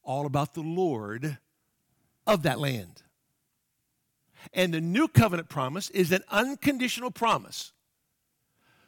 all 0.03 0.27
about 0.27 0.55
the 0.55 0.63
Lord 0.63 1.39
of 2.27 2.43
that 2.43 2.59
land. 2.59 3.03
And 4.53 4.73
the 4.73 4.81
new 4.81 5.09
covenant 5.09 5.49
promise 5.49 5.91
is 5.91 6.13
an 6.13 6.23
unconditional 6.31 7.11
promise 7.11 7.73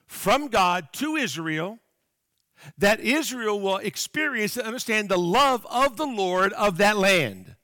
from 0.09 0.49
God 0.49 0.89
to 0.95 1.15
Israel 1.17 1.79
that 2.79 2.99
Israel 2.99 3.61
will 3.61 3.77
experience 3.77 4.57
and 4.57 4.67
understand 4.67 5.09
the 5.09 5.19
love 5.19 5.65
of 5.71 5.97
the 5.97 6.07
Lord 6.07 6.53
of 6.55 6.79
that 6.79 6.97
land 6.97 7.55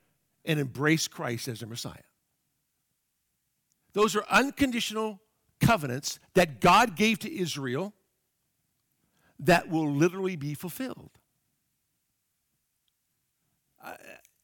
and 0.45 0.61
embrace 0.61 1.09
Christ 1.09 1.49
as 1.49 1.61
their 1.61 1.69
Messiah. 1.69 1.95
Those 3.93 4.15
are 4.15 4.25
unconditional 4.31 5.21
covenants 5.61 6.21
that 6.35 6.61
God 6.61 6.97
gave 6.97 7.19
to 7.21 7.35
Israel 7.35 7.93
that 9.41 9.69
will 9.69 9.91
literally 9.91 10.37
be 10.37 10.55
fulfilled. 10.55 11.11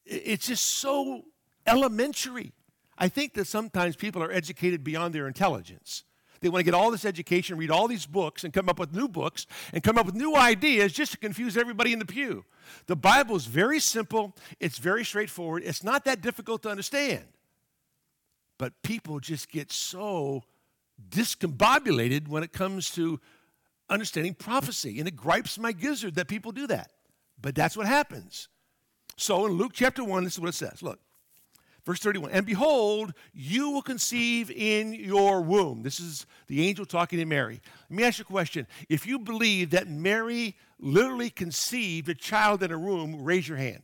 It's 0.05 0.47
just 0.47 0.65
so 0.65 1.23
elementary. 1.65 2.53
I 2.97 3.07
think 3.07 3.33
that 3.35 3.47
sometimes 3.47 3.95
people 3.95 4.21
are 4.21 4.31
educated 4.31 4.83
beyond 4.83 5.15
their 5.15 5.27
intelligence. 5.27 6.03
They 6.41 6.49
want 6.49 6.61
to 6.61 6.63
get 6.63 6.73
all 6.73 6.89
this 6.89 7.05
education, 7.05 7.57
read 7.57 7.69
all 7.69 7.87
these 7.87 8.05
books, 8.05 8.43
and 8.43 8.51
come 8.51 8.67
up 8.67 8.79
with 8.79 8.93
new 8.93 9.07
books 9.07 9.45
and 9.73 9.83
come 9.83 9.97
up 9.97 10.07
with 10.07 10.15
new 10.15 10.35
ideas 10.35 10.91
just 10.91 11.11
to 11.11 11.17
confuse 11.17 11.55
everybody 11.55 11.93
in 11.93 11.99
the 11.99 12.05
pew. 12.05 12.43
The 12.87 12.95
Bible 12.95 13.35
is 13.35 13.45
very 13.45 13.79
simple, 13.79 14.35
it's 14.59 14.79
very 14.79 15.05
straightforward, 15.05 15.63
it's 15.63 15.83
not 15.83 16.05
that 16.05 16.21
difficult 16.21 16.63
to 16.63 16.69
understand. 16.69 17.23
But 18.57 18.73
people 18.81 19.19
just 19.19 19.51
get 19.51 19.71
so 19.71 20.43
discombobulated 21.09 22.27
when 22.27 22.43
it 22.43 22.53
comes 22.53 22.89
to 22.91 23.19
understanding 23.89 24.33
prophecy. 24.33 24.99
And 24.99 25.07
it 25.07 25.15
gripes 25.15 25.59
my 25.59 25.71
gizzard 25.71 26.15
that 26.15 26.27
people 26.27 26.51
do 26.51 26.67
that. 26.67 26.91
But 27.41 27.55
that's 27.55 27.75
what 27.75 27.87
happens. 27.87 28.47
So 29.17 29.45
in 29.45 29.53
Luke 29.53 29.71
chapter 29.73 30.03
1, 30.03 30.23
this 30.23 30.33
is 30.33 30.39
what 30.39 30.49
it 30.49 30.55
says. 30.55 30.81
Look, 30.81 30.99
Verse 31.85 31.99
31 31.99 32.31
And 32.31 32.45
behold, 32.45 33.13
you 33.33 33.71
will 33.71 33.81
conceive 33.81 34.51
in 34.51 34.93
your 34.93 35.41
womb. 35.41 35.83
This 35.83 35.99
is 35.99 36.25
the 36.47 36.67
angel 36.67 36.85
talking 36.85 37.19
to 37.19 37.25
Mary. 37.25 37.61
Let 37.89 37.97
me 37.97 38.03
ask 38.03 38.19
you 38.19 38.23
a 38.23 38.25
question. 38.25 38.67
If 38.89 39.05
you 39.05 39.19
believe 39.19 39.71
that 39.71 39.87
Mary 39.87 40.55
literally 40.79 41.29
conceived 41.29 42.09
a 42.09 42.15
child 42.15 42.63
in 42.63 42.71
a 42.71 42.79
womb, 42.79 43.23
raise 43.23 43.47
your 43.47 43.57
hand. 43.57 43.83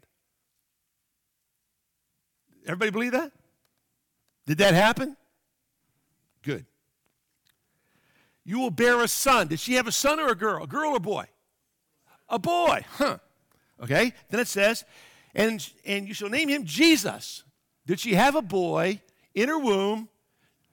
Everybody 2.65 2.91
believe 2.91 3.11
that? 3.13 3.31
Did 4.45 4.57
that 4.59 4.73
happen? 4.73 5.15
Good. 6.43 6.65
You 8.43 8.59
will 8.59 8.71
bear 8.71 9.01
a 9.01 9.07
son. 9.07 9.47
Did 9.47 9.59
she 9.59 9.73
have 9.73 9.87
a 9.87 9.91
son 9.91 10.19
or 10.19 10.29
a 10.29 10.35
girl? 10.35 10.63
A 10.63 10.67
girl 10.67 10.91
or 10.91 10.99
boy? 10.99 11.27
a 12.29 12.39
boy. 12.39 12.85
Huh. 12.97 13.17
Okay? 13.81 14.13
Then 14.29 14.39
it 14.39 14.47
says, 14.47 14.85
and, 15.35 15.67
and 15.85 16.07
you 16.07 16.13
shall 16.13 16.29
name 16.29 16.49
him 16.49 16.65
Jesus. 16.65 17.43
Did 17.87 17.99
she 18.01 18.13
have 18.13 18.35
a 18.35 18.41
boy 18.41 19.01
in 19.33 19.47
her 19.47 19.57
womb 19.57 20.09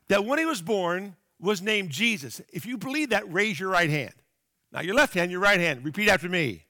that 0.08 0.24
when 0.24 0.38
he 0.38 0.44
was 0.44 0.60
born 0.60 1.14
was 1.40 1.62
named 1.62 1.90
Jesus? 1.90 2.42
If 2.52 2.66
you 2.66 2.76
believe 2.76 3.10
that, 3.10 3.32
raise 3.32 3.58
your 3.58 3.70
right 3.70 3.88
hand. 3.88 4.12
Now, 4.72 4.80
your 4.80 4.96
left 4.96 5.14
hand, 5.14 5.30
your 5.30 5.40
right 5.40 5.60
hand. 5.60 5.84
Repeat 5.84 6.08
after 6.08 6.28
me. 6.28 6.64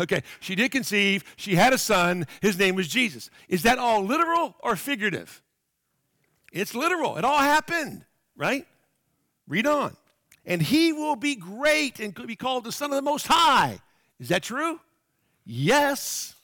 Okay, 0.00 0.22
she 0.38 0.54
did 0.54 0.70
conceive, 0.70 1.24
she 1.34 1.56
had 1.56 1.72
a 1.72 1.78
son, 1.78 2.28
his 2.40 2.56
name 2.56 2.76
was 2.76 2.86
Jesus. 2.86 3.30
Is 3.48 3.64
that 3.64 3.78
all 3.78 4.04
literal 4.04 4.54
or 4.60 4.76
figurative? 4.76 5.42
It's 6.52 6.72
literal. 6.72 7.16
It 7.16 7.24
all 7.24 7.40
happened, 7.40 8.04
right? 8.36 8.64
Read 9.48 9.66
on. 9.66 9.96
And 10.46 10.62
he 10.62 10.92
will 10.92 11.16
be 11.16 11.34
great 11.34 11.98
and 11.98 12.14
could 12.14 12.28
be 12.28 12.36
called 12.36 12.62
the 12.62 12.70
Son 12.70 12.92
of 12.92 12.96
the 12.96 13.02
Most 13.02 13.26
High. 13.26 13.80
Is 14.20 14.28
that 14.28 14.44
true? 14.44 14.78
Yes. 15.44 16.36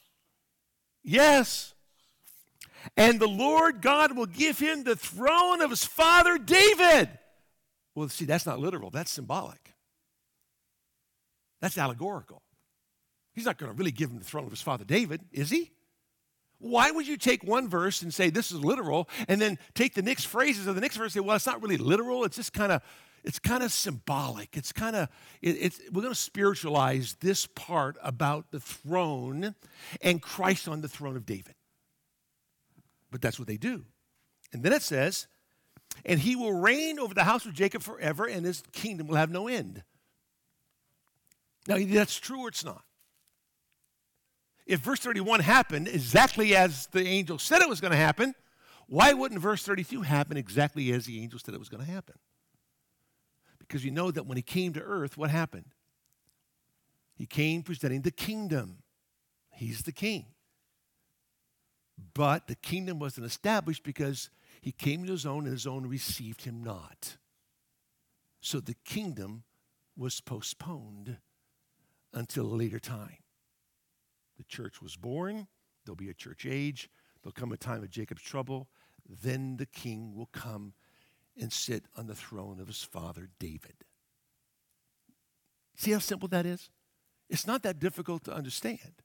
Yes. 1.01 1.74
And 2.97 3.19
the 3.19 3.27
Lord 3.27 3.81
God 3.81 4.15
will 4.15 4.25
give 4.25 4.59
him 4.59 4.83
the 4.83 4.95
throne 4.95 5.61
of 5.61 5.69
his 5.69 5.83
father 5.83 6.37
David. 6.37 7.09
Well, 7.93 8.09
see, 8.09 8.25
that's 8.25 8.45
not 8.45 8.59
literal, 8.59 8.89
that's 8.89 9.11
symbolic. 9.11 9.73
That's 11.61 11.77
allegorical. 11.77 12.41
He's 13.33 13.45
not 13.45 13.57
going 13.57 13.71
to 13.71 13.77
really 13.77 13.91
give 13.91 14.09
him 14.09 14.19
the 14.19 14.25
throne 14.25 14.45
of 14.45 14.51
his 14.51 14.61
father 14.61 14.85
David, 14.85 15.21
is 15.31 15.49
he? 15.49 15.71
Why 16.59 16.89
would 16.91 17.07
you 17.07 17.17
take 17.17 17.43
one 17.43 17.67
verse 17.67 18.01
and 18.01 18.13
say 18.13 18.29
this 18.29 18.51
is 18.51 18.63
literal 18.63 19.09
and 19.27 19.41
then 19.41 19.57
take 19.73 19.93
the 19.93 20.01
next 20.01 20.25
phrases 20.25 20.67
of 20.67 20.75
the 20.75 20.81
next 20.81 20.95
verse 20.95 21.15
and 21.15 21.23
say, 21.23 21.27
well, 21.27 21.35
it's 21.35 21.45
not 21.45 21.61
really 21.61 21.77
literal, 21.77 22.23
it's 22.23 22.37
just 22.37 22.53
kind 22.53 22.71
of 22.71 22.81
it's 23.25 23.39
kind 23.39 23.63
of 23.63 23.71
symbolic. 23.71 24.55
It's 24.55 24.71
kind 24.71 24.95
of, 24.95 25.09
it, 25.41 25.57
it's, 25.59 25.79
we're 25.91 26.03
going 26.03 26.13
to 26.13 26.19
spiritualize 26.19 27.15
this 27.19 27.47
part 27.47 27.97
about 28.03 28.51
the 28.51 28.59
throne 28.59 29.55
and 30.01 30.21
Christ 30.21 30.67
on 30.67 30.81
the 30.81 30.87
throne 30.87 31.15
of 31.17 31.25
David. 31.25 31.55
But 33.11 33.21
that's 33.21 33.39
what 33.39 33.47
they 33.47 33.57
do. 33.57 33.85
And 34.53 34.63
then 34.63 34.73
it 34.73 34.81
says, 34.81 35.27
and 36.03 36.19
he 36.19 36.35
will 36.35 36.53
reign 36.53 36.99
over 36.99 37.13
the 37.13 37.23
house 37.23 37.45
of 37.45 37.53
Jacob 37.53 37.81
forever, 37.81 38.25
and 38.25 38.45
his 38.45 38.63
kingdom 38.71 39.07
will 39.07 39.15
have 39.15 39.31
no 39.31 39.47
end. 39.47 39.83
Now, 41.67 41.77
that's 41.79 42.17
true 42.17 42.41
or 42.41 42.47
it's 42.49 42.65
not. 42.65 42.83
If 44.65 44.79
verse 44.79 44.99
31 44.99 45.41
happened 45.41 45.87
exactly 45.87 46.55
as 46.55 46.87
the 46.87 47.07
angel 47.07 47.37
said 47.37 47.61
it 47.61 47.69
was 47.69 47.81
going 47.81 47.91
to 47.91 47.97
happen, 47.97 48.33
why 48.87 49.13
wouldn't 49.13 49.41
verse 49.41 49.63
32 49.63 50.01
happen 50.01 50.37
exactly 50.37 50.91
as 50.91 51.05
the 51.05 51.21
angel 51.21 51.39
said 51.39 51.53
it 51.53 51.59
was 51.59 51.69
going 51.69 51.85
to 51.85 51.91
happen? 51.91 52.15
Because 53.59 53.83
you 53.85 53.91
know 53.91 54.11
that 54.11 54.25
when 54.25 54.37
he 54.37 54.43
came 54.43 54.73
to 54.73 54.81
earth, 54.81 55.17
what 55.17 55.29
happened? 55.29 55.73
He 57.15 57.25
came 57.25 57.63
presenting 57.63 58.01
the 58.01 58.11
kingdom. 58.11 58.79
He's 59.49 59.83
the 59.83 59.91
king. 59.91 60.25
But 62.13 62.47
the 62.47 62.55
kingdom 62.55 62.99
wasn't 62.99 63.25
established 63.25 63.83
because 63.83 64.29
he 64.61 64.71
came 64.71 65.05
to 65.05 65.11
his 65.11 65.25
own 65.25 65.45
and 65.45 65.53
his 65.53 65.67
own 65.67 65.85
received 65.85 66.43
him 66.43 66.63
not. 66.63 67.17
So 68.41 68.59
the 68.59 68.75
kingdom 68.85 69.43
was 69.97 70.21
postponed 70.21 71.17
until 72.13 72.45
a 72.45 72.55
later 72.55 72.79
time. 72.79 73.17
The 74.37 74.43
church 74.43 74.81
was 74.81 74.95
born, 74.95 75.47
there'll 75.85 75.95
be 75.95 76.09
a 76.09 76.13
church 76.13 76.45
age, 76.45 76.89
there'll 77.21 77.33
come 77.33 77.51
a 77.51 77.57
time 77.57 77.83
of 77.83 77.89
Jacob's 77.89 78.21
trouble, 78.21 78.67
then 79.07 79.57
the 79.57 79.65
king 79.65 80.13
will 80.15 80.29
come 80.31 80.73
and 81.39 81.51
sit 81.51 81.85
on 81.95 82.07
the 82.07 82.15
throne 82.15 82.59
of 82.59 82.67
his 82.67 82.83
father 82.83 83.29
David. 83.39 83.75
See 85.75 85.91
how 85.91 85.99
simple 85.99 86.27
that 86.29 86.45
is? 86.45 86.69
It's 87.29 87.47
not 87.47 87.63
that 87.63 87.79
difficult 87.79 88.23
to 88.25 88.33
understand. 88.33 89.01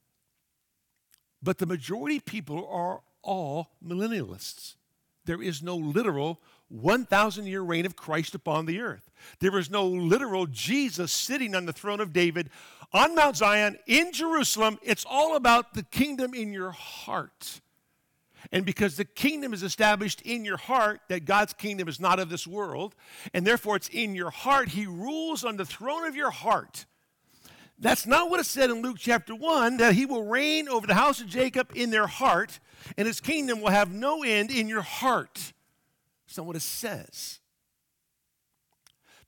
But 1.41 1.57
the 1.57 1.65
majority 1.65 2.17
of 2.17 2.25
people 2.25 2.67
are 2.69 3.01
all 3.23 3.71
millennialists. 3.85 4.75
There 5.25 5.41
is 5.41 5.61
no 5.61 5.75
literal 5.75 6.39
1,000 6.69 7.45
year 7.45 7.61
reign 7.61 7.85
of 7.85 7.95
Christ 7.95 8.33
upon 8.33 8.65
the 8.65 8.79
earth. 8.79 9.09
There 9.39 9.57
is 9.57 9.69
no 9.69 9.85
literal 9.85 10.47
Jesus 10.47 11.11
sitting 11.11 11.53
on 11.53 11.65
the 11.65 11.73
throne 11.73 11.99
of 11.99 12.13
David 12.13 12.49
on 12.93 13.15
Mount 13.15 13.37
Zion 13.37 13.77
in 13.87 14.11
Jerusalem. 14.13 14.79
It's 14.81 15.05
all 15.07 15.35
about 15.35 15.73
the 15.73 15.83
kingdom 15.83 16.33
in 16.33 16.51
your 16.53 16.71
heart. 16.71 17.61
And 18.51 18.65
because 18.65 18.97
the 18.97 19.05
kingdom 19.05 19.53
is 19.53 19.63
established 19.63 20.21
in 20.21 20.43
your 20.43 20.57
heart, 20.57 21.01
that 21.09 21.25
God's 21.25 21.53
kingdom 21.53 21.87
is 21.87 21.99
not 21.99 22.19
of 22.19 22.29
this 22.29 22.47
world, 22.47 22.95
and 23.33 23.45
therefore 23.45 23.75
it's 23.75 23.89
in 23.89 24.15
your 24.15 24.31
heart, 24.31 24.69
He 24.69 24.87
rules 24.87 25.45
on 25.45 25.57
the 25.57 25.65
throne 25.65 26.05
of 26.05 26.15
your 26.15 26.31
heart. 26.31 26.85
That's 27.81 28.05
not 28.05 28.29
what 28.29 28.39
it 28.39 28.45
said 28.45 28.69
in 28.69 28.83
Luke 28.83 28.97
chapter 28.99 29.33
1 29.33 29.77
that 29.77 29.95
He 29.95 30.05
will 30.05 30.23
reign 30.23 30.69
over 30.69 30.85
the 30.85 30.93
house 30.93 31.19
of 31.19 31.27
Jacob 31.27 31.71
in 31.73 31.89
their 31.89 32.05
heart, 32.05 32.59
and 32.95 33.07
His 33.07 33.19
kingdom 33.19 33.59
will 33.59 33.71
have 33.71 33.91
no 33.91 34.21
end 34.23 34.51
in 34.51 34.69
your 34.69 34.83
heart. 34.83 35.53
That's 36.27 36.37
not 36.37 36.45
what 36.45 36.55
it 36.55 36.61
says. 36.61 37.39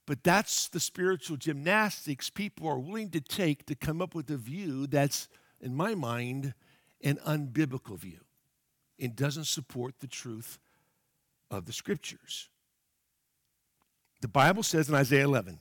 But 0.06 0.24
that's 0.24 0.68
the 0.68 0.80
spiritual 0.80 1.38
gymnastics 1.38 2.30
people 2.30 2.68
are 2.68 2.78
willing 2.78 3.10
to 3.12 3.22
take 3.22 3.66
to 3.66 3.76
come 3.76 4.02
up 4.02 4.14
with 4.14 4.30
a 4.30 4.38
view 4.38 4.86
that's, 4.86 5.28
in 5.60 5.74
my 5.76 5.96
mind, 5.96 6.54
an 7.02 7.18
unbiblical 7.26 7.98
view 7.98 8.20
and 9.00 9.16
doesn't 9.16 9.48
support 9.48 9.96
the 10.00 10.08
truth 10.08 10.60
of 11.50 11.66
the 11.66 11.74
scriptures. 11.74 12.50
The 14.22 14.28
Bible 14.28 14.62
says 14.62 14.90
in 14.90 14.96
Isaiah 14.96 15.24
11, 15.24 15.60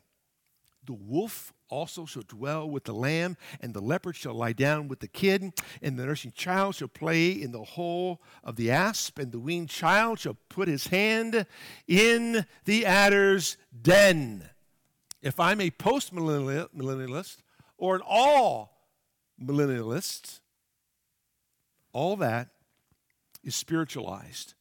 the 0.85 0.93
wolf 0.93 1.55
also 1.73 2.05
shall 2.05 2.23
dwell 2.23 2.69
with 2.69 2.85
the 2.85 2.93
lamb, 2.93 3.37
and 3.61 3.73
the 3.73 3.81
leopard 3.81 4.15
shall 4.15 4.35
lie 4.35 4.53
down 4.53 4.89
with 4.89 5.01
the 5.01 5.09
kid, 5.09 5.53
and 5.81 5.99
the 5.99 6.05
nursing 6.05 6.33
child 6.33 6.75
shall 6.75 6.89
play 6.89 7.31
in 7.31 7.51
the 7.51 7.65
hole 7.65 8.21
of 8.45 8.57
the 8.57 8.71
asp, 8.71 9.19
and 9.19 9.33
the 9.33 9.41
weaned 9.41 9.71
child 9.71 10.19
shall 10.19 10.37
put 10.51 10.69
his 10.69 10.89
hand 10.89 11.47
in 11.89 12.45
the 12.67 12.85
adder's 12.85 13.57
den. 13.81 14.49
If 15.23 15.41
I'm 15.41 15.61
a 15.61 15.71
post 15.71 16.15
millennialist 16.15 17.39
or 17.79 17.97
an 17.97 18.03
all 18.07 18.91
millennialist, 19.43 20.41
all 21.93 22.17
that 22.17 22.49
is 23.43 23.55
spiritualized. 23.55 24.55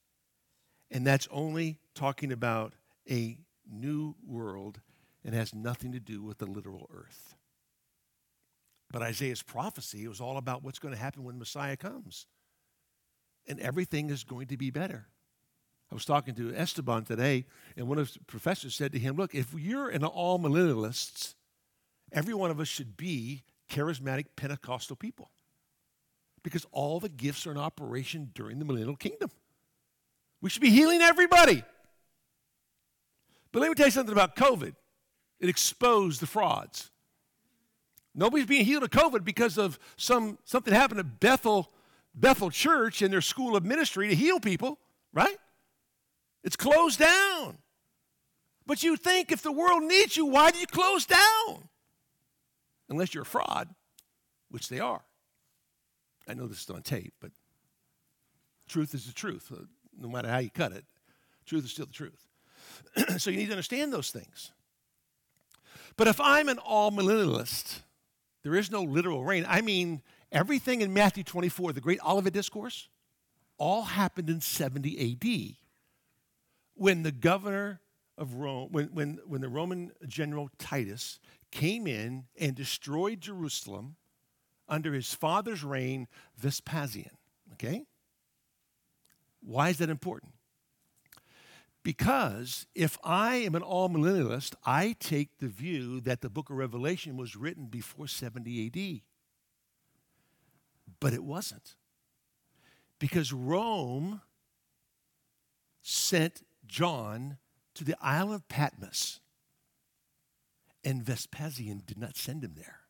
And 0.89 1.05
that's 1.05 1.28
only 1.32 1.80
talking 1.93 2.32
about 2.32 2.74
a 3.09 3.38
new 3.70 4.16
world 4.26 4.80
and 5.24 5.36
has 5.36 5.53
nothing 5.53 5.91
to 5.91 5.99
do 5.99 6.22
with 6.22 6.39
the 6.39 6.45
literal 6.45 6.89
earth. 6.93 7.36
But 8.91 9.01
Isaiah's 9.01 9.43
prophecy 9.43 10.07
was 10.07 10.19
all 10.19 10.38
about 10.38 10.63
what's 10.63 10.80
going 10.80 10.93
to 10.93 10.99
happen 10.99 11.24
when 11.24 11.39
Messiah 11.39 11.78
comes. 11.78 12.28
And 13.47 13.59
everything 13.59 14.09
is 14.09 14.24
going 14.24 14.47
to 14.47 14.57
be 14.57 14.69
better. 14.69 15.07
I 15.91 15.95
was 15.95 16.05
talking 16.05 16.36
to 16.36 16.53
Esteban 16.55 17.03
today, 17.03 17.45
and 17.76 17.88
one 17.88 17.97
of 17.97 18.13
the 18.13 18.19
professors 18.26 18.76
said 18.76 18.93
to 18.93 18.99
him, 18.99 19.17
Look, 19.17 19.36
if 19.36 19.53
you're 19.53 19.89
an 19.89 20.03
amillennialists, 20.03 21.36
every 22.13 22.34
one 22.34 22.49
of 22.49 22.59
us 22.59 22.67
should 22.67 22.95
be 22.95 23.43
charismatic 23.69 24.28
Pentecostal 24.36 24.95
people 24.95 25.32
because 26.43 26.65
all 26.72 26.99
the 26.99 27.09
gifts 27.09 27.45
are 27.45 27.51
in 27.51 27.57
operation 27.57 28.32
during 28.34 28.59
the 28.59 28.65
millennial 28.65 28.95
kingdom. 28.95 29.30
We 30.41 30.49
should 30.49 30.61
be 30.61 30.69
healing 30.69 31.01
everybody. 31.01 31.63
But 33.51 33.59
let 33.59 33.69
me 33.69 33.76
tell 33.76 33.88
you 33.88 33.91
something 33.91 34.13
about 34.13 34.36
COVID. 34.36 34.74
It 35.42 35.50
exposed 35.50 36.22
the 36.22 36.28
frauds. 36.28 36.92
Nobody's 38.14 38.46
being 38.46 38.64
healed 38.64 38.84
of 38.84 38.92
COVID 38.92 39.26
because 39.26 39.58
of 39.58 39.80
some 39.98 40.38
something 40.46 40.74
happened 40.74 41.00
at 41.00 41.20
Bethel 41.20 41.72
Bethel 42.14 42.52
Church 42.52 43.02
and 43.02 43.12
their 43.12 43.22
school 43.22 43.56
of 43.56 43.66
ministry 43.66 44.08
to 44.10 44.16
heal 44.16 44.39
people, 44.39 44.78
right? 45.14 45.38
It's 46.44 46.56
closed 46.56 47.00
down. 47.00 47.58
But 48.68 48.84
you 48.84 48.96
think 48.96 49.32
if 49.32 49.42
the 49.42 49.52
world 49.52 49.84
needs 49.84 50.16
you, 50.16 50.26
why 50.26 50.52
do 50.52 50.60
you 50.60 50.68
close 50.68 51.06
down? 51.06 51.70
Unless 52.89 53.14
you're 53.14 53.24
a 53.24 53.26
fraud, 53.26 53.70
which 54.50 54.70
they 54.70 54.80
are. 54.80 55.02
I 56.28 56.36
know 56.36 56.48
this 56.48 56.62
is 56.62 56.70
on 56.70 56.84
tape, 56.84 57.14
but 57.20 57.32
truth 58.68 58.94
is 58.94 59.08
the 59.08 59.14
truth. 59.14 59.52
Uh, 59.52 59.64
no 59.98 60.08
matter 60.08 60.28
how 60.28 60.38
you 60.38 60.52
cut 60.52 60.72
it, 60.72 60.86
truth 61.46 61.66
is 61.66 61.72
still 61.72 61.88
the 61.88 61.94
truth. 61.94 62.28
so 63.18 63.32
you 63.32 63.38
need 63.38 63.48
to 63.48 63.54
understand 63.54 63.92
those 63.92 64.12
things. 64.12 64.52
But 66.02 66.08
if 66.08 66.20
I'm 66.20 66.49
an 66.49 66.58
amillennialist, 66.58 67.82
there 68.41 68.56
is 68.56 68.72
no 68.72 68.82
literal 68.82 69.24
reign. 69.24 69.45
I 69.47 69.62
mean, 69.62 70.02
everything 70.32 70.82
in 70.82 70.91
Matthew 70.91 71.24
24, 71.24 71.74
the 71.74 71.80
great 71.80 71.99
Olivet 72.04 72.34
Discourse, 72.34 72.89
all 73.60 73.84
happened 73.84 74.28
in 74.28 74.41
70 74.41 75.12
AD 75.22 75.58
when 76.74 77.04
the 77.04 77.12
governor 77.12 77.82
of 78.18 78.34
Rome, 78.34 78.70
when, 78.72 78.88
when, 78.88 79.20
when 79.28 79.41
the 79.41 79.47
Roman 79.47 79.91
general 80.08 80.49
Titus 80.58 81.20
came 81.52 81.86
in 81.86 82.24
and 82.36 82.56
destroyed 82.56 83.22
Jerusalem 83.22 83.95
under 84.68 84.93
his 84.93 85.14
father's 85.14 85.64
reign, 85.64 86.08
Vespasian. 86.36 87.16
Okay? 87.54 87.86
Why 89.39 89.70
is 89.70 89.78
that 89.78 89.91
important? 89.91 90.34
Because 91.84 92.68
if 92.76 92.98
I 93.04 93.38
am 93.38 93.56
an 93.56 93.64
amillennialist, 93.64 94.54
I 94.64 94.96
take 95.00 95.40
the 95.40 95.48
view 95.48 96.00
that 96.02 96.22
the 96.22 96.30
book 96.30 96.50
of 96.50 96.58
Revelation 96.58 97.18
was 97.18 97.36
written 97.36 97.66
before 97.66 98.08
70 98.08 98.68
AD. 98.68 99.02
But 101.00 101.14
it 101.14 101.24
wasn't. 101.24 101.76
Because 103.00 103.34
Rome 103.34 104.22
sent 105.82 106.44
John 106.68 107.38
to 107.74 107.84
the 107.84 107.96
Isle 108.00 108.32
of 108.32 108.48
Patmos, 108.48 109.20
and 110.84 111.04
Vespasian 111.04 111.82
did 111.86 111.98
not 111.98 112.16
send 112.16 112.44
him 112.44 112.54
there. 112.56 112.82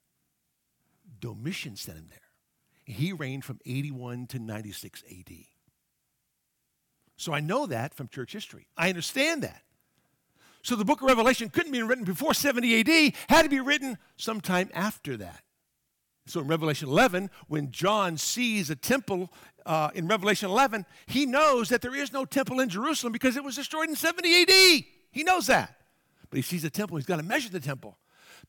Domitian 1.20 1.78
sent 1.78 1.98
him 1.98 2.08
there. 2.10 2.20
He 2.84 3.14
reigned 3.14 3.46
from 3.46 3.60
81 3.66 4.28
to 4.28 4.40
96 4.40 5.04
AD. 5.10 5.32
So 7.22 7.34
I 7.34 7.40
know 7.40 7.68
that 7.68 7.94
from 7.94 8.08
church 8.08 8.34
history. 8.34 8.66
I 8.76 8.90
understand 8.90 9.44
that. 9.44 9.62
So 10.64 10.76
the 10.76 10.84
book 10.84 11.02
of 11.02 11.08
Revelation 11.08 11.50
couldn't 11.50 11.72
be 11.72 11.84
written 11.84 12.04
before 12.04 12.34
70 12.34 12.80
AD, 12.80 13.14
had 13.30 13.44
to 13.44 13.50
be 13.50 13.60
written 13.60 14.00
sometime 14.18 14.72
after 14.74 15.16
that. 15.18 15.44
So 16.26 16.40
in 16.40 16.48
Revelation 16.48 16.90
11, 16.90 17.30
when 17.48 17.72
John 17.72 18.18
sees 18.18 18.72
a 18.72 18.76
temple 18.76 19.32
uh, 19.68 19.92
in 19.94 20.08
Revelation 20.08 20.50
11, 20.50 20.84
he 21.06 21.28
knows 21.28 21.70
that 21.70 21.84
there 21.84 21.94
is 21.94 22.12
no 22.12 22.26
temple 22.26 22.60
in 22.60 22.70
Jerusalem 22.70 23.14
because 23.14 23.38
it 23.38 23.44
was 23.44 23.56
destroyed 23.56 23.90
in 23.90 23.96
70 23.96 24.42
AD. 24.42 24.84
He 25.12 25.24
knows 25.24 25.46
that. 25.46 25.76
But 26.32 26.38
he 26.38 26.42
sees 26.42 26.64
a 26.64 26.72
temple, 26.72 26.98
he's 26.98 27.06
got 27.06 27.18
to 27.18 27.24
measure 27.24 27.50
the 27.52 27.60
temple 27.60 28.00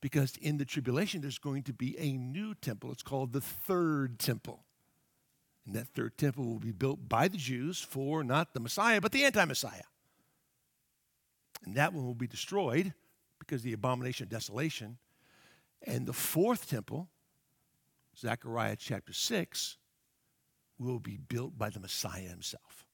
because 0.01 0.35
in 0.37 0.57
the 0.57 0.65
tribulation 0.65 1.21
there's 1.21 1.39
going 1.39 1.65
to 1.65 1.75
be 1.75 1.99
a 1.99 2.15
new 2.15 2.55
temple. 2.55 2.91
It's 2.91 3.03
called 3.03 3.35
the 3.35 3.43
third 3.43 4.19
temple. 4.19 4.65
And 5.67 5.75
that 5.77 5.89
third 5.89 6.19
temple 6.19 6.45
will 6.45 6.59
be 6.59 6.73
built 6.73 7.09
by 7.09 7.29
the 7.29 7.37
Jews 7.37 7.81
for 7.81 8.25
not 8.25 8.53
the 8.53 8.61
Messiah, 8.61 9.01
but 9.01 9.13
the 9.13 9.25
anti 9.25 9.45
Messiah. 9.45 9.83
And 11.65 11.77
that 11.77 11.93
one 11.93 12.05
will 12.05 12.15
be 12.15 12.27
destroyed 12.27 12.93
because 13.39 13.61
of 13.61 13.65
the 13.65 13.73
abomination 13.73 14.25
of 14.25 14.31
desolation. 14.31 14.99
And 15.85 16.07
the 16.07 16.13
fourth 16.13 16.69
temple, 16.69 17.09
Zechariah 18.19 18.77
chapter 18.77 19.13
6, 19.13 19.77
will 20.79 20.99
be 20.99 21.17
built 21.17 21.57
by 21.57 21.71
the 21.71 21.81
Messiah 21.81 22.29
himself. 22.29 22.87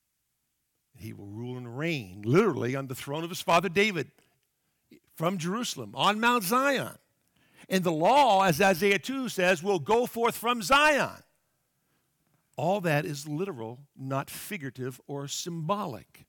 He 0.96 1.12
will 1.12 1.28
rule 1.28 1.56
and 1.56 1.78
reign 1.78 2.22
literally 2.24 2.74
on 2.74 2.88
the 2.88 2.94
throne 2.94 3.24
of 3.24 3.30
his 3.30 3.40
father 3.40 3.68
David 3.68 4.10
from 5.16 5.38
Jerusalem 5.38 5.92
on 5.94 6.20
Mount 6.20 6.44
Zion. 6.44 6.96
And 7.68 7.84
the 7.84 7.92
law, 7.92 8.44
as 8.44 8.60
Isaiah 8.60 8.98
2 8.98 9.28
says, 9.28 9.62
will 9.62 9.78
go 9.78 10.06
forth 10.06 10.36
from 10.36 10.62
Zion. 10.62 11.22
All 12.58 12.80
that 12.80 13.06
is 13.06 13.28
literal, 13.28 13.78
not 13.96 14.28
figurative 14.28 15.00
or 15.06 15.28
symbolic. 15.28 16.26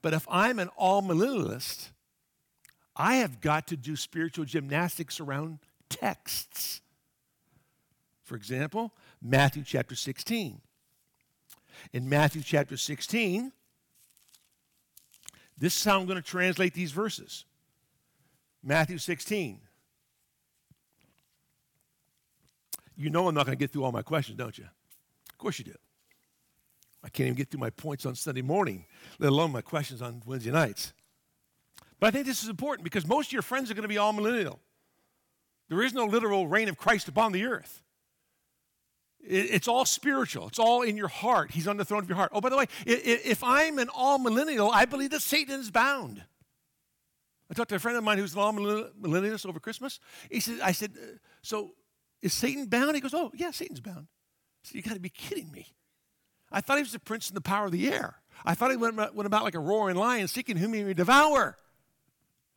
But 0.00 0.14
if 0.14 0.26
I'm 0.30 0.58
an 0.58 0.70
amillennialist, 0.80 1.90
I 2.96 3.16
have 3.16 3.42
got 3.42 3.66
to 3.66 3.76
do 3.76 3.94
spiritual 3.94 4.46
gymnastics 4.46 5.20
around 5.20 5.58
texts. 5.90 6.80
For 8.24 8.36
example, 8.36 8.94
Matthew 9.20 9.64
chapter 9.66 9.94
16. 9.94 10.62
In 11.92 12.08
Matthew 12.08 12.40
chapter 12.42 12.78
16, 12.78 13.52
this 15.58 15.76
is 15.76 15.84
how 15.84 16.00
I'm 16.00 16.06
going 16.06 16.20
to 16.20 16.26
translate 16.26 16.72
these 16.72 16.92
verses. 16.92 17.44
Matthew 18.62 18.96
16. 18.96 19.60
You 22.98 23.10
know 23.10 23.28
I'm 23.28 23.34
not 23.34 23.46
going 23.46 23.56
to 23.56 23.62
get 23.62 23.70
through 23.70 23.84
all 23.84 23.92
my 23.92 24.02
questions, 24.02 24.36
don't 24.36 24.58
you? 24.58 24.64
Of 24.64 25.38
course 25.38 25.58
you 25.60 25.64
do. 25.64 25.74
I 27.04 27.08
can't 27.08 27.28
even 27.28 27.36
get 27.36 27.48
through 27.48 27.60
my 27.60 27.70
points 27.70 28.04
on 28.04 28.16
Sunday 28.16 28.42
morning, 28.42 28.86
let 29.20 29.30
alone 29.30 29.52
my 29.52 29.60
questions 29.60 30.02
on 30.02 30.20
Wednesday 30.26 30.50
nights. 30.50 30.92
But 32.00 32.08
I 32.08 32.10
think 32.10 32.26
this 32.26 32.42
is 32.42 32.48
important 32.48 32.82
because 32.82 33.06
most 33.06 33.28
of 33.28 33.32
your 33.32 33.42
friends 33.42 33.70
are 33.70 33.74
going 33.74 33.82
to 33.82 33.88
be 33.88 33.94
amillennial. 33.94 34.58
There 35.68 35.80
is 35.80 35.94
no 35.94 36.06
literal 36.06 36.48
reign 36.48 36.68
of 36.68 36.76
Christ 36.76 37.06
upon 37.06 37.30
the 37.30 37.44
earth. 37.44 37.82
It's 39.20 39.68
all 39.68 39.84
spiritual. 39.84 40.48
It's 40.48 40.58
all 40.58 40.82
in 40.82 40.96
your 40.96 41.08
heart. 41.08 41.52
He's 41.52 41.68
on 41.68 41.76
the 41.76 41.84
throne 41.84 42.02
of 42.02 42.08
your 42.08 42.16
heart. 42.16 42.30
Oh, 42.32 42.40
by 42.40 42.48
the 42.48 42.56
way, 42.56 42.66
if 42.84 43.44
I'm 43.44 43.78
an 43.78 43.88
amillennial, 43.88 44.70
I 44.72 44.86
believe 44.86 45.10
that 45.10 45.22
Satan 45.22 45.60
is 45.60 45.70
bound. 45.70 46.24
I 47.50 47.54
talked 47.54 47.70
to 47.70 47.76
a 47.76 47.78
friend 47.78 47.96
of 47.96 48.04
mine 48.04 48.18
who's 48.18 48.34
an 48.34 48.40
amillennialist 48.40 49.46
over 49.46 49.60
Christmas. 49.60 50.00
He 50.30 50.40
said, 50.40 50.60
I 50.62 50.72
said, 50.72 50.92
uh, 50.96 51.16
so 51.42 51.72
is 52.22 52.32
Satan 52.32 52.66
bound? 52.66 52.94
He 52.94 53.00
goes, 53.00 53.14
oh, 53.14 53.30
yeah, 53.34 53.50
Satan's 53.50 53.80
bound. 53.80 54.06
Said, 54.62 54.74
you 54.74 54.82
got 54.82 54.94
to 54.94 55.00
be 55.00 55.08
kidding 55.08 55.50
me. 55.52 55.66
I 56.50 56.60
thought 56.60 56.78
he 56.78 56.82
was 56.82 56.92
the 56.92 56.98
prince 56.98 57.28
in 57.28 57.34
the 57.34 57.40
power 57.40 57.66
of 57.66 57.72
the 57.72 57.92
air. 57.92 58.16
I 58.44 58.54
thought 58.54 58.70
he 58.70 58.76
went, 58.76 58.96
went 58.96 59.26
about 59.26 59.44
like 59.44 59.54
a 59.54 59.60
roaring 59.60 59.96
lion, 59.96 60.28
seeking 60.28 60.56
whom 60.56 60.72
he 60.72 60.82
may 60.82 60.94
devour. 60.94 61.56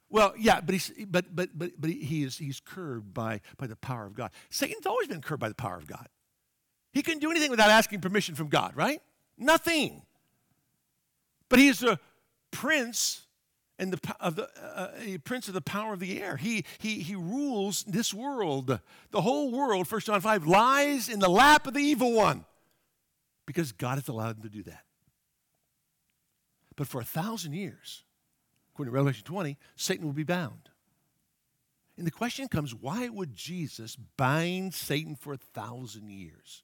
Well, 0.09 0.33
yeah, 0.37 0.59
but 0.59 0.73
he's 0.73 0.91
but 1.07 1.33
but 1.33 1.49
but 1.57 1.71
but 1.79 1.89
he 1.89 2.23
is 2.23 2.37
he's 2.37 2.59
curbed 2.59 3.13
by 3.13 3.39
by 3.57 3.67
the 3.67 3.77
power 3.77 4.05
of 4.05 4.13
God. 4.13 4.31
Satan's 4.49 4.85
always 4.85 5.07
been 5.07 5.21
curbed 5.21 5.39
by 5.39 5.47
the 5.47 5.55
power 5.55 5.77
of 5.77 5.87
God. 5.87 6.05
He 6.91 7.01
couldn't 7.01 7.21
do 7.21 7.31
anything 7.31 7.49
without 7.49 7.69
asking 7.69 8.01
permission 8.01 8.35
from 8.35 8.49
God, 8.49 8.75
right? 8.75 9.01
Nothing. 9.37 10.01
But 11.47 11.59
he 11.59 11.69
is 11.69 11.79
the 11.79 11.97
prince 12.51 13.25
and 13.81 13.91
the 13.91 14.15
of 14.19 14.35
the 14.35 14.47
uh, 14.63 14.91
a 15.03 15.17
prince 15.17 15.47
of 15.47 15.55
the 15.55 15.61
power 15.61 15.91
of 15.91 15.99
the 15.99 16.21
air. 16.21 16.37
He 16.37 16.63
he 16.77 16.99
he 16.99 17.15
rules 17.15 17.83
this 17.83 18.13
world. 18.13 18.79
The 19.09 19.21
whole 19.21 19.51
world, 19.51 19.91
1 19.91 20.01
John 20.01 20.21
5, 20.21 20.45
lies 20.45 21.09
in 21.09 21.19
the 21.19 21.27
lap 21.27 21.65
of 21.67 21.73
the 21.73 21.81
evil 21.81 22.13
one. 22.13 22.45
Because 23.47 23.71
God 23.71 23.97
has 23.97 24.07
allowed 24.07 24.37
him 24.37 24.43
to 24.43 24.49
do 24.49 24.63
that. 24.63 24.83
But 26.77 26.87
for 26.87 27.01
a 27.01 27.03
thousand 27.03 27.53
years, 27.53 28.03
according 28.71 28.91
to 28.91 28.95
Revelation 28.95 29.25
20, 29.25 29.57
Satan 29.75 30.05
will 30.05 30.13
be 30.13 30.23
bound. 30.23 30.69
And 31.97 32.05
the 32.05 32.11
question 32.11 32.47
comes 32.47 32.73
why 32.73 33.09
would 33.09 33.35
Jesus 33.35 33.97
bind 34.15 34.75
Satan 34.75 35.15
for 35.15 35.33
a 35.33 35.37
thousand 35.37 36.11
years? 36.11 36.63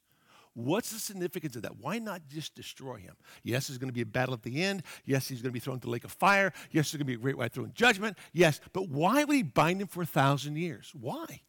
What's 0.54 0.90
the 0.90 0.98
significance 0.98 1.56
of 1.56 1.62
that? 1.62 1.78
Why 1.78 1.98
not 1.98 2.22
just 2.28 2.54
destroy 2.54 2.96
him? 2.96 3.14
Yes, 3.42 3.68
there's 3.68 3.78
going 3.78 3.88
to 3.88 3.94
be 3.94 4.02
a 4.02 4.06
battle 4.06 4.34
at 4.34 4.42
the 4.42 4.62
end. 4.62 4.82
Yes, 5.04 5.28
he's 5.28 5.42
going 5.42 5.50
to 5.50 5.54
be 5.54 5.60
thrown 5.60 5.74
into 5.74 5.86
the 5.86 5.92
lake 5.92 6.04
of 6.04 6.12
fire. 6.12 6.52
Yes, 6.70 6.90
there's 6.90 6.98
going 6.98 7.00
to 7.00 7.04
be 7.04 7.14
a 7.14 7.18
great 7.18 7.38
white 7.38 7.52
throne 7.52 7.72
judgment. 7.74 8.18
Yes, 8.32 8.60
but 8.72 8.88
why 8.88 9.24
would 9.24 9.36
he 9.36 9.42
bind 9.42 9.80
him 9.80 9.88
for 9.88 10.02
a 10.02 10.06
thousand 10.06 10.56
years? 10.56 10.92
Why? 10.98 11.42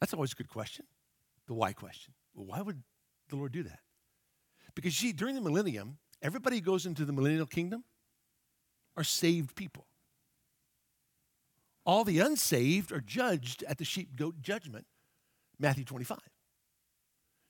That's 0.00 0.14
always 0.14 0.32
a 0.32 0.36
good 0.36 0.48
question. 0.48 0.86
The 1.46 1.54
why 1.54 1.72
question. 1.72 2.14
Well, 2.34 2.46
why 2.46 2.60
would 2.60 2.82
the 3.28 3.36
Lord 3.36 3.52
do 3.52 3.62
that? 3.64 3.80
Because, 4.74 4.96
see, 4.96 5.12
during 5.12 5.34
the 5.34 5.40
millennium, 5.40 5.98
everybody 6.20 6.56
who 6.56 6.62
goes 6.62 6.86
into 6.86 7.04
the 7.04 7.12
millennial 7.12 7.46
kingdom 7.46 7.84
are 8.96 9.04
saved 9.04 9.54
people. 9.54 9.86
All 11.86 12.04
the 12.04 12.20
unsaved 12.20 12.92
are 12.92 13.00
judged 13.00 13.62
at 13.64 13.78
the 13.78 13.84
sheep 13.84 14.16
goat 14.16 14.40
judgment, 14.40 14.86
Matthew 15.58 15.84
25. 15.84 16.18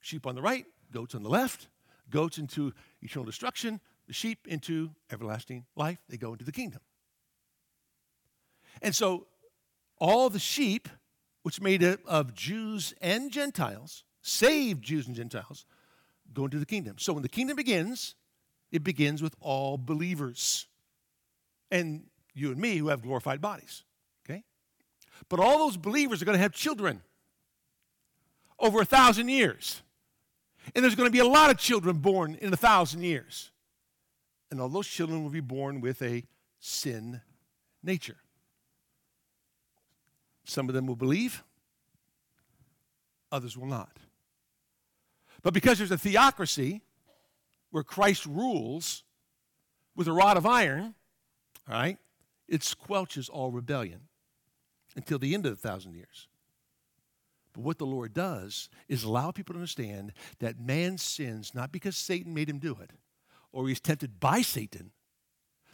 Sheep 0.04 0.26
on 0.26 0.34
the 0.34 0.42
right, 0.42 0.66
goats 0.92 1.14
on 1.14 1.22
the 1.22 1.30
left, 1.30 1.68
goats 2.10 2.36
into 2.36 2.74
eternal 3.00 3.24
destruction, 3.24 3.80
the 4.06 4.12
sheep 4.12 4.46
into 4.46 4.90
everlasting 5.10 5.64
life. 5.76 5.96
They 6.10 6.18
go 6.18 6.32
into 6.32 6.44
the 6.44 6.52
kingdom. 6.52 6.82
And 8.82 8.94
so 8.94 9.28
all 9.98 10.28
the 10.28 10.38
sheep, 10.38 10.90
which 11.42 11.62
made 11.62 11.82
up 11.82 12.00
of 12.04 12.34
Jews 12.34 12.92
and 13.00 13.30
Gentiles, 13.30 14.04
saved 14.20 14.84
Jews 14.84 15.06
and 15.06 15.16
Gentiles, 15.16 15.64
go 16.34 16.44
into 16.44 16.58
the 16.58 16.66
kingdom. 16.66 16.96
So 16.98 17.14
when 17.14 17.22
the 17.22 17.28
kingdom 17.30 17.56
begins, 17.56 18.14
it 18.70 18.84
begins 18.84 19.22
with 19.22 19.34
all 19.40 19.78
believers. 19.78 20.66
And 21.70 22.08
you 22.34 22.50
and 22.50 22.60
me 22.60 22.76
who 22.76 22.88
have 22.88 23.00
glorified 23.00 23.40
bodies. 23.40 23.84
Okay? 24.28 24.44
But 25.30 25.40
all 25.40 25.56
those 25.60 25.78
believers 25.78 26.20
are 26.20 26.26
going 26.26 26.36
to 26.36 26.42
have 26.42 26.52
children 26.52 27.00
over 28.58 28.82
a 28.82 28.84
thousand 28.84 29.30
years. 29.30 29.80
And 30.74 30.82
there's 30.82 30.94
going 30.94 31.08
to 31.08 31.12
be 31.12 31.18
a 31.18 31.26
lot 31.26 31.50
of 31.50 31.58
children 31.58 31.96
born 31.98 32.36
in 32.40 32.52
a 32.52 32.56
thousand 32.56 33.02
years. 33.02 33.50
And 34.50 34.60
all 34.60 34.68
those 34.68 34.86
children 34.86 35.22
will 35.22 35.30
be 35.30 35.40
born 35.40 35.80
with 35.80 36.00
a 36.02 36.24
sin 36.60 37.20
nature. 37.82 38.16
Some 40.44 40.68
of 40.68 40.74
them 40.74 40.86
will 40.86 40.96
believe, 40.96 41.42
others 43.32 43.56
will 43.56 43.66
not. 43.66 43.98
But 45.42 45.54
because 45.54 45.78
there's 45.78 45.90
a 45.90 45.98
theocracy 45.98 46.82
where 47.70 47.82
Christ 47.82 48.26
rules 48.26 49.02
with 49.96 50.06
a 50.06 50.12
rod 50.12 50.36
of 50.36 50.46
iron, 50.46 50.94
all 51.68 51.74
right, 51.74 51.98
it 52.48 52.60
squelches 52.60 53.28
all 53.28 53.50
rebellion 53.50 54.00
until 54.96 55.18
the 55.18 55.34
end 55.34 55.46
of 55.46 55.60
the 55.60 55.68
thousand 55.68 55.94
years. 55.94 56.28
But 57.54 57.62
what 57.62 57.78
the 57.78 57.86
Lord 57.86 58.12
does 58.12 58.68
is 58.88 59.04
allow 59.04 59.30
people 59.30 59.54
to 59.54 59.60
understand 59.60 60.12
that 60.40 60.58
man 60.58 60.98
sins 60.98 61.54
not 61.54 61.72
because 61.72 61.96
Satan 61.96 62.34
made 62.34 62.50
him 62.50 62.58
do 62.58 62.76
it 62.82 62.90
or 63.52 63.68
he's 63.68 63.80
tempted 63.80 64.18
by 64.18 64.42
Satan, 64.42 64.90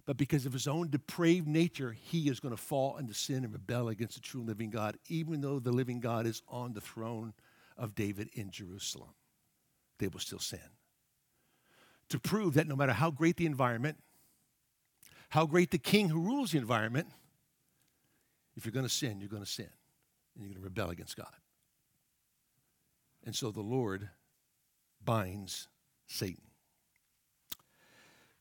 but 0.05 0.19
because 0.19 0.45
of 0.45 0.53
his 0.53 0.69
own 0.69 0.91
depraved 0.91 1.49
nature, 1.49 1.93
he 1.93 2.29
is 2.29 2.41
going 2.41 2.55
to 2.55 2.61
fall 2.61 2.99
into 2.99 3.15
sin 3.15 3.45
and 3.45 3.53
rebel 3.53 3.89
against 3.89 4.15
the 4.15 4.21
true 4.21 4.43
living 4.43 4.71
God, 4.71 4.99
even 5.09 5.41
though 5.41 5.59
the 5.59 5.73
living 5.73 6.01
God 6.01 6.27
is 6.27 6.43
on 6.49 6.75
the 6.75 6.81
throne 6.81 7.33
of 7.79 7.95
David 7.95 8.29
in 8.35 8.51
Jerusalem. 8.51 9.11
They 9.99 10.09
will 10.09 10.21
still 10.21 10.39
sin. 10.39 10.61
To 12.11 12.19
prove 12.19 12.55
that 12.55 12.67
no 12.67 12.77
matter 12.77 12.93
how 12.93 13.11
great 13.11 13.37
the 13.37 13.47
environment, 13.47 13.99
how 15.31 15.47
great 15.47 15.71
the 15.71 15.79
king 15.79 16.09
who 16.09 16.21
rules 16.21 16.53
the 16.53 16.59
environment, 16.59 17.07
if 18.57 18.67
you're 18.67 18.73
going 18.73 18.87
to 18.87 18.93
sin, 18.93 19.21
you're 19.21 19.29
going 19.29 19.45
to 19.45 19.49
sin 19.49 19.71
and 20.35 20.45
you're 20.45 20.53
going 20.53 20.63
to 20.63 20.69
rebel 20.69 20.91
against 20.91 21.17
God. 21.17 21.33
And 23.25 23.35
so 23.35 23.51
the 23.51 23.61
Lord 23.61 24.11
binds 25.05 25.69
Satan. 26.07 26.45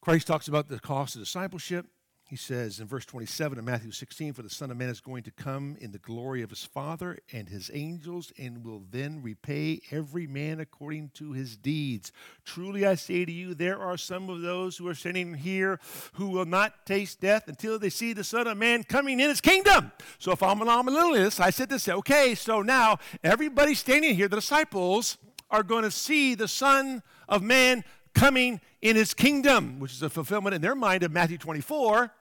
Christ 0.01 0.27
talks 0.27 0.47
about 0.47 0.69
the 0.69 0.79
cost 0.79 1.15
of 1.15 1.21
discipleship. 1.21 1.85
He 2.29 2.35
says 2.35 2.79
in 2.79 2.85
verse 2.85 3.05
27 3.05 3.57
of 3.57 3.65
Matthew 3.65 3.89
16, 3.89 4.33
For 4.33 4.43
the 4.43 4.51
Son 4.51 4.69
of 4.69 4.77
Man 4.77 4.89
is 4.89 5.01
going 5.01 5.23
to 5.23 5.31
come 5.31 5.75
in 5.81 5.91
the 5.91 5.97
glory 5.97 6.43
of 6.43 6.51
his 6.51 6.63
Father 6.63 7.17
and 7.33 7.49
his 7.49 7.71
angels, 7.73 8.31
and 8.37 8.63
will 8.63 8.83
then 8.91 9.23
repay 9.23 9.81
every 9.89 10.27
man 10.27 10.59
according 10.59 11.09
to 11.15 11.31
his 11.31 11.57
deeds. 11.57 12.11
Truly 12.45 12.85
I 12.85 12.93
say 12.93 13.25
to 13.25 13.31
you, 13.31 13.55
there 13.55 13.79
are 13.79 13.97
some 13.97 14.29
of 14.29 14.41
those 14.41 14.77
who 14.77 14.87
are 14.87 14.93
standing 14.93 15.33
here 15.33 15.79
who 16.13 16.27
will 16.29 16.45
not 16.45 16.85
taste 16.85 17.19
death 17.19 17.47
until 17.47 17.79
they 17.79 17.89
see 17.89 18.13
the 18.13 18.23
Son 18.23 18.45
of 18.45 18.57
Man 18.57 18.83
coming 18.83 19.19
in 19.19 19.29
his 19.29 19.41
kingdom. 19.41 19.91
So 20.19 20.31
if 20.31 20.43
I'm 20.43 20.61
an 20.61 20.67
amillennialist, 20.67 21.39
I 21.39 21.49
said 21.49 21.69
this, 21.69 21.89
okay, 21.89 22.35
so 22.35 22.61
now 22.61 22.99
everybody 23.23 23.73
standing 23.73 24.13
here, 24.13 24.27
the 24.27 24.35
disciples, 24.35 25.17
are 25.49 25.63
going 25.63 25.83
to 25.83 25.89
see 25.89 26.35
the 26.35 26.47
Son 26.47 27.01
of 27.27 27.41
Man 27.41 27.83
coming 28.13 28.61
in 28.83 28.95
his 28.95 29.15
kingdom, 29.15 29.79
which 29.79 29.93
is 29.93 30.03
a 30.03 30.11
fulfillment 30.11 30.53
in 30.53 30.61
their 30.61 30.75
mind 30.75 31.01
of 31.01 31.11
Matthew 31.11 31.39
24 31.39 32.11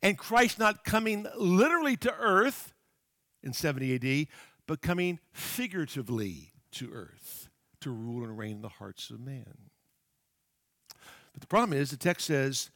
and 0.00 0.16
Christ 0.16 0.58
not 0.58 0.84
coming 0.84 1.26
literally 1.36 1.96
to 1.98 2.14
earth 2.14 2.72
in 3.42 3.52
70 3.52 3.94
AD, 3.94 4.28
but 4.66 4.80
coming 4.80 5.18
figuratively 5.32 6.52
to 6.72 6.90
earth 6.92 7.48
to 7.80 7.90
rule 7.90 8.24
and 8.24 8.38
reign 8.38 8.56
in 8.56 8.62
the 8.62 8.68
hearts 8.68 9.10
of 9.10 9.20
man. 9.20 9.70
But 11.32 11.40
the 11.40 11.46
problem 11.46 11.78
is, 11.78 11.90
the 11.90 11.96
text 11.96 12.26
says, 12.26 12.70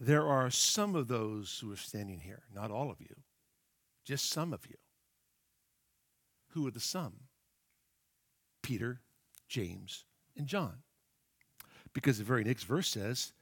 there 0.00 0.26
are 0.26 0.50
some 0.50 0.96
of 0.96 1.08
those 1.08 1.58
who 1.60 1.70
are 1.72 1.76
standing 1.76 2.20
here, 2.20 2.42
not 2.54 2.70
all 2.70 2.90
of 2.90 3.00
you, 3.00 3.14
just 4.04 4.30
some 4.30 4.52
of 4.52 4.66
you. 4.66 4.76
Who 6.50 6.66
are 6.66 6.70
the 6.70 6.80
some? 6.80 7.14
Peter, 8.62 9.00
James, 9.48 10.04
and 10.36 10.46
John. 10.46 10.78
Because 11.92 12.18
the 12.18 12.24
very 12.24 12.44
next 12.44 12.64
verse 12.64 12.88
says, 12.88 13.32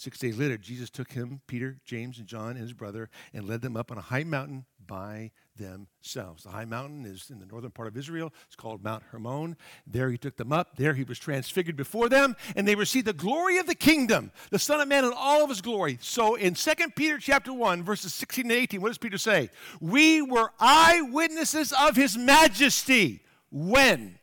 Six 0.00 0.18
days 0.18 0.38
later, 0.38 0.56
Jesus 0.56 0.88
took 0.88 1.12
him, 1.12 1.42
Peter, 1.46 1.76
James, 1.84 2.18
and 2.18 2.26
John, 2.26 2.52
and 2.52 2.60
his 2.60 2.72
brother, 2.72 3.10
and 3.34 3.46
led 3.46 3.60
them 3.60 3.76
up 3.76 3.90
on 3.90 3.98
a 3.98 4.00
high 4.00 4.24
mountain 4.24 4.64
by 4.86 5.30
themselves. 5.56 6.44
The 6.44 6.48
high 6.48 6.64
mountain 6.64 7.04
is 7.04 7.28
in 7.28 7.38
the 7.38 7.44
northern 7.44 7.70
part 7.70 7.86
of 7.86 7.98
Israel. 7.98 8.32
It's 8.46 8.56
called 8.56 8.82
Mount 8.82 9.02
Hermon. 9.10 9.58
There 9.86 10.10
he 10.10 10.16
took 10.16 10.38
them 10.38 10.54
up. 10.54 10.76
There 10.76 10.94
he 10.94 11.04
was 11.04 11.18
transfigured 11.18 11.76
before 11.76 12.08
them, 12.08 12.34
and 12.56 12.66
they 12.66 12.76
received 12.76 13.08
the 13.08 13.12
glory 13.12 13.58
of 13.58 13.66
the 13.66 13.74
kingdom, 13.74 14.32
the 14.48 14.58
Son 14.58 14.80
of 14.80 14.88
Man 14.88 15.04
in 15.04 15.12
all 15.14 15.44
of 15.44 15.50
his 15.50 15.60
glory. 15.60 15.98
So 16.00 16.34
in 16.34 16.54
2 16.54 16.72
Peter 16.96 17.18
chapter 17.18 17.52
1, 17.52 17.82
verses 17.82 18.14
16 18.14 18.46
and 18.46 18.52
18, 18.52 18.80
what 18.80 18.88
does 18.88 18.96
Peter 18.96 19.18
say? 19.18 19.50
We 19.82 20.22
were 20.22 20.50
eyewitnesses 20.58 21.74
of 21.78 21.94
his 21.94 22.16
majesty. 22.16 23.20
When? 23.50 24.18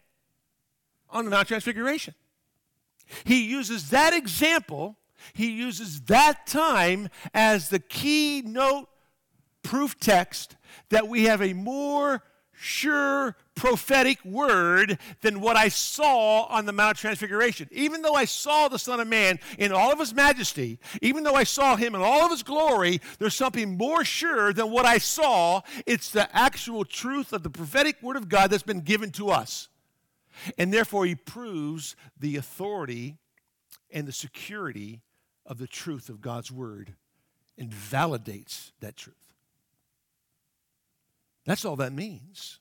On 1.12 1.24
the 1.24 1.30
Mount 1.30 1.48
Transfiguration. 1.48 2.16
He 3.26 3.48
uses 3.48 3.92
that 3.92 4.16
example 4.16 4.98
he 5.34 5.52
uses 5.52 6.02
that 6.02 6.48
time 6.48 7.10
as 7.34 7.70
the 7.70 7.80
keynote 7.80 8.90
proof 9.64 10.00
text 10.00 10.56
that 10.90 11.08
we 11.08 11.26
have 11.26 11.42
a 11.42 11.54
more 11.54 12.24
sure 12.60 13.36
prophetic 13.54 14.24
word 14.26 14.98
than 15.22 15.40
what 15.42 15.56
I 15.56 15.68
saw 15.68 16.44
on 16.44 16.66
the 16.66 16.74
Mount 16.74 16.98
of 16.98 17.02
Transfiguration. 17.02 17.68
Even 17.72 18.02
though 18.02 18.16
I 18.16 18.26
saw 18.26 18.68
the 18.68 18.80
Son 18.80 19.00
of 19.00 19.08
Man 19.08 19.40
in 19.58 19.72
all 19.72 19.92
of 19.92 20.00
his 20.00 20.14
majesty, 20.14 20.80
even 21.02 21.24
though 21.24 21.36
I 21.36 21.44
saw 21.44 21.76
him 21.76 21.94
in 21.96 22.02
all 22.02 22.26
of 22.26 22.32
his 22.32 22.44
glory, 22.44 23.00
there's 23.20 23.36
something 23.36 23.78
more 23.78 24.04
sure 24.04 24.54
than 24.54 24.72
what 24.72 24.86
I 24.86 24.98
saw. 24.98 25.62
It's 25.86 26.10
the 26.10 26.36
actual 26.36 26.84
truth 26.84 27.32
of 27.32 27.44
the 27.44 27.50
prophetic 27.50 28.02
word 28.02 28.18
of 28.18 28.30
God 28.30 28.50
that's 28.50 28.64
been 28.64 28.82
given 28.82 29.12
to 29.12 29.30
us. 29.30 29.70
And 30.58 30.74
therefore, 30.74 31.06
he 31.06 31.16
proves 31.16 31.96
the 32.20 32.36
authority 32.38 33.18
and 33.92 34.08
the 34.08 34.12
security 34.12 35.02
of 35.48 35.58
the 35.58 35.68
truth 35.68 36.10
of 36.10 36.22
God's 36.22 36.52
word 36.52 36.94
and 37.58 37.72
validates 37.72 38.72
that 38.82 38.98
truth. 38.98 39.16
That's 41.46 41.66
all 41.66 41.78
that 41.78 41.94
means. 41.94 42.60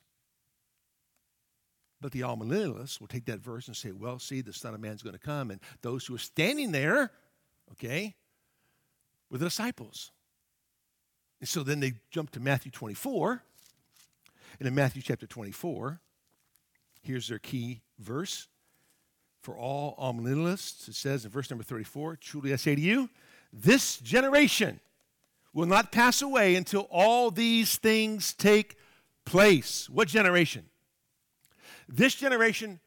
But 2.01 2.13
the 2.13 2.21
amillennialists 2.21 3.01
will 3.01 3.09
take 3.09 3.25
that 3.27 3.41
verse 3.41 3.67
and 3.67 3.77
say, 3.77 3.91
well, 3.91 4.19
see, 4.19 4.41
the 4.41 4.53
Son 4.53 4.75
of 4.75 4.81
Man's 4.81 5.03
going 5.03 5.15
to 5.15 5.19
come, 5.19 5.51
and 5.51 5.61
those 5.83 6.07
who 6.07 6.15
are 6.15 6.19
standing 6.19 6.71
there, 6.71 7.11
okay, 7.73 8.15
were 9.31 9.39
the 9.39 9.47
disciples. 9.47 10.13
And 11.41 11.49
so 11.49 11.63
then 11.63 11.81
they 11.81 11.95
jump 12.11 12.31
to 12.33 12.41
Matthew 12.41 12.71
24. 12.71 13.43
And 14.59 14.69
in 14.69 14.75
Matthew 14.75 15.03
chapter 15.03 15.27
24, 15.27 16.01
here's 17.03 17.29
their 17.29 17.39
key 17.39 17.83
verse 17.99 18.47
for 19.47 19.57
all 19.57 19.95
amillennialists. 19.99 20.89
It 20.89 20.97
says 20.97 21.25
in 21.25 21.31
verse 21.31 21.51
number 21.51 21.63
34 21.63 22.17
Truly 22.17 22.53
I 22.53 22.57
say 22.57 22.75
to 22.75 22.81
you, 22.81 23.09
this 23.53 23.99
generation 23.99 24.81
will 25.55 25.67
not 25.67 25.93
pass 25.93 26.21
away 26.21 26.57
until 26.57 26.89
all 26.91 27.31
these 27.31 27.77
things 27.77 28.35
take 28.35 28.77
place. 29.25 29.89
What 29.89 30.09
generation? 30.09 30.65
This 31.89 32.17
generation 32.17 32.81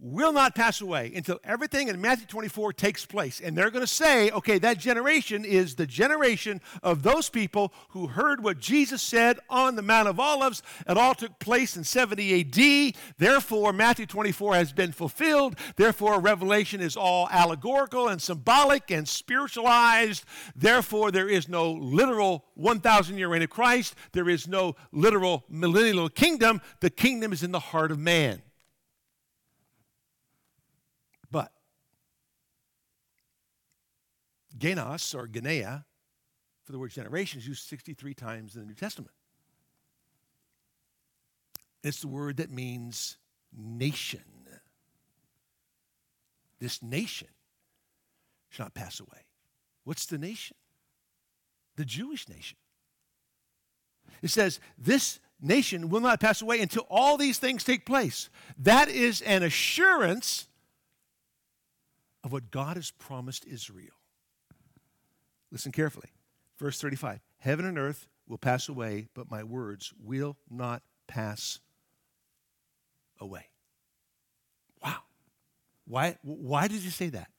will 0.00 0.32
not 0.32 0.54
pass 0.54 0.80
away 0.80 1.12
until 1.14 1.38
everything 1.44 1.88
in 1.88 2.00
Matthew 2.00 2.26
24 2.26 2.72
takes 2.72 3.04
place. 3.04 3.40
And 3.40 3.56
they're 3.56 3.70
going 3.70 3.84
to 3.84 3.86
say, 3.86 4.30
okay, 4.30 4.58
that 4.58 4.78
generation 4.78 5.44
is 5.44 5.74
the 5.74 5.86
generation 5.86 6.60
of 6.82 7.02
those 7.02 7.28
people 7.28 7.72
who 7.90 8.06
heard 8.06 8.42
what 8.42 8.58
Jesus 8.58 9.02
said 9.02 9.38
on 9.50 9.76
the 9.76 9.82
Mount 9.82 10.08
of 10.08 10.18
Olives. 10.18 10.62
It 10.88 10.96
all 10.96 11.14
took 11.14 11.38
place 11.38 11.76
in 11.76 11.84
70 11.84 12.40
AD. 12.40 12.94
Therefore, 13.18 13.72
Matthew 13.72 14.06
24 14.06 14.54
has 14.54 14.72
been 14.72 14.92
fulfilled. 14.92 15.56
Therefore, 15.76 16.18
Revelation 16.18 16.80
is 16.80 16.96
all 16.96 17.28
allegorical 17.30 18.08
and 18.08 18.22
symbolic 18.22 18.90
and 18.90 19.06
spiritualized. 19.06 20.24
Therefore, 20.56 21.10
there 21.10 21.28
is 21.28 21.48
no 21.48 21.72
literal 21.72 22.46
1,000 22.54 23.18
year 23.18 23.28
reign 23.28 23.42
of 23.42 23.50
Christ. 23.50 23.94
There 24.12 24.30
is 24.30 24.48
no 24.48 24.76
literal 24.92 25.44
millennial 25.50 26.08
kingdom. 26.08 26.62
The 26.80 26.90
kingdom 26.90 27.32
is 27.32 27.42
in 27.42 27.52
the 27.52 27.60
heart 27.60 27.90
of 27.90 27.98
man. 27.98 28.42
Genos 34.60 35.14
or 35.14 35.26
Genea 35.26 35.84
for 36.62 36.72
the 36.72 36.78
word 36.78 36.90
generation 36.92 37.40
is 37.40 37.48
used 37.48 37.66
63 37.66 38.14
times 38.14 38.54
in 38.54 38.60
the 38.60 38.66
New 38.66 38.74
Testament. 38.74 39.14
It's 41.82 42.00
the 42.00 42.08
word 42.08 42.36
that 42.36 42.50
means 42.50 43.16
nation. 43.56 44.20
This 46.60 46.82
nation 46.82 47.28
shall 48.50 48.66
not 48.66 48.74
pass 48.74 49.00
away. 49.00 49.24
What's 49.84 50.06
the 50.06 50.18
nation? 50.18 50.56
The 51.76 51.86
Jewish 51.86 52.28
nation. 52.28 52.58
It 54.20 54.28
says, 54.28 54.60
This 54.76 55.20
nation 55.40 55.88
will 55.88 56.00
not 56.00 56.20
pass 56.20 56.42
away 56.42 56.60
until 56.60 56.86
all 56.90 57.16
these 57.16 57.38
things 57.38 57.64
take 57.64 57.86
place. 57.86 58.28
That 58.58 58.90
is 58.90 59.22
an 59.22 59.42
assurance 59.42 60.48
of 62.22 62.32
what 62.32 62.50
God 62.50 62.76
has 62.76 62.90
promised 62.90 63.46
Israel. 63.46 63.99
Listen 65.50 65.72
carefully. 65.72 66.10
Verse 66.58 66.80
35 66.80 67.20
Heaven 67.38 67.64
and 67.64 67.78
earth 67.78 68.08
will 68.28 68.38
pass 68.38 68.68
away, 68.68 69.08
but 69.14 69.30
my 69.30 69.42
words 69.42 69.92
will 70.02 70.36
not 70.48 70.82
pass 71.08 71.58
away. 73.20 73.46
Wow. 74.82 74.98
Why, 75.86 76.16
why 76.22 76.68
did 76.68 76.82
you 76.82 76.90
say 76.90 77.08
that? 77.10 77.30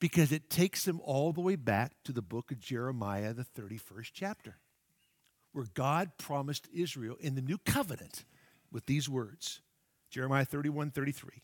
Because 0.00 0.30
it 0.30 0.48
takes 0.48 0.84
them 0.84 1.00
all 1.02 1.32
the 1.32 1.40
way 1.40 1.56
back 1.56 1.92
to 2.04 2.12
the 2.12 2.22
book 2.22 2.52
of 2.52 2.60
Jeremiah, 2.60 3.34
the 3.34 3.44
31st 3.44 4.10
chapter, 4.12 4.58
where 5.52 5.66
God 5.74 6.12
promised 6.18 6.68
Israel 6.72 7.16
in 7.18 7.34
the 7.34 7.42
new 7.42 7.58
covenant 7.58 8.24
with 8.70 8.86
these 8.86 9.08
words 9.08 9.60
Jeremiah 10.10 10.44
31 10.44 10.90
33. 10.90 11.42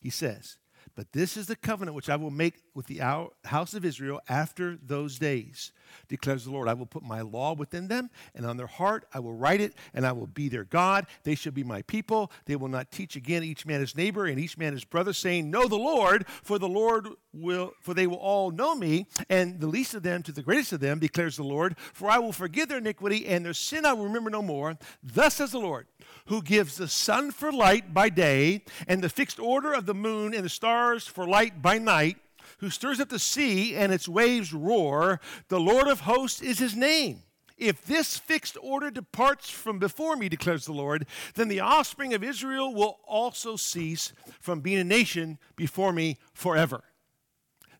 He 0.00 0.10
says, 0.10 0.56
but 0.94 1.12
this 1.12 1.36
is 1.36 1.46
the 1.46 1.56
covenant 1.56 1.94
which 1.94 2.08
I 2.08 2.16
will 2.16 2.30
make 2.30 2.54
with 2.74 2.86
the 2.86 3.00
house 3.44 3.74
of 3.74 3.84
Israel 3.84 4.20
after 4.28 4.76
those 4.76 5.18
days, 5.18 5.72
declares 6.08 6.44
the 6.44 6.50
Lord. 6.50 6.68
I 6.68 6.74
will 6.74 6.86
put 6.86 7.02
my 7.02 7.20
law 7.22 7.54
within 7.54 7.88
them, 7.88 8.10
and 8.34 8.46
on 8.46 8.56
their 8.56 8.66
heart 8.66 9.06
I 9.12 9.20
will 9.20 9.32
write 9.32 9.60
it, 9.60 9.74
and 9.94 10.06
I 10.06 10.12
will 10.12 10.26
be 10.26 10.48
their 10.48 10.64
God. 10.64 11.06
They 11.24 11.34
shall 11.34 11.52
be 11.52 11.64
my 11.64 11.82
people. 11.82 12.30
They 12.46 12.56
will 12.56 12.68
not 12.68 12.90
teach 12.90 13.16
again 13.16 13.42
each 13.42 13.66
man 13.66 13.80
his 13.80 13.96
neighbor 13.96 14.26
and 14.26 14.38
each 14.38 14.56
man 14.56 14.72
his 14.72 14.84
brother, 14.84 15.12
saying, 15.12 15.50
Know 15.50 15.66
the 15.66 15.76
Lord, 15.76 16.26
for 16.42 16.58
the 16.58 16.68
Lord 16.68 17.08
will, 17.32 17.72
for 17.80 17.94
they 17.94 18.06
will 18.06 18.16
all 18.16 18.50
know 18.50 18.74
me, 18.74 19.06
and 19.28 19.60
the 19.60 19.66
least 19.66 19.94
of 19.94 20.02
them 20.02 20.22
to 20.22 20.32
the 20.32 20.42
greatest 20.42 20.72
of 20.72 20.80
them, 20.80 20.98
declares 20.98 21.36
the 21.36 21.42
Lord. 21.42 21.76
For 21.92 22.10
I 22.10 22.18
will 22.18 22.32
forgive 22.32 22.68
their 22.68 22.78
iniquity, 22.78 23.26
and 23.26 23.44
their 23.44 23.54
sin 23.54 23.84
I 23.84 23.92
will 23.92 24.04
remember 24.04 24.30
no 24.30 24.42
more. 24.42 24.78
Thus 25.02 25.34
says 25.34 25.52
the 25.52 25.58
Lord 25.58 25.86
who 26.26 26.42
gives 26.42 26.76
the 26.76 26.88
sun 26.88 27.30
for 27.30 27.50
light 27.50 27.92
by 27.92 28.08
day, 28.08 28.62
and 28.86 29.02
the 29.02 29.08
fixed 29.08 29.38
order 29.40 29.72
of 29.72 29.86
the 29.86 29.94
moon 29.94 30.34
and 30.34 30.44
the 30.44 30.48
stars 30.48 30.77
for 31.06 31.26
light 31.26 31.62
by 31.62 31.78
night, 31.78 32.16
who 32.58 32.70
stirs 32.70 33.00
up 33.00 33.08
the 33.08 33.18
sea 33.18 33.74
and 33.74 33.92
its 33.92 34.08
waves 34.08 34.52
roar. 34.52 35.20
The 35.48 35.60
Lord 35.60 35.88
of 35.88 36.00
hosts 36.00 36.40
is 36.40 36.58
his 36.58 36.74
name. 36.74 37.22
If 37.56 37.84
this 37.84 38.16
fixed 38.16 38.56
order 38.62 38.90
departs 38.90 39.50
from 39.50 39.78
before 39.78 40.16
me, 40.16 40.28
declares 40.28 40.64
the 40.64 40.72
Lord, 40.72 41.06
then 41.34 41.48
the 41.48 41.60
offspring 41.60 42.14
of 42.14 42.22
Israel 42.22 42.72
will 42.72 43.00
also 43.04 43.56
cease 43.56 44.12
from 44.40 44.60
being 44.60 44.78
a 44.78 44.84
nation 44.84 45.38
before 45.56 45.92
me 45.92 46.18
forever. 46.32 46.84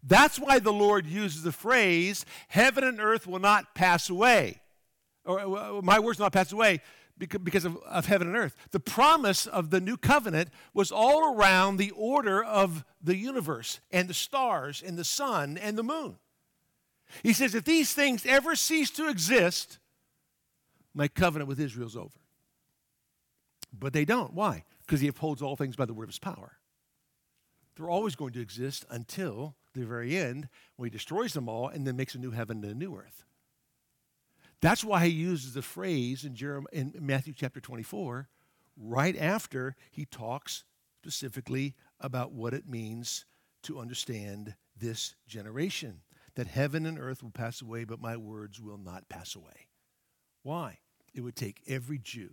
That's 0.02 0.38
why 0.38 0.58
the 0.58 0.72
Lord 0.72 1.06
uses 1.06 1.42
the 1.42 1.52
phrase, 1.52 2.24
heaven 2.48 2.82
and 2.82 3.00
earth 3.00 3.26
will 3.26 3.38
not 3.38 3.74
pass 3.74 4.10
away. 4.10 4.60
Or 5.24 5.40
uh, 5.40 5.82
my 5.82 5.98
words 5.98 6.18
will 6.18 6.24
not 6.24 6.32
pass 6.32 6.52
away 6.52 6.80
because 7.18 7.64
of, 7.64 7.76
of 7.78 8.06
heaven 8.06 8.28
and 8.28 8.36
earth. 8.36 8.54
The 8.70 8.80
promise 8.80 9.46
of 9.46 9.70
the 9.70 9.80
new 9.80 9.96
covenant 9.96 10.50
was 10.72 10.92
all 10.92 11.34
around 11.34 11.76
the 11.76 11.90
order 11.92 12.42
of 12.42 12.84
the 13.02 13.16
universe 13.16 13.80
and 13.90 14.08
the 14.08 14.14
stars 14.14 14.82
and 14.84 14.96
the 14.96 15.04
sun 15.04 15.58
and 15.58 15.76
the 15.76 15.82
moon. 15.82 16.16
He 17.22 17.32
says, 17.32 17.54
if 17.54 17.64
these 17.64 17.92
things 17.92 18.26
ever 18.26 18.54
cease 18.54 18.90
to 18.90 19.08
exist, 19.08 19.78
my 20.94 21.08
covenant 21.08 21.48
with 21.48 21.60
Israel 21.60 21.86
is 21.86 21.96
over. 21.96 22.18
But 23.76 23.92
they 23.92 24.04
don't. 24.04 24.34
Why? 24.34 24.64
Because 24.86 25.00
he 25.00 25.08
upholds 25.08 25.42
all 25.42 25.56
things 25.56 25.76
by 25.76 25.84
the 25.84 25.94
word 25.94 26.04
of 26.04 26.10
his 26.10 26.18
power. 26.18 26.58
They're 27.76 27.90
always 27.90 28.16
going 28.16 28.32
to 28.32 28.40
exist 28.40 28.84
until 28.90 29.54
the 29.74 29.84
very 29.84 30.16
end 30.16 30.48
when 30.76 30.88
he 30.88 30.90
destroys 30.90 31.32
them 31.32 31.48
all 31.48 31.68
and 31.68 31.86
then 31.86 31.96
makes 31.96 32.14
a 32.14 32.18
new 32.18 32.32
heaven 32.32 32.62
and 32.64 32.72
a 32.72 32.74
new 32.74 32.96
earth. 32.96 33.24
That's 34.60 34.84
why 34.84 35.06
he 35.06 35.12
uses 35.12 35.54
the 35.54 35.62
phrase 35.62 36.24
in, 36.24 36.34
Jeremiah, 36.34 36.66
in 36.72 36.94
Matthew 37.00 37.32
chapter 37.36 37.60
24 37.60 38.28
right 38.76 39.16
after 39.16 39.76
he 39.90 40.04
talks 40.04 40.64
specifically 41.02 41.74
about 42.00 42.32
what 42.32 42.54
it 42.54 42.68
means 42.68 43.24
to 43.62 43.78
understand 43.78 44.54
this 44.76 45.14
generation 45.26 46.00
that 46.36 46.46
heaven 46.46 46.86
and 46.86 46.98
earth 46.98 47.22
will 47.22 47.32
pass 47.32 47.60
away, 47.60 47.82
but 47.82 48.00
my 48.00 48.16
words 48.16 48.60
will 48.60 48.78
not 48.78 49.08
pass 49.08 49.34
away. 49.34 49.66
Why? 50.44 50.78
It 51.12 51.22
would 51.22 51.34
take 51.34 51.62
every 51.66 51.98
Jew, 51.98 52.30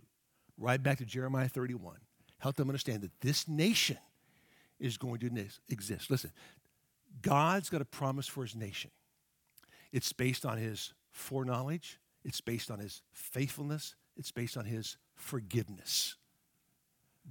right 0.56 0.80
back 0.80 0.98
to 0.98 1.04
Jeremiah 1.04 1.48
31, 1.48 1.96
help 2.38 2.54
them 2.54 2.68
understand 2.68 3.02
that 3.02 3.20
this 3.20 3.48
nation 3.48 3.98
is 4.78 4.96
going 4.96 5.18
to 5.20 5.46
exist. 5.68 6.08
Listen, 6.08 6.30
God's 7.20 7.68
got 7.68 7.80
a 7.80 7.86
promise 7.86 8.28
for 8.28 8.44
his 8.44 8.54
nation. 8.54 8.92
It's 9.90 10.12
based 10.12 10.46
on 10.46 10.58
his 10.58 10.92
foreknowledge, 11.10 11.98
it's 12.26 12.42
based 12.42 12.70
on 12.70 12.78
his 12.78 13.02
faithfulness, 13.12 13.94
it's 14.16 14.32
based 14.32 14.56
on 14.56 14.66
his 14.66 14.96
forgiveness. 15.14 16.16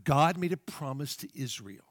God 0.04 0.38
made 0.38 0.54
a 0.54 0.58
promise 0.58 1.16
to 1.18 1.30
Israel 1.40 1.86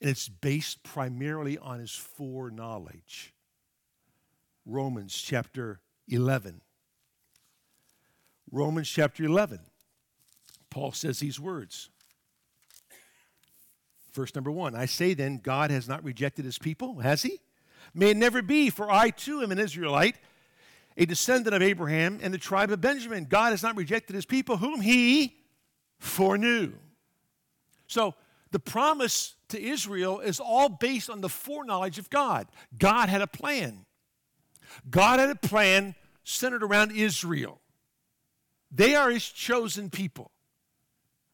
and 0.00 0.10
it's 0.10 0.28
based 0.28 0.82
primarily 0.82 1.58
on 1.58 1.80
his 1.80 1.92
foreknowledge. 1.92 3.34
Romans 4.66 5.14
chapter 5.14 5.80
11. 6.08 6.60
Romans 8.50 8.88
chapter 8.88 9.24
11. 9.24 9.60
Paul 10.70 10.92
says 10.92 11.18
these 11.18 11.40
words. 11.40 11.90
Verse 14.12 14.34
number 14.34 14.50
one 14.50 14.74
I 14.74 14.86
say 14.86 15.14
then, 15.14 15.38
God 15.38 15.70
has 15.70 15.88
not 15.88 16.04
rejected 16.04 16.44
his 16.44 16.58
people, 16.58 17.00
has 17.00 17.22
he? 17.22 17.40
May 17.94 18.10
it 18.10 18.16
never 18.16 18.42
be, 18.42 18.68
for 18.68 18.90
I 18.90 19.10
too 19.10 19.40
am 19.42 19.52
an 19.52 19.58
Israelite, 19.58 20.16
a 20.98 21.06
descendant 21.06 21.54
of 21.54 21.62
Abraham 21.62 22.18
and 22.20 22.34
the 22.34 22.38
tribe 22.38 22.70
of 22.72 22.80
Benjamin. 22.80 23.24
God 23.24 23.50
has 23.50 23.62
not 23.62 23.76
rejected 23.76 24.14
his 24.14 24.26
people, 24.26 24.56
whom 24.56 24.80
he 24.80 25.36
foreknew. 25.98 26.72
So, 27.86 28.14
the 28.50 28.58
promise 28.58 29.34
to 29.50 29.62
Israel 29.62 30.20
is 30.20 30.40
all 30.40 30.68
based 30.68 31.08
on 31.08 31.20
the 31.20 31.28
foreknowledge 31.28 31.98
of 31.98 32.10
God. 32.10 32.48
God 32.76 33.08
had 33.08 33.20
a 33.20 33.26
plan. 33.26 33.84
God 34.90 35.20
had 35.20 35.30
a 35.30 35.34
plan 35.34 35.94
centered 36.24 36.62
around 36.62 36.92
Israel. 36.92 37.60
They 38.70 38.94
are 38.94 39.10
his 39.10 39.26
chosen 39.26 39.90
people. 39.90 40.30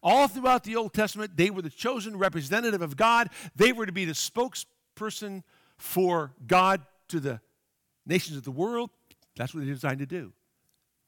All 0.02 0.28
throughout 0.28 0.64
the 0.64 0.76
Old 0.76 0.92
Testament, 0.92 1.36
they 1.36 1.50
were 1.50 1.62
the 1.62 1.70
chosen 1.70 2.18
representative 2.18 2.82
of 2.82 2.96
God. 2.96 3.30
They 3.56 3.72
were 3.72 3.86
to 3.86 3.92
be 3.92 4.04
the 4.04 4.12
spokesperson 4.12 5.44
for 5.78 6.34
God 6.46 6.82
to 7.08 7.20
the 7.20 7.40
nations 8.06 8.36
of 8.36 8.44
the 8.44 8.50
world. 8.50 8.90
That's 9.36 9.54
what 9.54 9.64
they're 9.64 9.74
designed 9.74 9.98
to 10.00 10.06
do. 10.06 10.32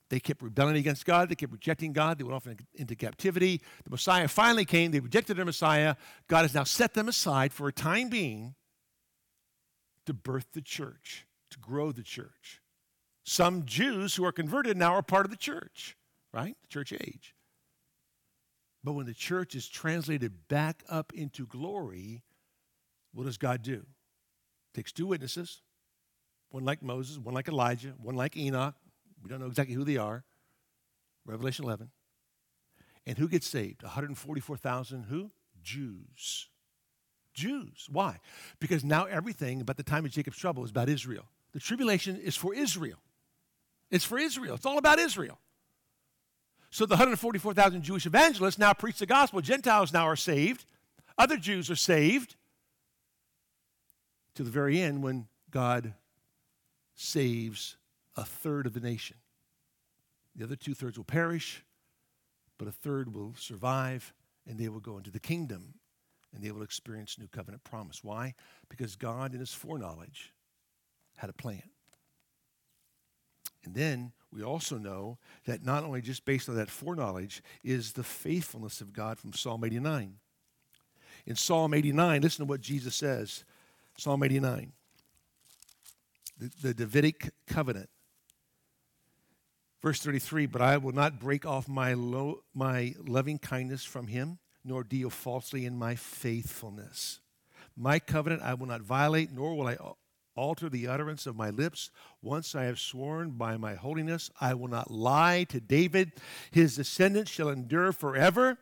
They 0.08 0.20
kept 0.20 0.42
rebelling 0.42 0.76
against 0.76 1.04
God. 1.04 1.28
They 1.28 1.34
kept 1.34 1.52
rejecting 1.52 1.92
God. 1.92 2.18
They 2.18 2.24
went 2.24 2.36
off 2.36 2.48
into 2.74 2.94
captivity. 2.94 3.60
The 3.84 3.90
Messiah 3.90 4.28
finally 4.28 4.64
came. 4.64 4.92
They 4.92 5.00
rejected 5.00 5.36
their 5.36 5.44
Messiah. 5.44 5.96
God 6.28 6.42
has 6.42 6.54
now 6.54 6.64
set 6.64 6.94
them 6.94 7.08
aside 7.08 7.52
for 7.52 7.66
a 7.68 7.72
time 7.72 8.08
being 8.08 8.54
to 10.06 10.14
birth 10.14 10.46
the 10.52 10.62
church, 10.62 11.26
to 11.50 11.58
grow 11.58 11.90
the 11.90 12.04
church. 12.04 12.60
Some 13.24 13.64
Jews 13.64 14.14
who 14.14 14.24
are 14.24 14.30
converted 14.30 14.76
now 14.76 14.94
are 14.94 15.02
part 15.02 15.26
of 15.26 15.32
the 15.32 15.36
church, 15.36 15.96
right? 16.32 16.56
The 16.62 16.68
church 16.68 16.92
age. 16.92 17.34
But 18.84 18.92
when 18.92 19.06
the 19.06 19.14
church 19.14 19.56
is 19.56 19.66
translated 19.66 20.46
back 20.46 20.84
up 20.88 21.12
into 21.12 21.44
glory, 21.46 22.22
what 23.12 23.24
does 23.24 23.38
God 23.38 23.62
do? 23.62 23.84
Takes 24.72 24.92
two 24.92 25.08
witnesses, 25.08 25.62
one 26.50 26.64
like 26.64 26.82
Moses, 26.82 27.18
one 27.18 27.34
like 27.34 27.48
Elijah, 27.48 27.94
one 28.02 28.14
like 28.14 28.36
Enoch, 28.36 28.74
we 29.22 29.28
don't 29.28 29.40
know 29.40 29.46
exactly 29.46 29.74
who 29.74 29.84
they 29.84 29.96
are. 29.96 30.24
Revelation 31.24 31.64
11. 31.64 31.90
And 33.06 33.18
who 33.18 33.28
gets 33.28 33.46
saved? 33.46 33.82
144,000 33.82 35.04
who? 35.04 35.30
Jews. 35.62 36.48
Jews. 37.34 37.88
Why? 37.90 38.20
Because 38.60 38.84
now 38.84 39.04
everything 39.04 39.60
about 39.60 39.76
the 39.76 39.82
time 39.82 40.04
of 40.04 40.10
Jacob's 40.10 40.38
trouble 40.38 40.64
is 40.64 40.70
about 40.70 40.88
Israel. 40.88 41.24
The 41.52 41.60
tribulation 41.60 42.16
is 42.16 42.36
for 42.36 42.54
Israel. 42.54 42.98
It's 43.90 44.04
for 44.04 44.18
Israel. 44.18 44.54
It's 44.54 44.66
all 44.66 44.78
about 44.78 44.98
Israel. 44.98 45.38
So 46.70 46.86
the 46.86 46.94
144,000 46.94 47.82
Jewish 47.82 48.06
evangelists 48.06 48.58
now 48.58 48.72
preach 48.72 48.98
the 48.98 49.06
gospel. 49.06 49.40
Gentiles 49.40 49.92
now 49.92 50.04
are 50.04 50.16
saved. 50.16 50.64
Other 51.18 51.36
Jews 51.36 51.70
are 51.70 51.76
saved 51.76 52.36
to 54.34 54.42
the 54.42 54.50
very 54.50 54.80
end 54.80 55.02
when 55.02 55.28
God 55.50 55.94
saves 56.96 57.76
a 58.16 58.24
third 58.24 58.66
of 58.66 58.72
the 58.72 58.80
nation. 58.80 59.18
The 60.34 60.44
other 60.44 60.56
two 60.56 60.74
thirds 60.74 60.96
will 60.96 61.04
perish, 61.04 61.64
but 62.58 62.66
a 62.66 62.72
third 62.72 63.14
will 63.14 63.34
survive 63.38 64.12
and 64.46 64.58
they 64.58 64.68
will 64.68 64.80
go 64.80 64.96
into 64.96 65.10
the 65.10 65.20
kingdom 65.20 65.74
and 66.34 66.42
they 66.42 66.50
will 66.50 66.62
experience 66.62 67.18
new 67.18 67.28
covenant 67.28 67.64
promise. 67.64 68.02
Why? 68.02 68.34
Because 68.68 68.96
God, 68.96 69.32
in 69.32 69.40
his 69.40 69.54
foreknowledge, 69.54 70.34
had 71.16 71.30
a 71.30 71.34
plan. 71.34 71.62
And 73.64 73.74
then 73.74 74.12
we 74.32 74.42
also 74.42 74.78
know 74.78 75.18
that 75.44 75.64
not 75.64 75.82
only 75.82 76.00
just 76.00 76.24
based 76.24 76.48
on 76.48 76.56
that 76.56 76.70
foreknowledge 76.70 77.42
is 77.64 77.92
the 77.92 78.04
faithfulness 78.04 78.80
of 78.80 78.92
God 78.92 79.18
from 79.18 79.32
Psalm 79.32 79.64
89. 79.64 80.14
In 81.26 81.36
Psalm 81.36 81.74
89, 81.74 82.22
listen 82.22 82.46
to 82.46 82.48
what 82.48 82.60
Jesus 82.60 82.94
says. 82.94 83.44
Psalm 83.98 84.22
89, 84.22 84.72
the, 86.38 86.74
Davidic 86.74 87.30
covenant. 87.46 87.88
Verse 89.82 90.00
33 90.00 90.46
But 90.46 90.62
I 90.62 90.76
will 90.76 90.92
not 90.92 91.20
break 91.20 91.46
off 91.46 91.68
my, 91.68 91.94
lo- 91.94 92.42
my 92.54 92.94
loving 93.06 93.38
kindness 93.38 93.84
from 93.84 94.08
him, 94.08 94.38
nor 94.64 94.82
deal 94.82 95.10
falsely 95.10 95.64
in 95.64 95.78
my 95.78 95.94
faithfulness. 95.94 97.20
My 97.76 97.98
covenant 97.98 98.42
I 98.42 98.54
will 98.54 98.66
not 98.66 98.80
violate, 98.80 99.32
nor 99.32 99.54
will 99.54 99.68
I 99.68 99.76
alter 100.34 100.68
the 100.68 100.86
utterance 100.86 101.26
of 101.26 101.36
my 101.36 101.50
lips. 101.50 101.90
Once 102.22 102.54
I 102.54 102.64
have 102.64 102.78
sworn 102.78 103.30
by 103.32 103.56
my 103.56 103.74
holiness, 103.74 104.30
I 104.40 104.54
will 104.54 104.68
not 104.68 104.90
lie 104.90 105.44
to 105.48 105.60
David. 105.60 106.12
His 106.50 106.76
descendants 106.76 107.30
shall 107.30 107.48
endure 107.48 107.92
forever, 107.92 108.58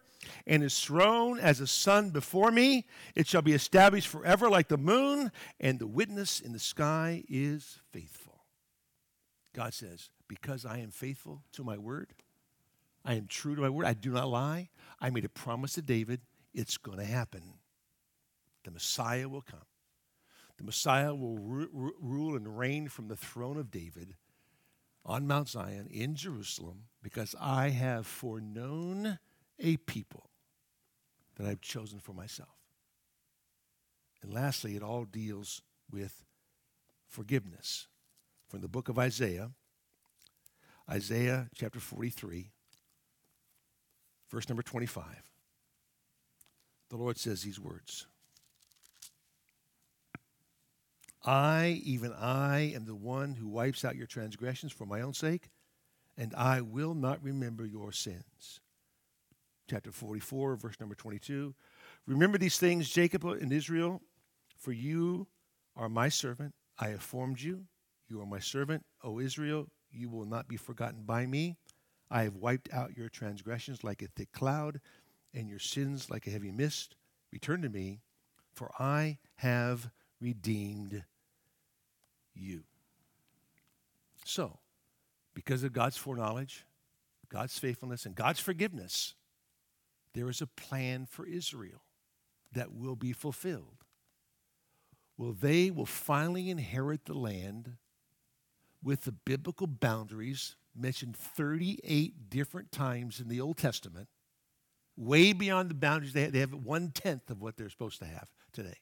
and 0.46 0.62
his 0.62 0.78
throne 0.80 1.38
as 1.38 1.60
a 1.60 1.66
sun 1.66 2.10
before 2.10 2.50
me. 2.50 2.86
It 3.14 3.26
shall 3.26 3.42
be 3.42 3.52
established 3.52 4.08
forever 4.08 4.48
like 4.48 4.68
the 4.68 4.78
moon, 4.78 5.32
and 5.60 5.78
the 5.78 5.86
witness 5.86 6.40
in 6.40 6.52
the 6.52 6.58
sky 6.58 7.24
is 7.28 7.80
faithful. 7.92 8.44
God 9.54 9.72
says, 9.72 10.10
because 10.28 10.64
I 10.64 10.78
am 10.78 10.90
faithful 10.90 11.42
to 11.52 11.64
my 11.64 11.78
word. 11.78 12.14
I 13.04 13.14
am 13.14 13.26
true 13.26 13.54
to 13.54 13.62
my 13.62 13.68
word. 13.68 13.86
I 13.86 13.92
do 13.94 14.10
not 14.10 14.28
lie. 14.28 14.70
I 15.00 15.10
made 15.10 15.24
a 15.24 15.28
promise 15.28 15.74
to 15.74 15.82
David. 15.82 16.20
It's 16.52 16.76
going 16.76 16.98
to 16.98 17.04
happen. 17.04 17.42
The 18.64 18.70
Messiah 18.70 19.28
will 19.28 19.42
come. 19.42 19.60
The 20.56 20.64
Messiah 20.64 21.14
will 21.14 21.38
ru- 21.38 21.94
rule 22.00 22.36
and 22.36 22.58
reign 22.58 22.88
from 22.88 23.08
the 23.08 23.16
throne 23.16 23.56
of 23.56 23.70
David 23.70 24.14
on 25.04 25.26
Mount 25.26 25.48
Zion 25.48 25.88
in 25.90 26.14
Jerusalem 26.14 26.84
because 27.02 27.34
I 27.40 27.70
have 27.70 28.06
foreknown 28.06 29.18
a 29.64 29.76
people 29.78 30.30
that 31.36 31.46
I've 31.46 31.60
chosen 31.60 31.98
for 31.98 32.12
myself. 32.12 32.54
And 34.22 34.32
lastly, 34.32 34.76
it 34.76 34.82
all 34.82 35.04
deals 35.04 35.62
with 35.90 36.22
forgiveness. 37.08 37.88
From 38.48 38.60
the 38.60 38.68
book 38.68 38.88
of 38.88 38.98
Isaiah, 38.98 39.50
Isaiah 40.88 41.48
chapter 41.54 41.80
43, 41.80 42.50
verse 44.30 44.48
number 44.48 44.62
25. 44.62 45.04
The 46.90 46.96
Lord 46.96 47.18
says 47.18 47.42
these 47.42 47.58
words 47.58 48.06
I, 51.24 51.80
even 51.84 52.12
I, 52.12 52.72
am 52.74 52.84
the 52.84 52.94
one 52.94 53.34
who 53.34 53.48
wipes 53.48 53.84
out 53.84 53.96
your 53.96 54.06
transgressions 54.06 54.72
for 54.72 54.84
my 54.84 55.00
own 55.00 55.14
sake, 55.14 55.48
and 56.18 56.34
I 56.34 56.60
will 56.60 56.94
not 56.94 57.22
remember 57.22 57.64
your 57.64 57.92
sins. 57.92 58.60
Chapter 59.68 59.92
44, 59.92 60.56
verse 60.56 60.78
number 60.78 60.94
22. 60.94 61.54
Remember 62.06 62.36
these 62.36 62.58
things, 62.58 62.90
Jacob 62.90 63.24
and 63.24 63.52
Israel, 63.52 64.02
for 64.58 64.72
you 64.72 65.26
are 65.76 65.88
my 65.88 66.08
servant. 66.08 66.54
I 66.78 66.88
have 66.88 67.02
formed 67.02 67.40
you. 67.40 67.64
You 68.08 68.20
are 68.20 68.26
my 68.26 68.40
servant, 68.40 68.84
O 69.02 69.20
Israel. 69.20 69.68
You 69.90 70.10
will 70.10 70.26
not 70.26 70.48
be 70.48 70.56
forgotten 70.56 71.02
by 71.04 71.24
me. 71.24 71.56
I 72.10 72.24
have 72.24 72.36
wiped 72.36 72.72
out 72.72 72.96
your 72.96 73.08
transgressions 73.08 73.82
like 73.82 74.02
a 74.02 74.08
thick 74.08 74.32
cloud, 74.32 74.80
and 75.32 75.48
your 75.48 75.58
sins 75.58 76.10
like 76.10 76.26
a 76.26 76.30
heavy 76.30 76.52
mist. 76.52 76.94
Return 77.32 77.62
to 77.62 77.68
me, 77.68 78.00
for 78.52 78.70
I 78.78 79.18
have 79.36 79.90
redeemed 80.20 81.04
you. 82.34 82.64
So, 84.24 84.58
because 85.34 85.64
of 85.64 85.72
God's 85.72 85.96
foreknowledge, 85.96 86.64
God's 87.28 87.58
faithfulness, 87.58 88.06
and 88.06 88.14
God's 88.14 88.40
forgiveness, 88.40 89.14
there 90.14 90.30
is 90.30 90.40
a 90.40 90.46
plan 90.46 91.06
for 91.06 91.26
Israel 91.26 91.82
that 92.52 92.72
will 92.72 92.96
be 92.96 93.12
fulfilled. 93.12 93.84
Well, 95.16 95.32
they 95.32 95.70
will 95.70 95.86
finally 95.86 96.50
inherit 96.50 97.04
the 97.04 97.14
land 97.14 97.76
with 98.82 99.04
the 99.04 99.12
biblical 99.12 99.66
boundaries 99.66 100.56
mentioned 100.74 101.16
38 101.16 102.30
different 102.30 102.72
times 102.72 103.20
in 103.20 103.28
the 103.28 103.40
Old 103.40 103.56
Testament, 103.56 104.08
way 104.96 105.32
beyond 105.32 105.70
the 105.70 105.74
boundaries. 105.74 106.12
They 106.12 106.22
have, 106.22 106.32
they 106.32 106.40
have 106.40 106.54
one 106.54 106.90
tenth 106.90 107.30
of 107.30 107.40
what 107.40 107.56
they're 107.56 107.70
supposed 107.70 108.00
to 108.00 108.06
have 108.06 108.28
today. 108.52 108.78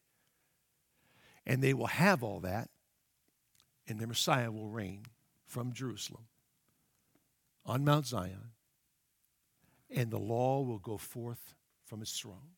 And 1.46 1.62
they 1.62 1.74
will 1.74 1.86
have 1.86 2.22
all 2.22 2.40
that, 2.40 2.68
and 3.86 3.98
their 3.98 4.06
Messiah 4.06 4.50
will 4.50 4.68
reign 4.68 5.04
from 5.46 5.72
Jerusalem 5.72 6.24
on 7.66 7.84
Mount 7.84 8.06
Zion, 8.06 8.52
and 9.94 10.10
the 10.10 10.18
law 10.18 10.62
will 10.62 10.78
go 10.78 10.96
forth 10.96 11.54
from 11.84 12.00
his 12.00 12.12
throne 12.12 12.56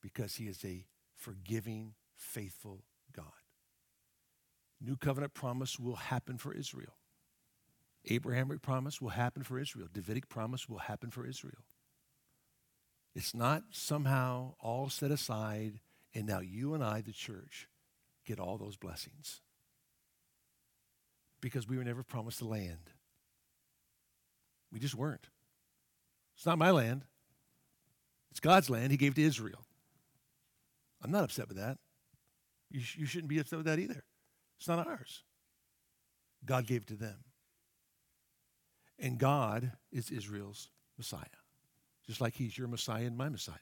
because 0.00 0.36
he 0.36 0.44
is 0.46 0.64
a 0.64 0.84
forgiving, 1.14 1.94
faithful 2.16 2.84
God. 3.14 3.26
New 4.80 4.96
covenant 4.96 5.34
promise 5.34 5.78
will 5.78 5.96
happen 5.96 6.38
for 6.38 6.52
Israel. 6.52 6.96
Abrahamic 8.06 8.62
promise 8.62 9.00
will 9.00 9.10
happen 9.10 9.44
for 9.44 9.60
Israel. 9.60 9.86
Davidic 9.92 10.28
promise 10.28 10.68
will 10.68 10.78
happen 10.78 11.10
for 11.10 11.24
Israel. 11.24 11.62
It's 13.14 13.34
not 13.34 13.62
somehow 13.70 14.54
all 14.58 14.88
set 14.88 15.12
aside, 15.12 15.78
and 16.14 16.26
now 16.26 16.40
you 16.40 16.74
and 16.74 16.82
I, 16.82 17.00
the 17.00 17.12
church, 17.12 17.68
get 18.26 18.40
all 18.40 18.58
those 18.58 18.76
blessings. 18.76 19.40
Because 21.40 21.68
we 21.68 21.76
were 21.76 21.84
never 21.84 22.02
promised 22.02 22.40
the 22.40 22.46
land. 22.46 22.90
We 24.72 24.80
just 24.80 24.94
weren't. 24.94 25.28
It's 26.42 26.46
not 26.48 26.58
my 26.58 26.72
land, 26.72 27.04
it's 28.32 28.40
God's 28.40 28.68
land 28.68 28.90
He 28.90 28.96
gave 28.96 29.14
to 29.14 29.22
Israel. 29.22 29.64
I'm 31.00 31.12
not 31.12 31.22
upset 31.22 31.46
with 31.46 31.56
that. 31.56 31.78
You, 32.68 32.80
sh- 32.80 32.96
you 32.96 33.06
shouldn't 33.06 33.28
be 33.28 33.38
upset 33.38 33.58
with 33.58 33.66
that 33.66 33.78
either. 33.78 34.02
It's 34.58 34.66
not 34.66 34.84
ours. 34.84 35.22
God 36.44 36.66
gave 36.66 36.82
it 36.82 36.88
to 36.88 36.96
them. 36.96 37.18
And 38.98 39.18
God 39.18 39.70
is 39.92 40.10
Israel's 40.10 40.68
Messiah, 40.98 41.22
just 42.08 42.20
like 42.20 42.34
He's 42.34 42.58
your 42.58 42.66
Messiah 42.66 43.04
and 43.04 43.16
my 43.16 43.28
Messiah. 43.28 43.54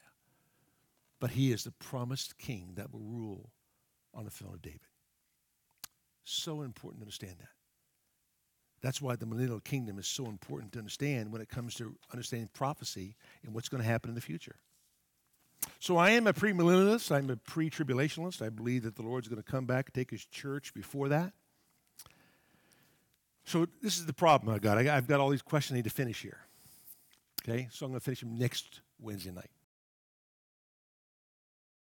But 1.20 1.32
He 1.32 1.52
is 1.52 1.64
the 1.64 1.72
promised 1.72 2.38
King 2.38 2.72
that 2.76 2.94
will 2.94 3.00
rule 3.00 3.50
on 4.14 4.24
the 4.24 4.30
throne 4.30 4.54
of 4.54 4.62
David. 4.62 4.80
So 6.24 6.62
important 6.62 7.02
to 7.02 7.04
understand 7.04 7.34
that. 7.40 7.59
That's 8.82 9.00
why 9.00 9.16
the 9.16 9.26
millennial 9.26 9.60
kingdom 9.60 9.98
is 9.98 10.06
so 10.06 10.26
important 10.26 10.72
to 10.72 10.78
understand 10.78 11.32
when 11.32 11.42
it 11.42 11.48
comes 11.48 11.74
to 11.74 11.94
understanding 12.12 12.48
prophecy 12.52 13.14
and 13.44 13.54
what's 13.54 13.68
going 13.68 13.82
to 13.82 13.88
happen 13.88 14.10
in 14.10 14.14
the 14.14 14.20
future. 14.20 14.56
So 15.78 15.98
I 15.98 16.10
am 16.10 16.26
a 16.26 16.32
premillennialist. 16.32 17.12
I'm 17.12 17.28
a 17.28 17.36
pre-tribulationist. 17.36 18.40
I 18.40 18.48
believe 18.48 18.84
that 18.84 18.96
the 18.96 19.02
Lord's 19.02 19.28
going 19.28 19.42
to 19.42 19.50
come 19.50 19.66
back 19.66 19.92
take 19.92 20.10
his 20.10 20.24
church 20.24 20.72
before 20.72 21.08
that. 21.08 21.32
So 23.44 23.66
this 23.82 23.98
is 23.98 24.06
the 24.06 24.12
problem 24.12 24.54
I've 24.54 24.62
got. 24.62 24.78
I, 24.78 24.84
have 24.84 25.06
got 25.06 25.20
all 25.20 25.28
these 25.28 25.42
questions 25.42 25.74
I 25.74 25.78
need 25.78 25.84
to 25.84 25.90
finish 25.90 26.22
here. 26.22 26.38
Okay, 27.42 27.68
so 27.70 27.84
I'm 27.84 27.92
going 27.92 28.00
to 28.00 28.04
finish 28.04 28.20
them 28.20 28.38
next 28.38 28.80
Wednesday 29.00 29.30
night. 29.30 29.50